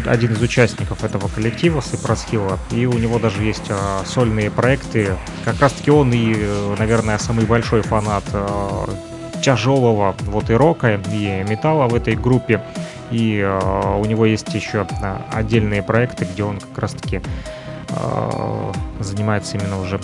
[0.08, 3.72] один из участников этого коллектива Сыпросхила, и у него даже есть
[4.06, 5.16] сольные проекты.
[5.46, 6.36] Как раз таки он и,
[6.80, 8.24] наверное, самый большой фанат
[9.44, 12.64] тяжелого вот и рока, и металла в этой группе.
[13.12, 14.88] И у него есть еще
[15.32, 17.22] отдельные проекты, где он как раз таки
[17.90, 20.00] а, занимается именно уже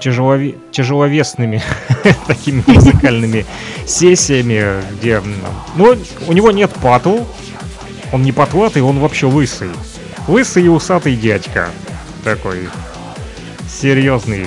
[0.00, 1.62] тяжелове- тяжеловесными
[2.26, 3.46] такими музыкальными
[3.86, 5.22] сессиями, где,
[5.76, 5.96] ну,
[6.26, 7.20] у него нет патл,
[8.12, 9.70] он не потлатый, он вообще лысый.
[10.26, 11.70] Лысый и усатый дядька.
[12.24, 12.68] Такой
[13.68, 14.46] серьезный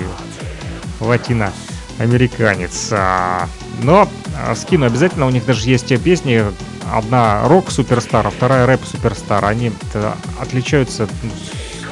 [0.99, 2.89] латиноамериканец.
[2.91, 3.47] А,
[3.81, 4.07] Но
[4.37, 6.43] а, скину обязательно, у них даже есть те песни,
[6.91, 9.45] одна рок-суперстар, а вторая рэп-суперстар.
[9.45, 11.31] Они э, отличаются ну,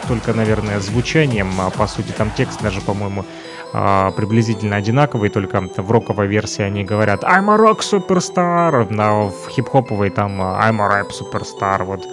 [0.07, 3.25] только, наверное, звучанием, а по сути там текст даже, по-моему,
[3.73, 9.49] а, приблизительно одинаковый, только в роковой версии они говорят I'm a rock superstar, а в
[9.49, 12.07] хип-хоповой там I'm a rap superstar, вот.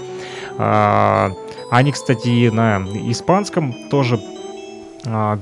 [0.59, 1.33] А,
[1.71, 2.79] Они, кстати, на
[3.11, 4.19] испанском тоже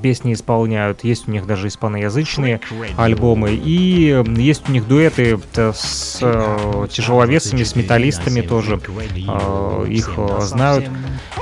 [0.01, 2.61] песни исполняют, есть у них даже испаноязычные
[2.97, 8.79] альбомы, и есть у них дуэты э, с э, тяжеловесами, с металлистами тоже,
[9.27, 10.85] Э, их э, знают,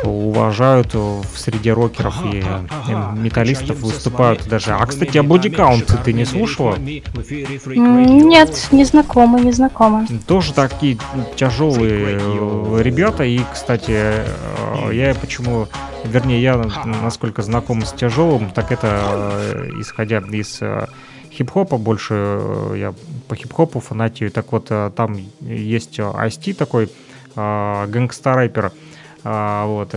[0.03, 2.43] уважают в среде рокеров и
[3.18, 4.73] металлистов выступают даже.
[4.73, 6.76] А, кстати, а Бодикаунт ты не слушала?
[6.77, 10.06] Нет, не знакомо, не знакомо.
[10.27, 10.97] Тоже такие
[11.35, 13.23] тяжелые ребята.
[13.23, 14.14] И, кстати,
[14.91, 15.68] я почему
[16.07, 20.88] вернее, я насколько знаком с тяжелым, так это э, исходя из э,
[21.32, 22.94] хип-хопа больше, э, я
[23.27, 26.90] по хип-хопу фанатею, так вот там есть Ice-T такой,
[27.36, 28.72] гэнгстер-рэпер,
[29.27, 29.95] а, вот,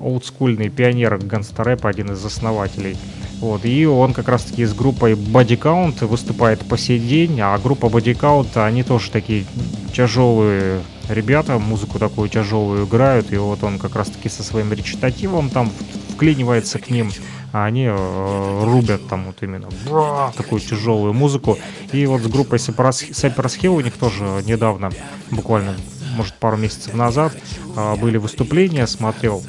[0.00, 2.96] олдскульный пионер гангстер-рэпа, один из основателей.
[3.40, 7.86] Вот, и он как раз-таки с группой Body Count выступает по сей день, а группа
[7.86, 9.44] Body Count, они тоже такие
[9.92, 15.70] тяжелые ребята, музыку такую тяжелую играют, и вот он как раз-таки со своим речитативом там
[16.14, 17.10] вклинивается к ним,
[17.52, 21.58] а они э, рубят там вот именно бра, такую тяжелую музыку.
[21.92, 24.90] И вот с группой Cypress Hill у них тоже недавно,
[25.30, 25.74] буквально,
[26.16, 27.32] может, пару месяцев назад,
[27.76, 29.42] э, были выступления, смотрел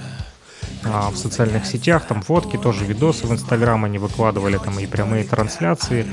[0.88, 5.24] а, в социальных сетях, там фотки, тоже видосы в Инстаграм они выкладывали, там и прямые
[5.24, 6.06] трансляции.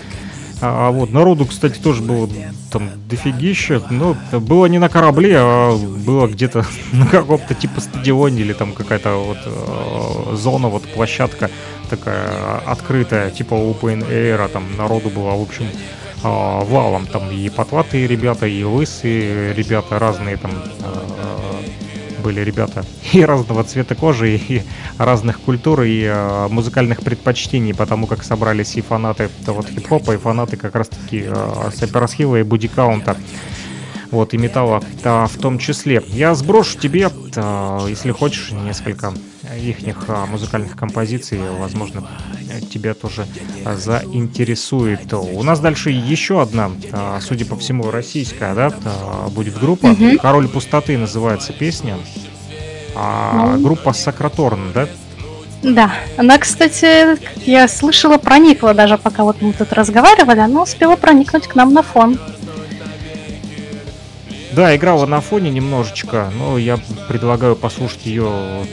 [0.62, 2.28] А, а вот народу, кстати, тоже было
[2.70, 8.52] там дофигища, но было не на корабле, а было где-то на каком-то типа стадионе или
[8.52, 11.50] там какая-то вот э, зона, вот площадка
[11.90, 15.68] такая открытая, типа open air, а там народу было, в общем, э,
[16.22, 21.51] валом, там и потлатые ребята, и лысые ребята, разные там э,
[22.22, 24.62] были ребята и разного цвета кожи, и
[24.98, 30.56] разных культур, и э, музыкальных предпочтений, потому как собрались и фанаты вот хип-хопа, и фанаты
[30.56, 33.16] как раз-таки э, Hill и Будди Каунта.
[34.10, 36.02] Вот, и металла а, в том числе.
[36.08, 39.14] Я сброшу тебе, а, если хочешь, несколько
[39.56, 39.76] их
[40.08, 42.06] а, музыкальных композиций, возможно,
[42.72, 43.26] тебя тоже
[43.64, 45.12] заинтересует.
[45.12, 49.88] У нас дальше еще одна, а, судя по всему, российская, да, а, будет группа.
[49.88, 50.18] Мгм.
[50.18, 51.96] «Король пустоты» называется песня.
[52.94, 53.62] А, Ну.
[53.62, 54.88] группа Сакраторн, да?
[55.62, 60.96] Да, она, кстати, как я слышала, проникла даже пока вот мы тут разговаривали, она успела
[60.96, 62.18] проникнуть к нам на фон.
[64.52, 66.78] Да, играла на фоне немножечко, но я
[67.08, 68.66] предлагаю послушать ее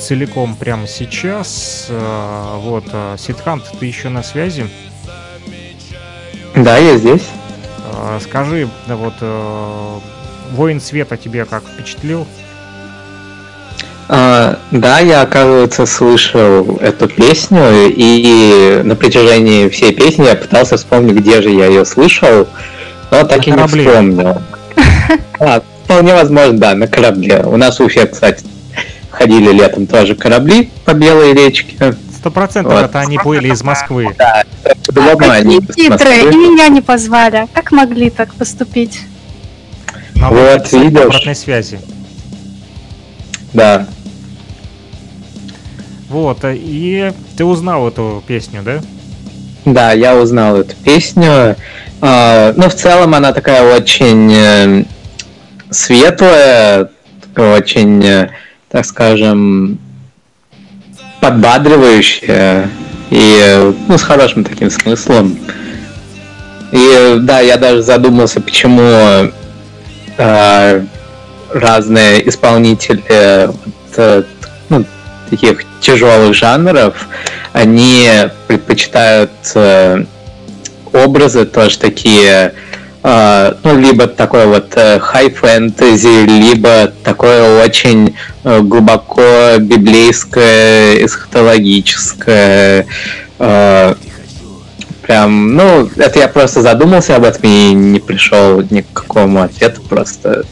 [0.00, 1.86] целиком прямо сейчас.
[1.88, 4.66] Э, Вот, э, Сидхант, ты еще на связи?
[6.56, 7.22] Да, я здесь.
[7.92, 9.14] Э, Скажи, да вот,
[10.52, 12.26] Воин Света тебе как впечатлил?
[14.10, 21.16] А, да, я, оказывается, слышал эту песню, и на протяжении всей песни я пытался вспомнить,
[21.16, 22.48] где же я ее слышал,
[23.10, 23.86] но так и не корабле.
[23.90, 24.42] вспомнил.
[25.40, 27.42] А, вполне возможно, да, на корабле.
[27.44, 28.44] У нас в Уфе, кстати,
[29.18, 31.94] ходили летом тоже корабли по Белой речке.
[32.16, 32.84] Сто процентов Вот.
[32.84, 34.14] это они плыли из Москвы.
[34.16, 34.44] Да,
[34.86, 37.46] по-любому они Какие из хитрые, и меня не позвали.
[37.52, 39.00] Как могли так поступить?
[40.14, 41.00] Надо Вот, видишь.
[41.00, 41.80] обратной связи.
[43.52, 43.86] Да.
[46.08, 48.80] Вот, э, и ты узнал эту песню, да?
[49.64, 51.56] Да, я узнал эту песню.
[52.00, 54.84] А, ну, в целом она такая очень э,
[55.70, 56.90] светлая,
[57.22, 58.30] такая очень, э,
[58.70, 59.78] так скажем,
[61.20, 62.68] подбадривающая
[63.10, 65.38] и ну, с хорошим таким смыслом.
[66.72, 69.30] И да, я даже задумался, почему
[70.18, 70.82] э,
[71.52, 73.56] разные исполнители вот,
[73.96, 74.22] э,
[74.68, 74.84] ну,
[75.30, 77.08] таких тяжелых жанров,
[77.52, 78.08] они
[78.46, 80.04] предпочитают э,
[80.92, 82.52] образы тоже такие,
[83.02, 92.86] ну, либо такое вот хай фэнтези, либо такое очень э, глубоко библейское, эсхатологическое.
[93.38, 93.94] э,
[95.08, 99.80] прям, ну, это я просто задумался об этом и не пришел ни к какому ответу,
[99.88, 100.44] просто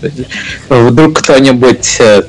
[0.68, 2.22] вдруг кто-нибудь э,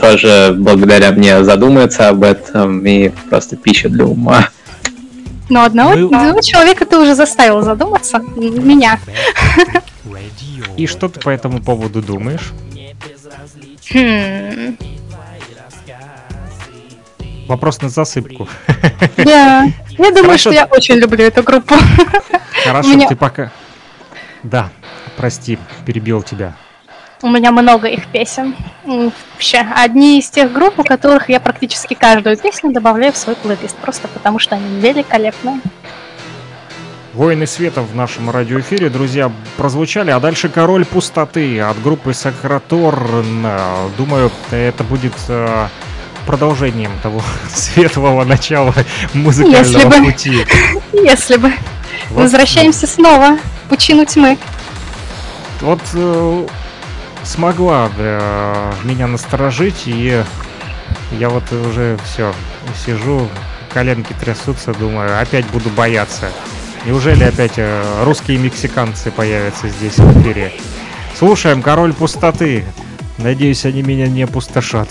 [0.00, 4.48] тоже благодаря мне задумается об этом и просто пища для ума.
[5.48, 8.18] Но одного, одного человека ты уже заставил задуматься.
[8.18, 8.98] Меня.
[10.76, 12.52] И что ты по этому поводу думаешь?
[13.90, 14.76] Хм.
[17.46, 18.48] Вопрос на засыпку.
[19.16, 19.64] Да.
[19.64, 20.38] Я думаю, Хорошо.
[20.38, 21.74] что я очень люблю эту группу.
[22.64, 23.50] Хорошо, меня- ты пока...
[24.42, 24.70] Да,
[25.16, 26.54] прости, перебил тебя.
[27.24, 28.54] У меня много их песен.
[28.84, 33.76] Вообще, одни из тех групп, у которых я практически каждую песню добавляю в свой плейлист,
[33.76, 35.58] просто потому что они великолепные.
[37.14, 43.46] Воины света в нашем радиоэфире, друзья, прозвучали, а дальше Король пустоты от группы Сакраторн.
[43.46, 45.68] Э, Думаю, это будет э,
[46.26, 48.74] продолжением того светлого начала
[49.14, 50.04] музыкального Если бы.
[50.04, 50.46] пути.
[50.92, 51.50] Если бы.
[52.10, 52.24] Вот.
[52.24, 54.36] Возвращаемся снова в пучину тьмы.
[55.62, 56.46] Вот э,
[57.24, 60.22] смогла э, меня насторожить, и
[61.12, 62.32] я вот уже все
[62.84, 63.28] сижу,
[63.72, 66.30] коленки трясутся, думаю, опять буду бояться.
[66.86, 70.52] Неужели опять э, русские мексиканцы появятся здесь в эфире?
[71.18, 72.64] Слушаем «Король пустоты».
[73.18, 74.88] Надеюсь, они меня не опустошат.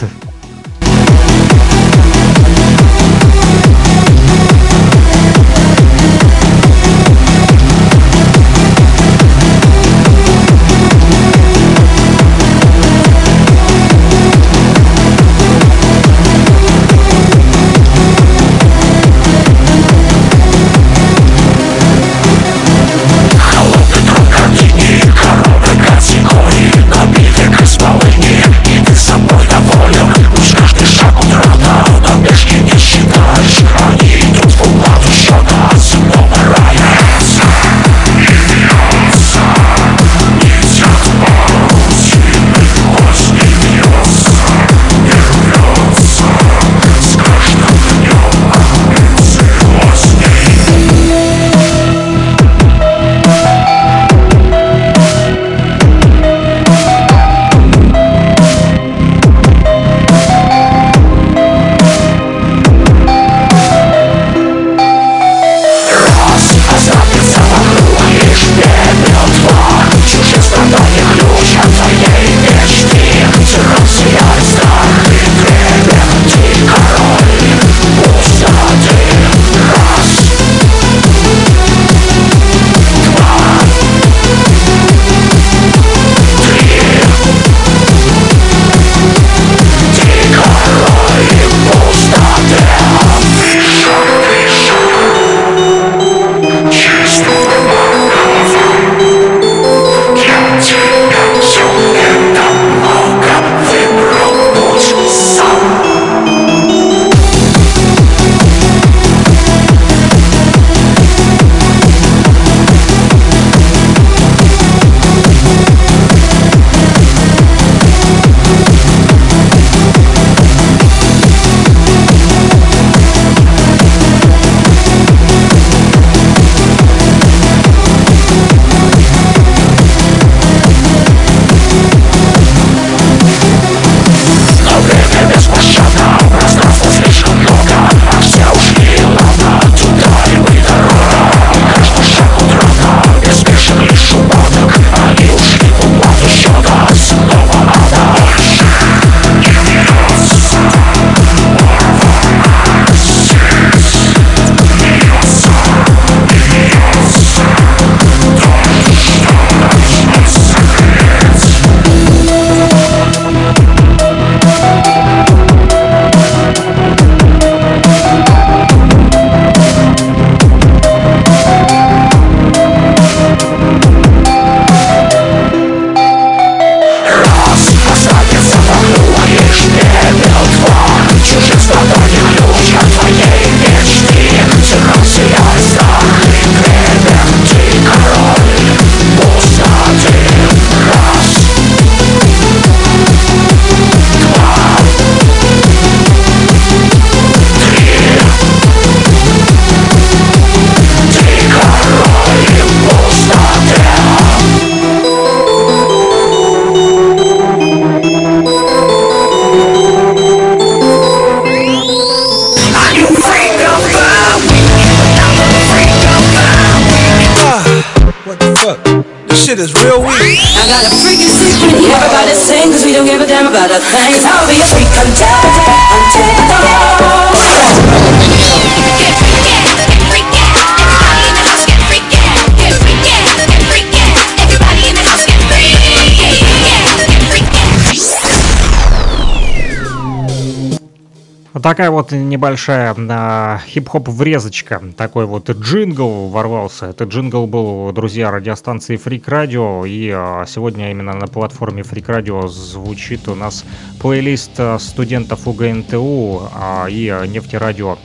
[241.74, 246.86] Такая вот небольшая а, хип-хоп врезочка, такой вот джингл ворвался.
[246.86, 252.48] Этот джингл был, друзья, радиостанции Freak Radio, и а, сегодня именно на платформе Freak Radio
[252.48, 253.66] звучит у нас
[254.00, 257.98] плейлист а, студентов УГНТУ а, и а, Нефтерадио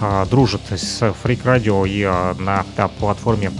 [0.00, 2.04] а, дружит с Freak Radio и
[2.42, 3.50] на а, платформе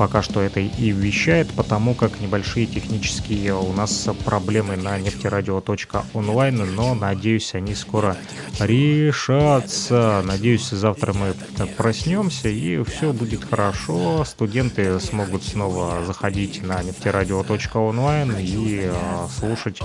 [0.00, 6.94] пока что это и вещает, потому как небольшие технические у нас проблемы на нефтерадио.онлайн, но
[6.94, 8.16] надеюсь, они скоро
[8.58, 10.22] решатся.
[10.24, 11.34] Надеюсь, завтра мы
[11.76, 14.24] проснемся и все будет хорошо.
[14.24, 19.80] Студенты смогут снова заходить на нефтерадио.онлайн и а, слушать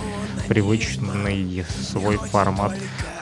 [0.48, 2.74] привычный свой формат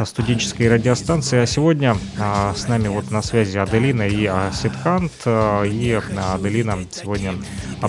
[0.06, 1.40] студенческой радиостанции.
[1.40, 5.12] А сегодня а, с нами вот на связи Аделина и Сидхант.
[5.26, 7.34] А, и Аделина сегодня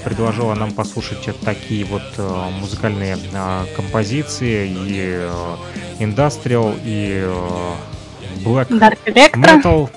[0.05, 2.03] предложила нам послушать такие вот
[2.61, 3.17] музыкальные
[3.77, 5.29] композиции и
[5.99, 7.25] Industrial, и
[8.45, 9.41] Black Dark Electro.
[9.41, 9.91] Metal.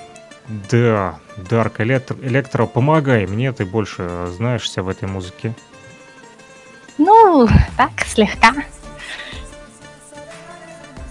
[0.48, 5.54] Да, Dark Electro, Electro, помогай мне, ты больше знаешься в этой музыке.
[6.96, 7.46] Ну,
[7.76, 8.54] так, слегка.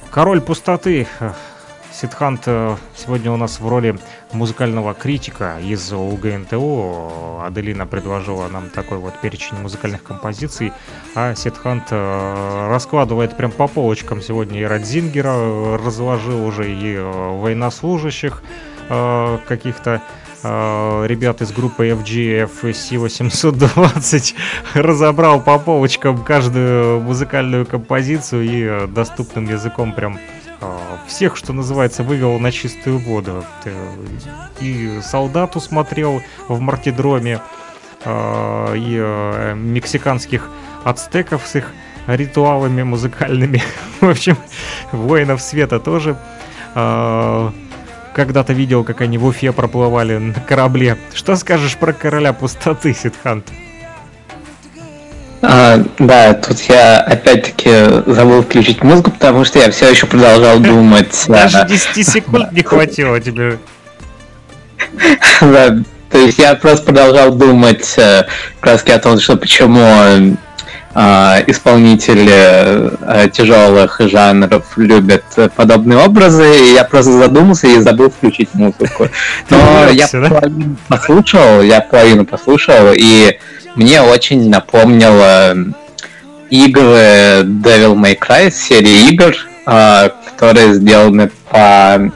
[0.09, 1.07] Король пустоты.
[1.93, 3.97] Сидхант э, сегодня у нас в роли
[4.33, 7.41] музыкального критика из УГНТУ.
[7.43, 10.73] Аделина предложила нам такой вот перечень музыкальных композиций,
[11.15, 14.21] а Сидхант э, раскладывает прям по полочкам.
[14.21, 18.41] Сегодня и Радзингера э, разложил уже, и э, военнослужащих
[18.89, 20.01] каких-то.
[20.43, 24.35] Ребят из группы FGFC 820
[24.75, 30.19] разобрал по полочкам каждую музыкальную композицию и доступным языком прям
[31.07, 33.43] всех, что называется, вывел на чистую воду.
[34.59, 37.41] И солдату смотрел в Мартидроме,
[38.03, 40.49] э, и э, мексиканских
[40.83, 41.71] ацтеков с их
[42.07, 43.61] ритуалами музыкальными.
[44.01, 44.37] В общем,
[44.91, 46.17] воинов света тоже.
[46.75, 47.51] Э,
[48.13, 50.97] Когда-то видел, как они в Уфе проплывали на корабле.
[51.13, 53.51] Что скажешь про короля пустоты, Сидхант?
[55.41, 57.69] А, да, тут я опять-таки
[58.07, 61.25] забыл включить музыку, потому что я все еще продолжал думать.
[61.27, 63.57] Даже а, 10 секунд не хватило тебе.
[65.41, 65.75] Да,
[66.09, 68.23] то есть я просто продолжал думать э,
[68.61, 70.37] раз о том, что почему
[70.99, 75.23] а, исполнители э, тяжелых жанров любят
[75.55, 79.07] подобные образы, и я просто задумался и забыл включить музыку.
[79.51, 83.37] Но я половину послушал, я половину послушал, и
[83.75, 85.55] мне очень напомнило
[86.49, 89.35] игры Devil May Cry, серии игр,
[89.65, 92.11] а, которые сделаны по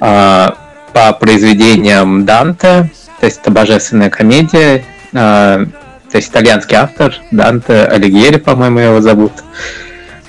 [0.00, 0.56] а,
[0.92, 2.90] по произведениям Данте,
[3.20, 4.84] то есть это божественная комедия,
[5.14, 5.64] а,
[6.10, 9.32] то есть итальянский автор Данте Алигьери, по-моему, его зовут.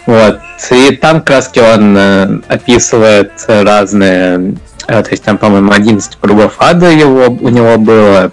[0.05, 0.39] Вот.
[0.71, 4.55] И там раз он э, описывает разные,
[4.87, 8.31] э, то есть там, по-моему, 11 кругов ада его, у него было.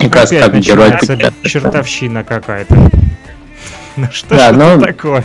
[0.00, 0.92] Как раз Опять как герой
[1.44, 2.74] чертовщина какая-то.
[3.96, 5.24] Ну что Да, ну- такое?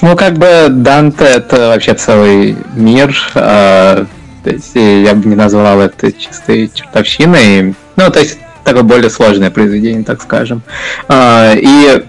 [0.00, 3.14] Ну, как бы Данте это вообще целый мир.
[3.34, 4.06] а,
[4.44, 7.74] то есть я бы не назвал это чистой чертовщиной.
[7.96, 10.62] Ну, то есть такое более сложное произведение, так скажем.
[11.08, 12.02] А, и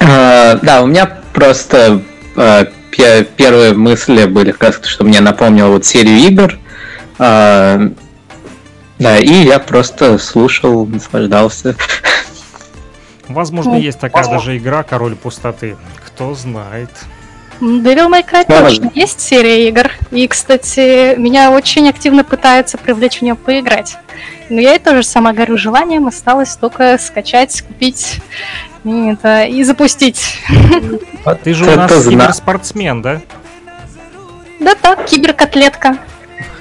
[0.00, 2.00] а, да, у меня просто
[2.34, 6.58] пе- первые мысли были как раз, что мне напомнило вот серию игр.
[7.18, 7.80] А,
[8.98, 11.76] да, и я просто слушал, наслаждался.
[13.28, 15.76] Возможно, Ну, есть такая даже игра Король пустоты.
[16.06, 16.90] Кто знает.
[17.60, 19.90] Devil May Cry Да, точно есть серия игр.
[20.10, 23.96] И, кстати, меня очень активно пытаются привлечь в нее поиграть.
[24.50, 28.20] Но я и тоже сама горю желанием, осталось только скачать, купить
[28.84, 30.38] и, это, и запустить.
[31.42, 33.22] Ты же у нас зна- киберспортсмен, да?
[34.60, 35.96] Да так, киберкотлетка.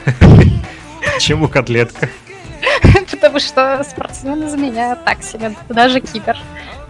[1.20, 2.10] Чему котлетка?
[3.12, 6.38] Потому что спортсмен из меня так себе, даже кибер.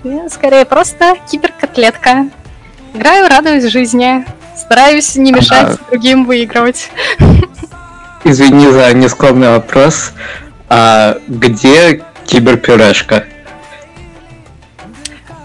[0.04, 2.28] Я скорее просто киберкотлетка.
[2.94, 4.26] Играю, радуюсь жизни.
[4.56, 5.78] Стараюсь не мешать Ага.
[5.90, 6.90] другим выигрывать.
[8.24, 10.12] Извини за нескромный вопрос.
[10.70, 13.26] А где киберпюрешка?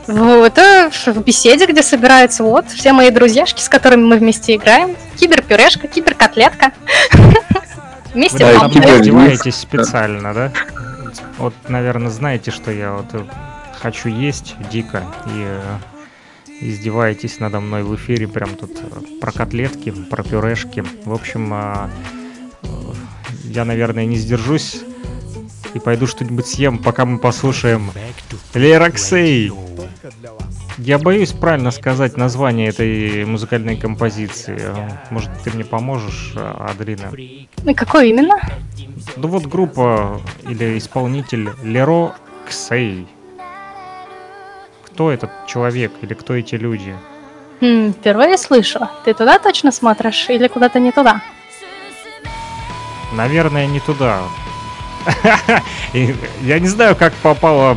[0.07, 4.97] Это в беседе, где собираются вот все мои друзьяшки, с которыми мы вместе играем.
[5.17, 6.73] Киберпюрешка, киберкотлетка.
[8.15, 10.53] Вместе Да, Вы там издеваетесь специально, да?
[11.39, 13.25] Вот, наверное, знаете, что я вот э,
[13.81, 15.79] хочу есть дико и э,
[16.61, 20.85] издеваетесь надо мной в эфире прям тут э, про котлетки, про пюрешки.
[21.05, 21.91] В общем, а,
[23.45, 24.81] я, наверное, не сдержусь
[25.75, 27.91] и пойду что-нибудь съем, пока мы послушаем
[28.55, 29.53] Лероксей.
[30.79, 34.61] Я боюсь правильно сказать название этой музыкальной композиции.
[35.11, 37.11] Может, ты мне поможешь, Адрина?
[37.17, 38.39] И какой именно?
[39.17, 42.15] Ну вот группа или исполнитель Леро
[42.49, 43.09] Ксей.
[44.85, 46.95] Кто этот человек или кто эти люди?
[47.61, 48.89] М, впервые слышу.
[49.05, 51.21] Ты туда точно смотришь или куда-то не туда?
[53.13, 54.23] Наверное, не туда.
[56.43, 57.77] Я не знаю, как попала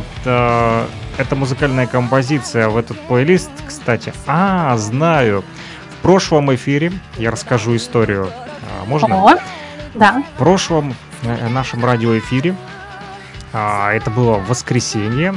[1.16, 4.12] э, эта музыкальная композиция в этот плейлист, кстати.
[4.26, 5.44] А, знаю.
[5.90, 8.28] В прошлом эфире я расскажу историю.
[8.28, 9.24] А, Можно?
[9.24, 9.38] О,
[9.94, 10.22] да.
[10.34, 12.54] В прошлом э, нашем радиоэфире,
[13.52, 15.34] а, это было в воскресенье,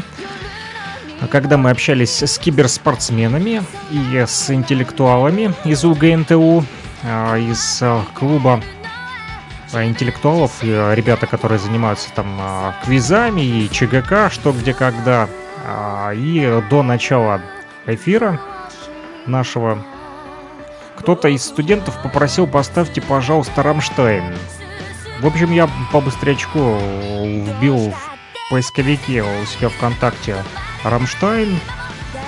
[1.30, 6.66] когда мы общались с киберспортсменами и с интеллектуалами из УГНТУ,
[7.04, 8.62] а, из э, клуба
[9.84, 15.28] интеллектуалов, и, а, ребята, которые занимаются там а, квизами и ЧГК, что где когда.
[15.66, 17.42] А, И до начала
[17.88, 18.40] эфира
[19.26, 19.84] нашего
[20.96, 24.24] кто-то из студентов попросил поставьте, пожалуйста, Рамштайн.
[25.20, 26.78] В общем, я по быстрячку
[27.24, 30.38] вбил в поисковике у себя ВКонтакте
[30.84, 31.60] Рамштайн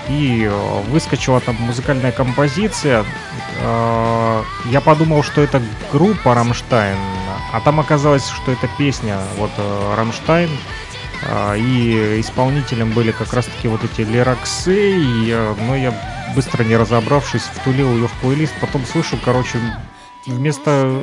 [0.10, 3.06] и э, выскочила там музыкальная композиция.
[3.62, 5.62] Э, Я подумал, что это
[5.92, 6.98] группа Рамштайн,
[7.54, 10.50] а там оказалось, что это песня вот э, Рамштайн.
[11.30, 15.94] А, И исполнителем были как раз-таки вот эти Лераксы, я- но я
[16.36, 19.58] быстро не разобравшись, втулил ее в плейлист, потом слышу, короче,
[20.28, 21.02] вместо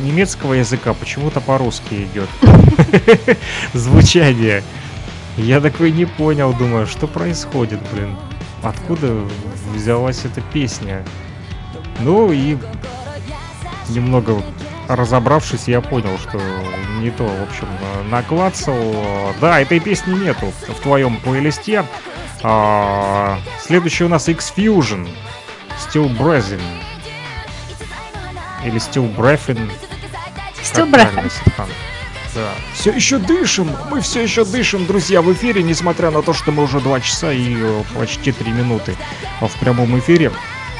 [0.00, 2.28] немецкого языка почему-то по-русски идет
[3.74, 4.62] звучание.
[5.36, 8.16] Я такой не понял, думаю, что происходит, блин.
[8.62, 9.14] Откуда
[9.74, 11.02] взялась эта песня?
[12.00, 12.58] Ну и
[13.88, 14.42] немного
[14.88, 16.40] разобравшись, я понял, что
[17.00, 17.68] не то, в общем,
[18.10, 18.76] наклацал.
[19.40, 21.84] Да, этой песни нету в твоем плейлисте.
[22.42, 25.08] А, следующий у нас X-Fusion.
[25.78, 26.62] Still Breathing.
[28.64, 29.70] Или Still Breathing.
[30.62, 31.30] Still Breathing.
[32.34, 32.48] Да.
[32.72, 36.62] Все еще дышим, мы все еще дышим, друзья, в эфире, несмотря на то, что мы
[36.62, 38.96] уже 2 часа и э, почти 3 минуты
[39.40, 40.32] в прямом эфире.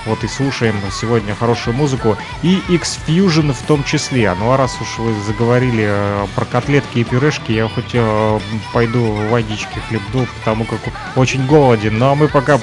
[0.06, 2.16] Вот и слушаем сегодня хорошую музыку.
[2.42, 4.34] И X-Fusion в том числе.
[4.34, 8.40] Ну а раз уж вы заговорили э, про котлетки и пюрешки, я хоть э,
[8.72, 10.80] пойду водички хлебну, потому как
[11.16, 11.98] очень голоден.
[11.98, 12.58] Ну а мы пока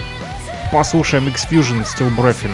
[0.71, 2.51] послушаем X-Fusion Still Breathing.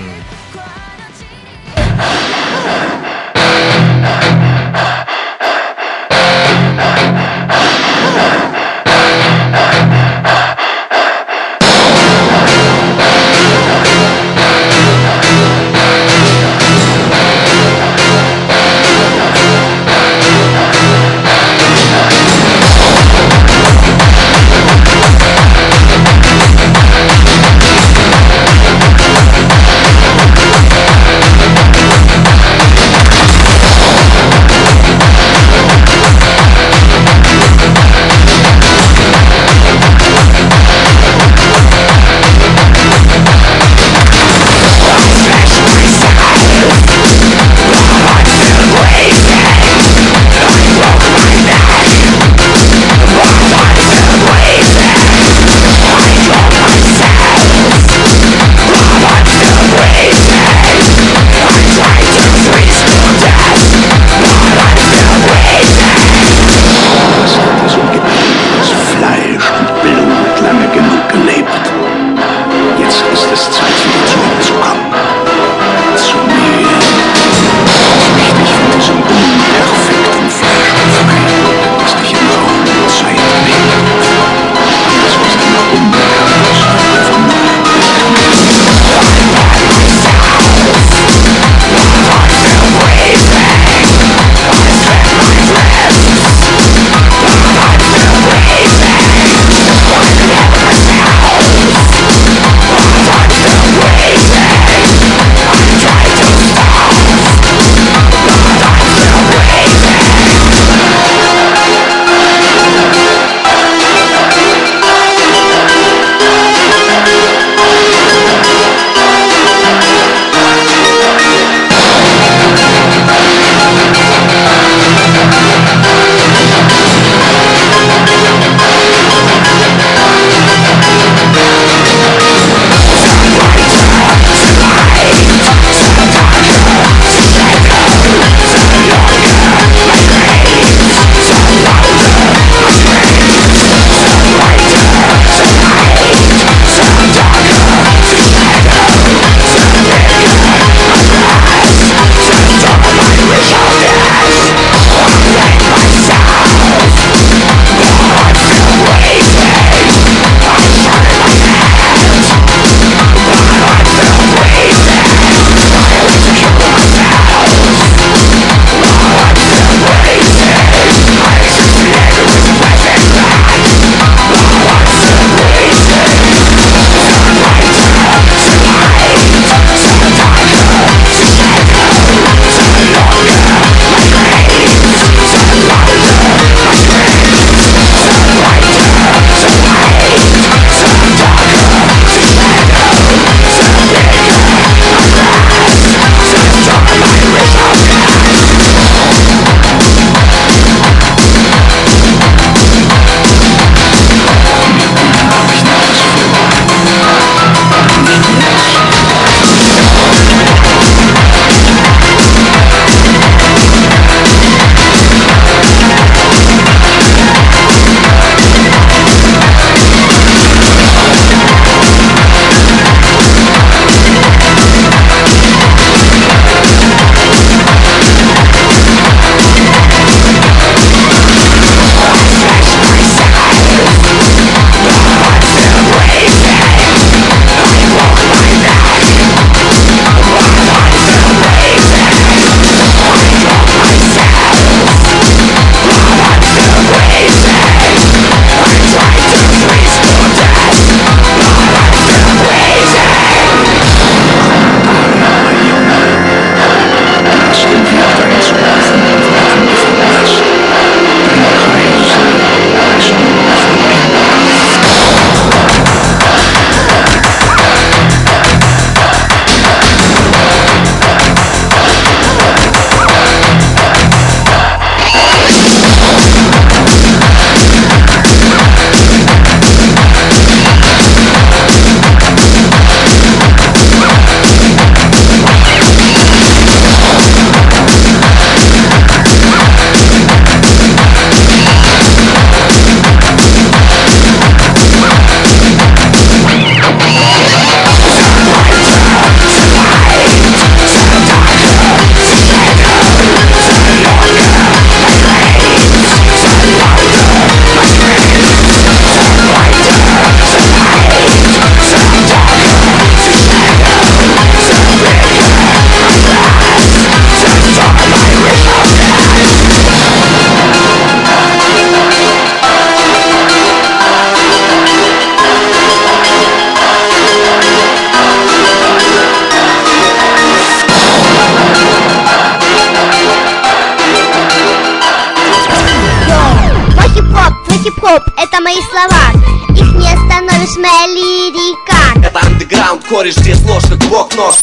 [338.76, 339.32] Мои слова
[339.76, 341.96] Их не остановишь, моя лирика.
[342.24, 344.56] Это андеграунд, кореш, здесь ложь, как блок нож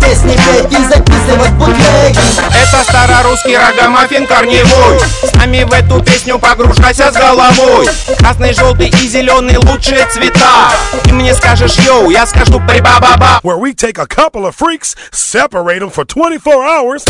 [0.00, 2.18] Песни петь и записывать бутлеги
[2.50, 5.00] Это старорусский рогомаффин корневой.
[5.22, 7.88] С нами в эту песню погружайся с головой.
[8.18, 10.70] Красный, желтый и зеленый лучшие цвета.
[11.04, 15.80] Ты мне скажешь йоу, я скажу приба-ба-ба Where we take a couple of freaks, separate
[15.80, 17.04] them for 24 hours.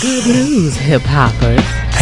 [0.00, 1.02] Good news, hip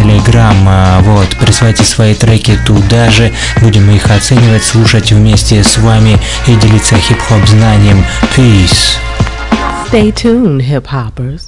[0.00, 0.56] Telegram.
[0.66, 6.54] А, Вот, присылайте свои треки туда же, будем их оценивать, слушать вместе с вами и
[6.54, 8.04] делиться хип-хоп знанием.
[8.36, 8.96] Peace.
[9.90, 11.42] Stay tuned, hip hoppers.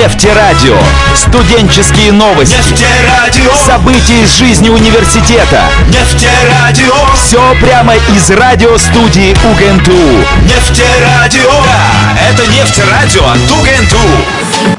[0.00, 0.78] Нефтерадио.
[1.16, 2.54] Студенческие новости.
[2.56, 3.52] Нефтерадио.
[3.66, 5.64] События из жизни университета.
[5.88, 6.94] Нефтерадио.
[7.14, 10.24] Все прямо из радиостудии УГНТУ.
[10.44, 11.50] Нефтерадио.
[11.64, 14.77] Да, это нефтерадио от УГНТУ.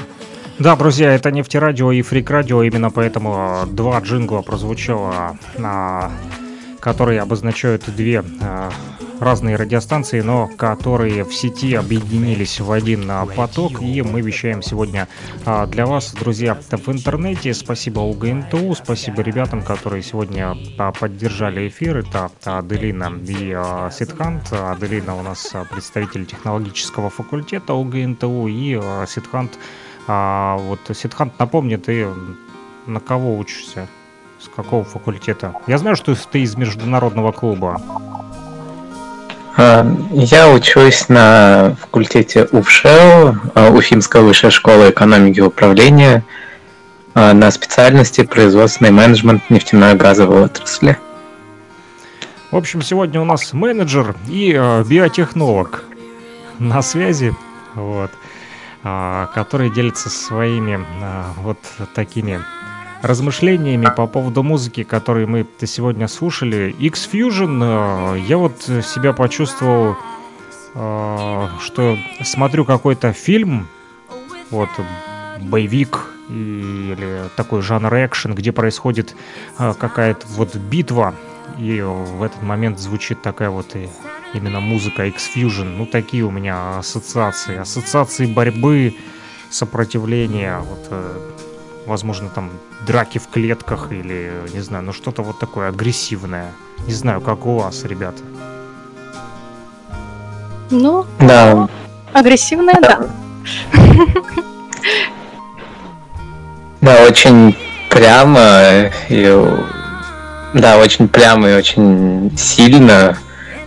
[0.60, 6.11] Да, друзья, это нефтерадио и фрик радио, именно поэтому э, два джингла прозвучало, а,
[6.81, 8.69] которые обозначают две а,
[9.22, 15.07] разные радиостанции, но которые в сети объединились в один а, поток, и мы вещаем сегодня
[15.45, 17.53] а, для вас, друзья, в интернете.
[17.53, 21.99] Спасибо УГНТУ, спасибо ребятам, которые сегодня а, поддержали эфир.
[21.99, 24.52] Это Аделина и а, Сидхант.
[24.52, 29.57] Аделина у нас а, представитель технологического факультета УГНТУ, и а, Сидхант
[30.11, 32.07] а вот, Сидхант, напомни, ты
[32.88, 33.88] на кого учишься?
[34.40, 35.53] С какого факультета?
[35.68, 37.80] Я знаю, что ты из международного клуба.
[39.56, 46.23] А, Я учусь на факультете УФШЭУ, а, Уфимская высшая школа экономики и управления,
[47.14, 50.98] а, на специальности производственный менеджмент нефтяной и газовой отрасли.
[52.49, 54.53] В общем, сегодня у нас менеджер и
[54.88, 55.84] биотехнолог
[56.57, 57.36] на связи,
[57.76, 58.10] вот,
[58.81, 61.57] который делится своими а, вот
[61.93, 62.39] такими
[63.01, 66.76] размышлениями по поводу музыки, которые мы сегодня слушали.
[66.80, 69.95] X-Fusion, э, я вот себя почувствовал,
[70.73, 73.68] что смотрю какой-то фильм,
[74.51, 74.69] вот,
[75.41, 79.15] боевик или такой жанр экшен, где происходит
[79.57, 81.15] какая-то вот битва,
[81.60, 83.90] и в этот момент звучит такая вот и
[84.34, 85.76] именно музыка X-Fusion.
[85.77, 87.57] Ну, такие у меня ассоциации.
[87.57, 88.95] Ассоциации борьбы,
[89.49, 91.18] сопротивления, вот, э,
[91.86, 92.49] возможно, там
[92.88, 96.52] драки в клетках или, не знаю, ну что-то вот такое агрессивное.
[96.88, 98.22] Не знаю, как у вас, ребята.
[100.72, 101.68] Ну, Да,
[102.14, 103.10] агрессивная, да.
[106.81, 107.56] да, очень
[107.90, 109.56] прямо и
[110.53, 113.17] да, очень прямо и очень сильно.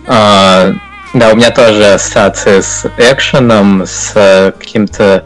[0.07, 0.73] А,
[1.13, 5.25] да, у меня тоже ассоциации с экшеном, с э, каким-то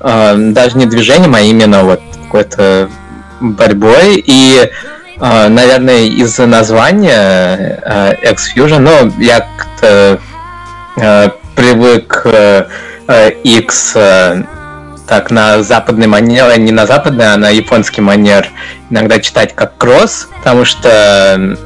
[0.00, 2.88] а, даже не движением, а именно вот какой-то
[3.40, 4.22] борьбой.
[4.26, 4.70] И,
[5.18, 10.20] а, наверное, из-за названия а, X-Fusion, ну, я как-то
[10.96, 12.66] а, привык э,
[13.44, 14.42] X э,
[15.10, 18.48] так на западный манер, не на западный, а на японский манер
[18.90, 21.56] иногда читать как кросс, потому что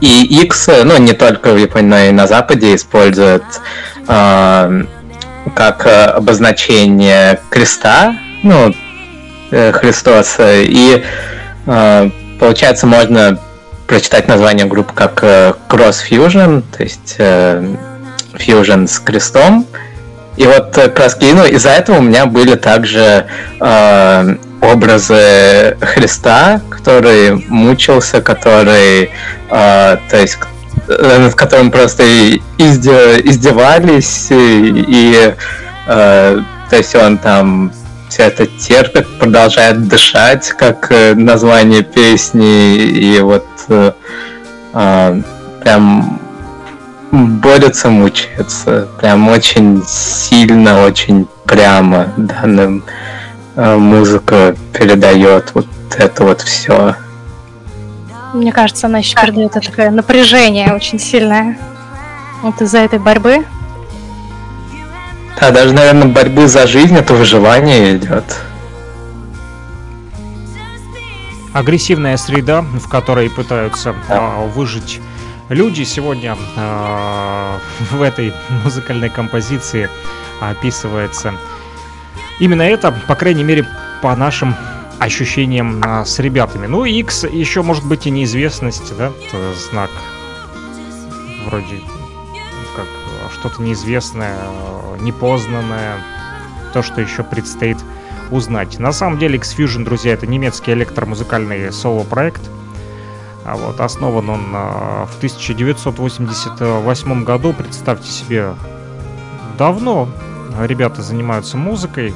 [0.00, 3.42] и X, ну не только в Японии, но и на Западе используют
[4.06, 4.84] э,
[5.56, 8.14] как э, обозначение креста,
[8.44, 8.72] ну,
[9.50, 11.02] э, Христос, и
[11.66, 13.40] э, получается можно
[13.88, 17.74] прочитать название группы как э, Cross Fusion, то есть э,
[18.34, 19.66] Fusion с крестом,
[20.36, 23.26] и вот э, как раз ну, из-за этого у меня были также
[23.60, 29.10] э, образы Христа, который мучился, который,
[29.50, 30.38] э, то есть,
[30.88, 32.04] э, над которым просто
[32.58, 35.34] издевались, и, и,
[35.86, 36.40] э,
[36.70, 37.72] то есть он там
[38.08, 43.92] все это терпит, продолжает дышать, как э, название песни, и вот э,
[44.72, 45.22] э,
[45.62, 46.23] прям
[47.14, 48.88] борется, мучается.
[48.98, 52.82] Прям очень сильно, очень прямо данная
[53.56, 55.66] э, музыка передает вот
[55.96, 56.96] это вот все.
[58.32, 61.56] Мне кажется, она еще передает это такое напряжение очень сильное.
[62.42, 63.44] Вот из-за этой борьбы.
[65.40, 68.24] Да, даже, наверное, борьбы за жизнь, это выживание идет.
[71.54, 75.00] агрессивная среда, в которой пытаются а, выжить
[75.48, 75.82] люди.
[75.82, 77.58] Сегодня а,
[77.90, 78.32] в этой
[78.64, 79.88] музыкальной композиции
[80.40, 81.34] описывается
[82.40, 83.66] именно это, по крайней мере,
[84.02, 84.54] по нашим
[84.98, 86.66] ощущениям а, с ребятами.
[86.66, 89.90] Ну, X еще может быть и неизвестность, да, это знак
[91.46, 91.80] вроде
[92.76, 92.86] как
[93.32, 94.36] что-то неизвестное,
[95.00, 95.96] непознанное,
[96.72, 97.78] то, что еще предстоит
[98.30, 98.78] узнать.
[98.78, 102.42] На самом деле X-Fusion, друзья, это немецкий электромузыкальный соло-проект.
[103.44, 108.54] А вот основан он а, в 1988 году, представьте себе,
[109.58, 110.08] давно
[110.60, 112.14] ребята занимаются музыкой,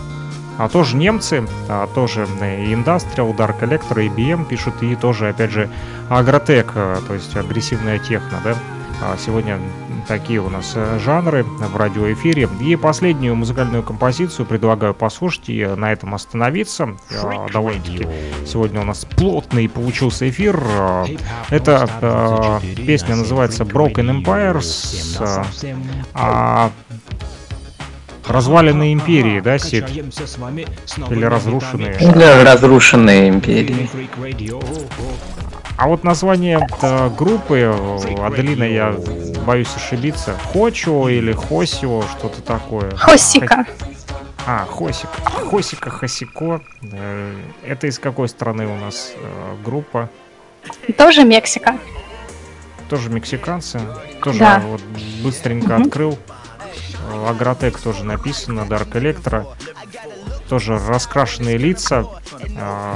[0.59, 5.69] а тоже немцы, а тоже и Industrial, Dark Electro, IBM пишут, и тоже, опять же,
[6.09, 8.57] Агротек, то есть агрессивная техно, да.
[9.01, 9.61] А сегодня
[10.09, 12.49] такие у нас э, жанры в радиоэфире.
[12.61, 16.97] И последнюю музыкальную композицию предлагаю послушать и на этом остановиться.
[17.11, 18.09] Э, довольно-таки
[18.47, 20.61] сегодня у нас плотный получился эфир.
[20.61, 21.05] Э,
[21.51, 25.47] эта песня называется Broken Empires.
[26.15, 26.71] А
[28.27, 29.89] Разваленные империи, да, Сид?
[29.89, 31.97] Или разрушенные?
[31.99, 33.89] Или разрушенные империи.
[35.79, 37.73] А вот название э, группы,
[38.21, 38.97] Аделина, я
[39.49, 40.37] боюсь ошибиться.
[40.53, 42.95] Хочо или Хосио, что-то такое.
[42.97, 43.65] Хосика.
[44.47, 45.09] А, Хосик.
[45.49, 46.61] Хосика, Хосико.
[46.83, 47.35] Э,
[47.65, 50.11] это из какой страны у нас э, группа?
[50.99, 51.79] Тоже Мексика.
[52.91, 53.81] Тоже мексиканцы.
[54.23, 54.61] Тоже да.
[54.61, 54.83] вот
[55.23, 55.83] быстренько угу.
[55.83, 56.19] открыл.
[57.27, 59.47] Агротек тоже написано, Dark Electro.
[60.51, 62.05] Тоже раскрашенные лица,
[62.43, 62.95] э,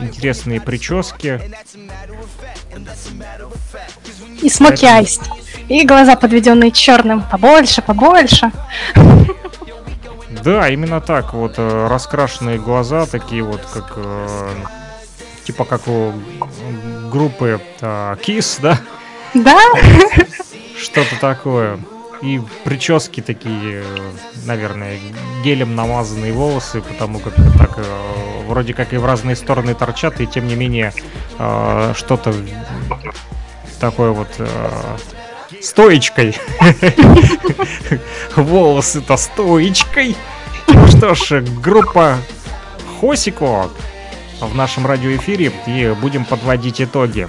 [0.00, 1.40] интересные прически.
[4.42, 5.22] И смоки айст.
[5.68, 7.22] И глаза подведенные черным.
[7.22, 8.50] Побольше, побольше.
[10.44, 11.34] Да, именно так.
[11.34, 14.48] Вот э, раскрашенные глаза, такие вот, как э,
[15.44, 16.12] типа как у
[17.10, 18.78] группы э, Kiss, да?
[19.34, 19.58] Да.
[20.80, 21.78] Что-то такое.
[22.22, 23.84] И прически такие,
[24.44, 24.98] наверное,
[25.44, 27.82] гелем намазанные волосы, потому как так э,
[28.46, 30.92] вроде как и в разные стороны торчат, и тем не менее
[31.94, 32.34] что-то
[33.78, 34.96] такое вот э,
[35.62, 36.36] стоечкой.
[38.36, 40.16] Волосы-то стоечкой.
[40.68, 42.18] Ну что ж, группа
[43.00, 43.70] Хосико
[44.40, 47.28] в нашем радиоэфире и будем подводить итоги.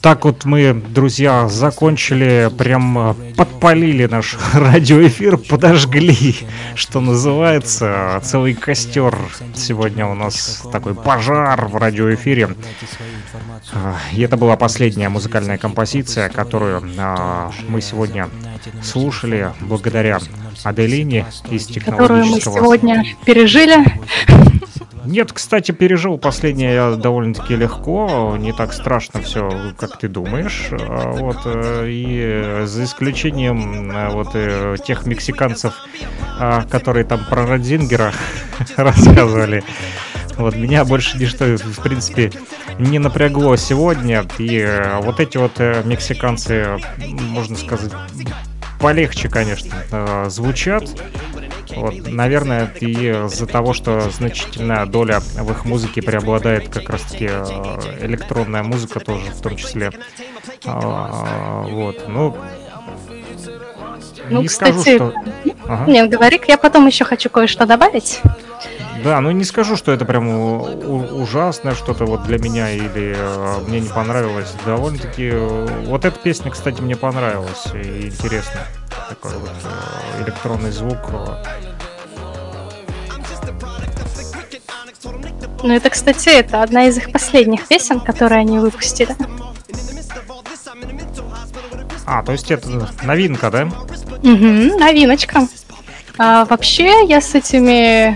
[0.00, 6.36] Так вот мы, друзья, закончили, прям э, подпалили наш радиоэфир, подожгли,
[6.74, 9.16] что называется, целый костер.
[9.54, 12.56] Сегодня у нас такой пожар в радиоэфире.
[14.12, 18.28] И это была последняя музыкальная композиция, которую а, мы сегодня
[18.82, 20.18] слушали благодаря
[20.64, 22.56] Аделине из Которую мы технологического...
[22.56, 23.76] сегодня пережили.
[25.04, 30.68] Нет, кстати, пережил последнее я довольно-таки легко, не так страшно все, как ты думаешь.
[30.72, 35.74] А, Вот, э, и за исключением э, вот э, тех мексиканцев,
[36.38, 38.12] а, которые там про Родзингера
[38.76, 39.64] рассказывали.
[40.36, 42.32] Вот меня больше ничто, в принципе,
[42.78, 44.24] не напрягло сегодня.
[44.38, 44.66] И
[45.02, 46.78] вот эти вот мексиканцы,
[47.28, 47.92] можно сказать,
[48.78, 50.84] полегче, конечно, звучат.
[51.76, 57.28] Вот, наверное, это и из-за того, что значительная доля в их музыке преобладает как раз-таки
[57.30, 59.90] э, электронная музыка тоже, в том числе.
[60.64, 62.36] А, Вот, ну,
[64.30, 65.14] Ну, не скажу, кстати, что...
[65.66, 65.90] Ага.
[65.90, 68.20] нет, говори я потом еще хочу кое-что добавить.
[69.02, 73.80] Да, ну не скажу, что это прям ужасное что-то вот для меня или э, мне
[73.80, 74.52] не понравилось.
[74.66, 78.60] Довольно-таки э, вот эта песня, кстати, мне понравилась и интересно.
[79.10, 80.98] Такой вот э, электронный звук.
[81.08, 81.44] э.
[85.64, 89.16] Ну, это, кстати, это одна из их последних песен, которые они выпустили.
[92.06, 93.64] А, то есть это новинка, да?
[93.64, 95.48] Угу, новиночка.
[96.22, 98.14] А, вообще, я с этими...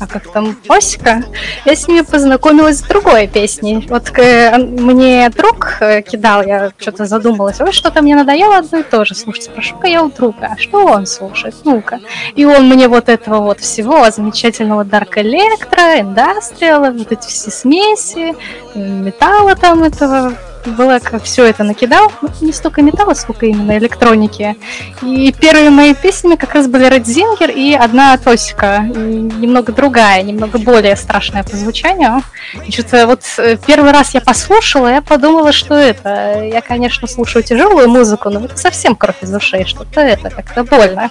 [0.00, 1.22] А как там, Осика?
[1.64, 3.86] Я с ними познакомилась с другой песней.
[3.88, 8.82] Вот э, мне друг э, кидал, я что-то задумалась, ой, что-то мне надоело одно и
[8.82, 9.44] то же слушать.
[9.44, 11.54] Спрошу-ка я у друга, а что он слушает?
[11.62, 12.00] Ну-ка.
[12.34, 18.34] И он мне вот этого вот всего замечательного Dark Electro, Industrial, вот эти все смеси,
[18.74, 20.32] э, металла там этого
[20.66, 22.12] Блэк все это накидал.
[22.22, 24.56] Ну, не столько металла, сколько именно электроники.
[25.02, 28.84] И первыми моими песнями как раз были Red и одна Тосика.
[28.94, 32.22] И Немного другая, немного более страшная по звучанию.
[32.66, 36.42] И что-то вот э, первый раз я послушала, я подумала, что это.
[36.44, 41.10] Я, конечно, слушаю тяжелую музыку, но это совсем кровь из ушей, что-то это как-то больно.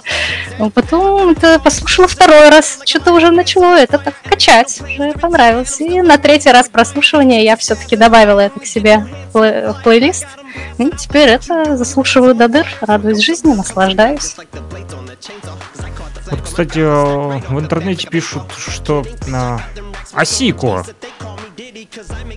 [0.58, 5.80] Но потом это послушала второй раз, что-то уже начало это так качать, уже понравилось.
[5.80, 9.06] И на третий раз прослушивания я все-таки добавила это к себе
[9.72, 10.26] в плейлист.
[10.78, 14.36] И теперь это заслушиваю до дыр, радуюсь жизни, наслаждаюсь.
[16.30, 19.60] Вот, кстати, э, в интернете пишут, что на
[20.12, 20.84] Осико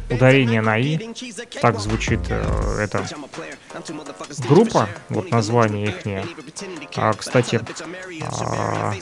[0.10, 1.00] ударение на И,
[1.62, 3.06] так звучит э, эта
[4.48, 6.28] группа, вот название их.
[6.96, 7.62] А, кстати,
[8.22, 8.94] а,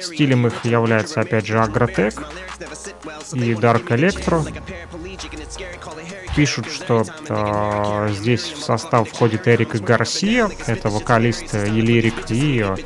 [0.00, 2.14] стилем их является опять же Агротек
[3.32, 4.44] и Dark Electro.
[6.36, 11.80] Пишут, что э, здесь в состав входит Эрик Гарсия, это вокалист э, и
[12.60, 12.76] э,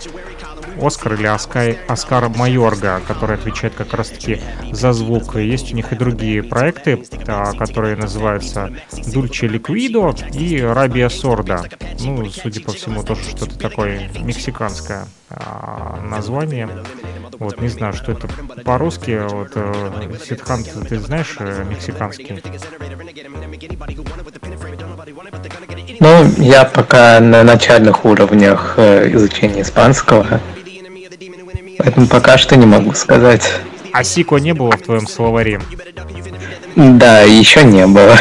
[0.81, 5.37] Оскар или Оскай, Оскар Майорга, который отвечает как раз-таки за звук.
[5.37, 11.71] Есть у них и другие проекты, а, которые называются Dulce Liquido и Rabia Sorda.
[12.01, 16.69] Ну, судя по всему, тоже что-то такое мексиканское а, название.
[17.39, 18.29] Вот, не знаю, что это
[18.65, 19.21] по-русски.
[19.29, 22.43] Вот, э, Сидхан, ты- ты знаешь э, мексиканский?
[26.01, 30.41] Ну, я пока на начальных уровнях э, изучения испанского,
[31.83, 33.51] поэтому пока что не могу сказать.
[33.93, 35.61] А Сико не было в твоем словаре?
[36.77, 38.17] Да, еще не было.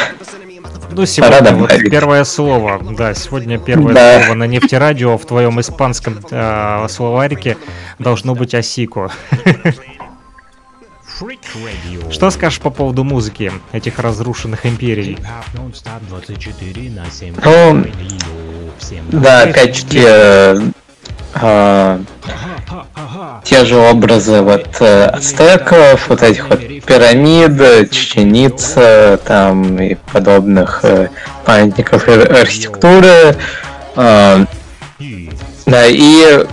[0.94, 2.82] Ну, сегодня Пора вот первое слово.
[2.98, 4.20] Да, сегодня первое Да.
[4.20, 7.58] слово на нефтерадио в твоем испанском э, словарике
[7.98, 9.10] должно быть осико.
[12.10, 15.18] Что скажешь по поводу музыки этих разрушенных империй?
[15.54, 15.72] Ну,
[19.12, 20.02] да, опять-таки,
[21.36, 22.00] э,
[23.44, 31.10] те же образы вот э, ацтеков, вот этих вот пирамид, чеченица, там и подобных э,
[31.46, 33.36] памятников ар- архитектуры.
[33.96, 34.46] Э,
[35.66, 36.46] да, и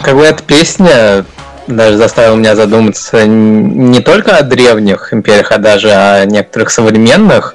[0.00, 1.24] как бы эта песня
[1.66, 7.54] даже заставила меня задуматься не только о древних империях, а даже о некоторых современных.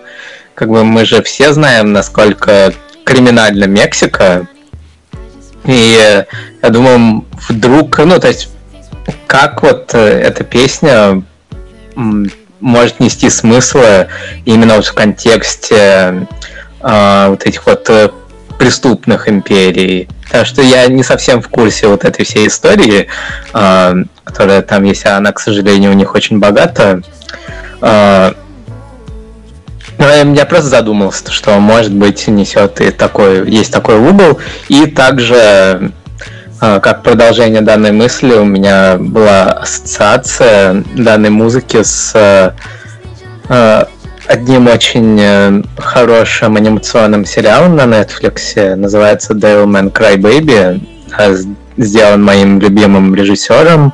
[0.56, 4.48] Как бы мы же все знаем, насколько криминальна Мексика.
[5.68, 6.26] И э,
[6.64, 8.50] я думаю, вдруг, ну, то есть,
[9.28, 11.22] как вот э, эта песня
[12.60, 14.08] может нести смыслы
[14.46, 16.28] именно вот в контексте
[16.82, 18.10] э, вот этих вот э,
[18.58, 20.08] преступных империй.
[20.30, 23.08] Так что я не совсем в курсе вот этой всей истории,
[23.54, 27.02] э, которая там есть, а она, к сожалению, у них очень богата.
[27.82, 28.34] Э,
[29.98, 34.40] Ну, я просто задумался, что, может быть, несет и такой, есть такой угол.
[34.68, 35.92] И также,
[36.60, 42.14] а, как продолжение данной мысли, у меня была ассоциация данной музыки с
[43.50, 43.88] а,
[44.28, 50.86] одним очень э, хорошим анимационным сериалом на Netflix, называется Devilman Crybaby,
[51.18, 51.34] а,
[51.78, 53.94] сделан моим любимым режиссером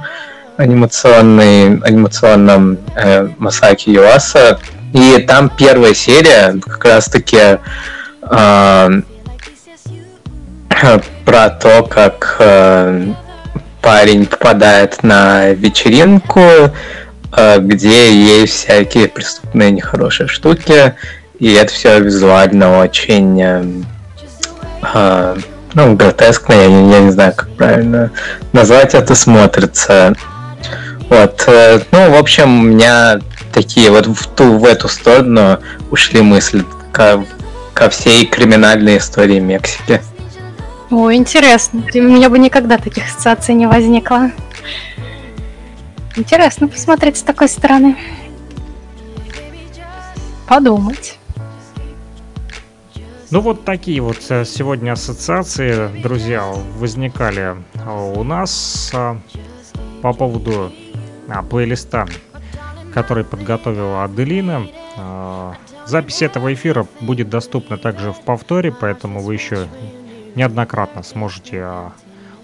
[0.57, 4.59] анимационный, анимационным э, Масаки Юаса.
[4.93, 7.59] И там первая серия как раз-таки
[8.22, 9.01] э,
[11.25, 13.13] про то, как э,
[13.81, 16.41] парень попадает на вечеринку,
[17.35, 20.93] э, где есть всякие преступные нехорошие штуки,
[21.39, 25.35] и это все визуально очень э,
[25.73, 28.11] ну, гротескно, я, я не знаю, как правильно
[28.51, 30.13] назвать это, смотрится.
[31.09, 33.19] Вот, э, ну, в общем, у меня
[33.53, 35.59] такие вот в ту, в эту сторону
[35.91, 37.25] ушли мысли ко,
[37.73, 40.01] ко всей криминальной истории Мексики.
[40.90, 41.83] О, интересно.
[41.93, 44.32] У меня бы никогда таких ассоциаций не возникло.
[46.15, 47.98] Интересно посмотреть с такой стороны.
[50.48, 51.17] Подумать.
[53.32, 56.43] Ну вот такие вот э, сегодня ассоциации, друзья,
[56.77, 57.56] возникали
[58.15, 59.17] у нас а,
[60.03, 60.72] по поводу
[61.27, 62.06] а, плейлиста,
[62.93, 64.67] который подготовила Аделина.
[64.97, 65.55] А,
[65.85, 69.67] запись этого эфира будет доступна также в повторе, поэтому вы еще
[70.35, 71.91] неоднократно сможете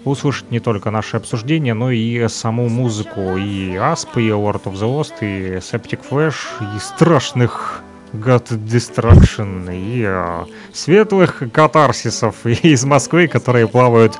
[0.04, 5.00] услышать не только наше обсуждение, но и саму музыку и Аспы, и Lord of the
[5.00, 6.36] Lost, и Septic Flash,
[6.76, 7.82] и страшных
[8.12, 14.18] God Destruction и э, светлых катарсисов из Москвы, которые плавают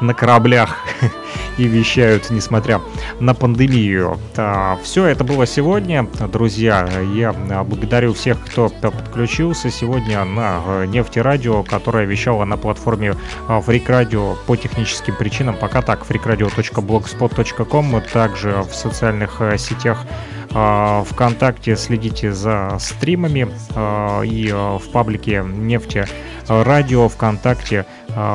[0.00, 0.78] на кораблях
[1.58, 2.80] и вещают, несмотря
[3.18, 4.18] на пандемию.
[4.36, 6.88] А, все это было сегодня, друзья.
[7.14, 13.14] Я благодарю всех, кто подключился сегодня на э, нефтерадио, которое вещало на платформе
[13.48, 15.56] Freak Radio по техническим причинам.
[15.56, 24.50] Пока так, freakradio.blogspot.com, также в социальных э, сетях а, ВКонтакте следите за стримами а, и
[24.52, 26.06] а, в паблике Нефти
[26.48, 27.86] Радио ВКонтакте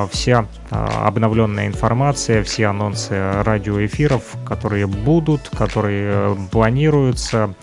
[0.10, 7.54] вся обновленная информация, все анонсы радиоэфиров, которые будут, которые планируются.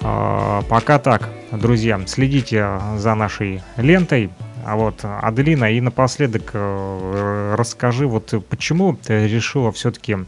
[0.00, 4.28] Пока так, друзья, следите за нашей лентой.
[4.66, 10.18] А вот, Аделина, и напоследок э, расскажи, вот почему ты решила все-таки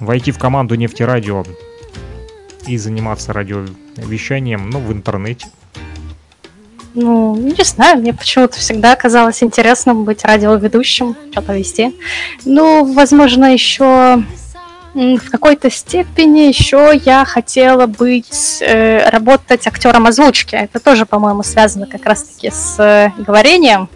[0.00, 1.44] войти в команду Нефтерадио
[2.68, 5.46] и заниматься радиовещанием, ну, в интернете?
[6.94, 11.94] Ну, не знаю, мне почему-то всегда казалось интересным быть радиоведущим, что-то вести.
[12.44, 14.22] Ну, возможно, еще
[14.94, 20.56] в какой-то степени еще я хотела быть, э, работать актером озвучки.
[20.56, 23.88] Это тоже, по-моему, связано как раз-таки с э, говорением,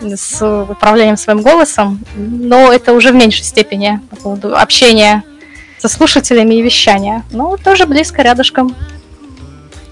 [0.00, 5.24] с управлением своим голосом, но это уже в меньшей степени по поводу общения
[5.86, 7.22] со слушателями и вещания.
[7.30, 8.74] Ну, тоже близко рядышком.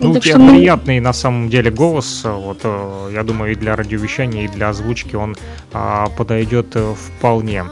[0.01, 0.57] Ну, у тебя мы...
[0.57, 2.23] приятный на самом деле голос.
[2.25, 5.37] Вот, э, я думаю, и для радиовещания, и для озвучки он
[5.73, 7.65] а, подойдет э, вполне.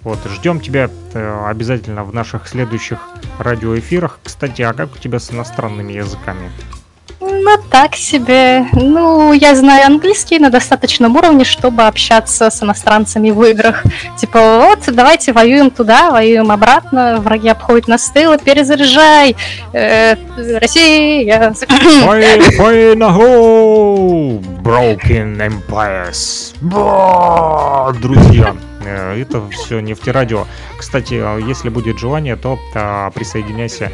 [0.00, 2.98] Вот, ждем тебя э, обязательно в наших следующих
[3.38, 4.18] радиоэфирах.
[4.22, 6.50] Кстати, а как у тебя с иностранными языками?
[7.40, 8.66] Ну, так себе.
[8.72, 13.84] Ну, я знаю английский на достаточном уровне, чтобы общаться с иностранцами в играх.
[14.18, 19.34] Типа, вот, давайте воюем туда, воюем обратно, враги обходят нас с тыла, перезаряжай!
[19.72, 20.16] Э,
[20.60, 21.54] Россия!
[24.62, 26.54] Broken Empires!
[28.00, 28.54] Друзья,
[28.84, 30.46] э, это все нефтерадио.
[30.78, 33.90] Кстати, а если будет желание, то а, присоединяйся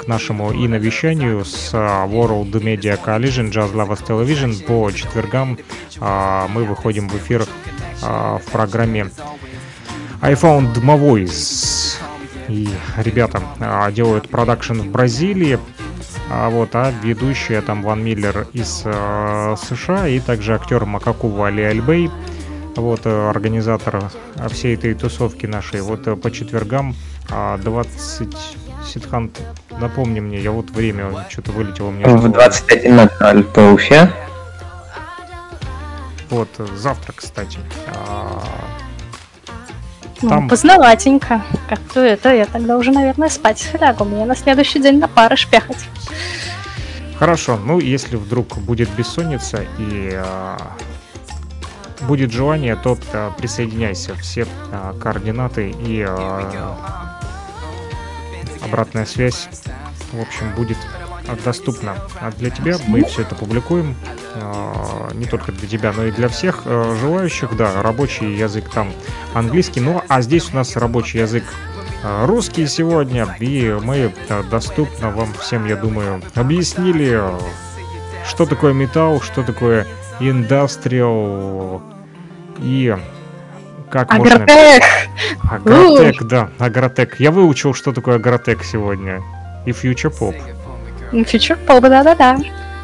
[0.00, 4.64] к нашему и навещанию с а, World Media Coalition Jazz Lovers Television.
[4.64, 5.58] По четвергам
[6.00, 7.44] а, мы выходим в эфир
[8.02, 9.10] а, в программе
[10.22, 10.80] I Found.
[12.48, 13.42] И ребята
[13.92, 15.58] делают продакшн в Бразилии,
[16.30, 21.62] а вот, а ведущая там Ван Миллер из э, США и также актер Макакува Али
[21.62, 22.10] Альбей,
[22.74, 24.10] вот, организатор
[24.48, 26.96] всей этой тусовки нашей, вот по четвергам
[27.28, 28.36] 20
[28.86, 29.30] Сидхан,
[29.78, 32.08] напомни мне, я вот время что-то вылетело у меня.
[32.08, 34.10] В 21.00 по Уфе.
[36.30, 37.58] Вот, завтра, кстати.
[37.88, 38.42] А...
[40.22, 40.48] Ну, Там...
[40.48, 41.42] поздноватенько.
[41.68, 44.04] Как-то это я тогда уже, наверное, спать лягу.
[44.04, 45.88] Мне на следующий день на пары шпехать.
[47.18, 50.56] Хорошо, ну если вдруг будет бессонница и а,
[52.02, 54.14] будет желание, то а, присоединяйся.
[54.14, 54.46] Все
[55.02, 56.06] координаты и
[58.70, 59.48] обратная связь,
[60.12, 60.78] в общем, будет
[61.44, 61.96] доступно
[62.38, 62.76] для тебя.
[62.86, 63.94] Мы все это публикуем.
[64.34, 67.56] А, не только для тебя, но и для всех э, желающих.
[67.56, 68.92] Да, рабочий язык там
[69.34, 69.80] английский.
[69.80, 71.44] Ну, а здесь у нас рабочий язык
[72.02, 73.36] русский сегодня.
[73.40, 74.12] И мы
[74.50, 77.20] доступно вам всем, я думаю, объяснили,
[78.26, 79.86] что такое металл, что такое
[80.20, 81.82] индастриал
[82.58, 82.96] и
[83.90, 84.82] как Агротек!
[85.42, 85.56] можно...
[85.56, 87.20] Агротек, да, агротек.
[87.20, 89.22] Я выучил, что такое агротек сегодня.
[89.66, 90.34] И фьючер поп.
[91.10, 92.38] Фьючер поп, да-да-да.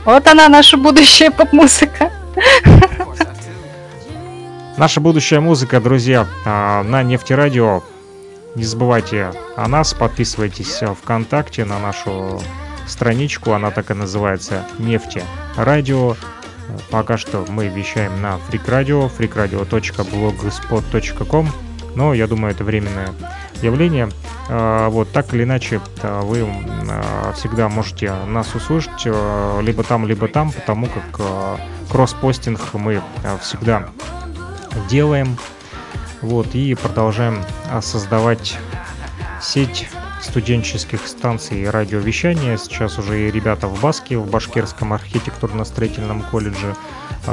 [0.04, 2.10] Вот она, наша будущая поп-музыка.
[4.76, 7.82] Наша будущая музыка, друзья, а, на Нефтерадио.
[8.54, 12.42] Не забывайте о нас, подписывайтесь ВКонтакте на нашу
[12.86, 15.22] страничку, она так и называется Нефти
[15.56, 16.16] Радио.
[16.90, 21.48] Пока что мы вещаем на Radio, freakradio.blogspot.com,
[21.94, 23.14] но я думаю, это временное
[23.62, 24.08] явление.
[24.48, 26.44] А, вот так или иначе, вы
[26.88, 31.58] а, всегда можете нас услышать либо там, либо там, потому как
[31.90, 33.02] кросс-постинг мы
[33.40, 33.88] всегда
[34.88, 35.36] делаем.
[36.22, 37.44] Вот, и продолжаем
[37.80, 38.56] создавать
[39.40, 39.88] сеть
[40.22, 42.56] студенческих станций и радиовещания.
[42.56, 46.74] Сейчас уже и ребята в Баске, в Башкирском архитектурно-строительном колледже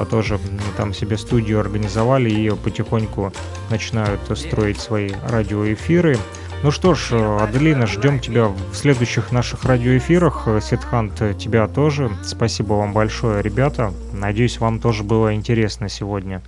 [0.10, 0.40] тоже
[0.76, 3.32] там себе студию организовали и потихоньку
[3.70, 6.18] начинают строить свои радиоэфиры.
[6.64, 10.48] Ну что ж, Аделина, ждем тебя в следующих наших радиоэфирах.
[10.62, 12.10] Сетхант, тебя тоже.
[12.24, 13.94] Спасибо вам большое, ребята.
[14.14, 16.42] Надеюсь, вам тоже было интересно сегодня.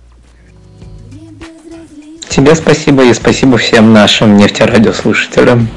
[2.28, 5.68] Тебе спасибо и спасибо всем нашим нефтерадиослушателям.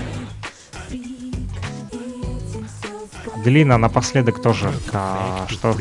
[3.44, 5.76] Делина, напоследок тоже, а, что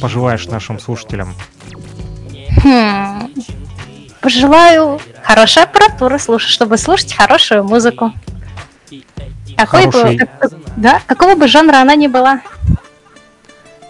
[0.00, 1.34] пожелаешь нашим слушателям?
[2.62, 3.32] Хм.
[4.20, 8.12] Пожелаю хорошей аппаратуры слушать, чтобы слушать хорошую музыку.
[9.56, 10.18] Какой Хороший.
[10.18, 10.28] бы,
[10.76, 12.40] да, какого бы жанра она ни была.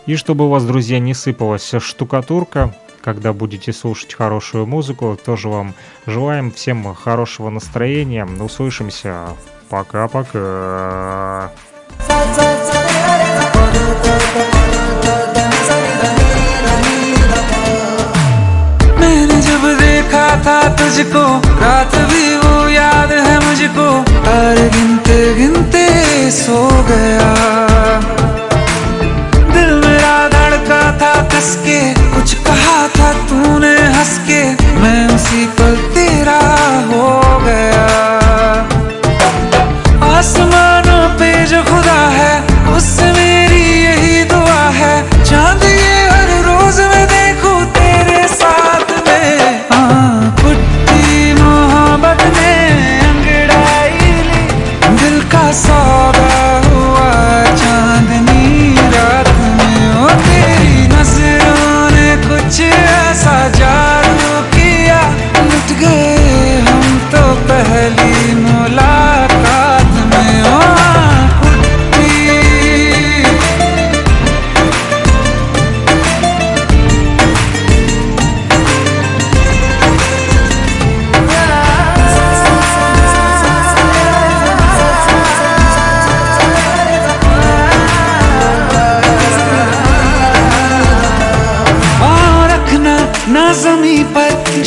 [0.07, 5.75] И чтобы у вас, друзья, не сыпалась штукатурка, когда будете слушать хорошую музыку, тоже вам
[6.07, 8.25] желаем всем хорошего настроения.
[8.25, 9.29] Услышимся.
[9.69, 11.53] Пока-пока.
[19.01, 21.25] मैंने जब देखा था तुझको,
[21.61, 23.89] रात भी वो याद है मुझको।
[24.27, 25.85] तारे गिनते गिनते
[26.31, 26.61] सो
[26.91, 27.31] गया।
[29.53, 31.79] दिल मेरा धड़का था कसके
[32.15, 34.43] कुछ कहा था तूने हंस के
[34.81, 36.41] मैं उसी पल तेरा
[36.91, 37.09] हो
[37.45, 37.87] गया।
[40.11, 40.70] आसमानों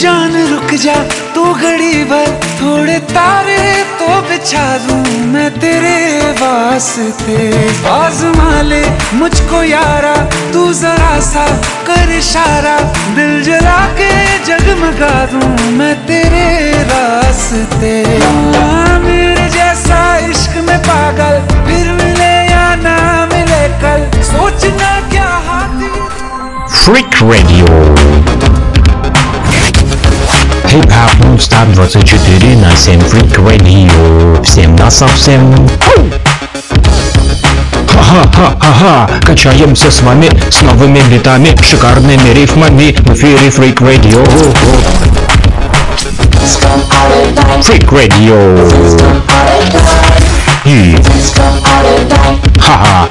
[0.02, 0.94] जान रुक जा
[1.36, 2.28] तू घड़ी भर
[2.60, 3.58] थोड़े तारे
[4.00, 5.98] तो बिछा दूँ मैं तेरे
[6.42, 7.38] वास्ते
[7.90, 8.82] आजमा ले
[9.20, 10.16] मुझको यारा
[10.54, 11.46] तू जरा सा
[11.88, 12.78] कर इशारा
[13.16, 14.12] दिल जला के
[14.50, 16.48] जगमगा दूँ मैं तेरे
[16.94, 22.98] रास्ते हाँ, मेरे जैसा इश्क में पागल फिर मिले या ना
[23.34, 25.92] मिले कल सोचना क्या हाथी
[26.84, 28.33] Freak Radio.
[30.74, 34.42] Клип Апмунстар 24 на 7 Freak Radio.
[34.42, 35.56] Всем на совсем.
[37.92, 44.26] Ха-ха-ха-ха, качаемся с вами с новыми битами, шикарными рифмами в эфире Freak Radio.
[47.62, 48.60] Freak Radio.
[50.66, 50.98] И...
[52.60, 53.10] Ха-ха.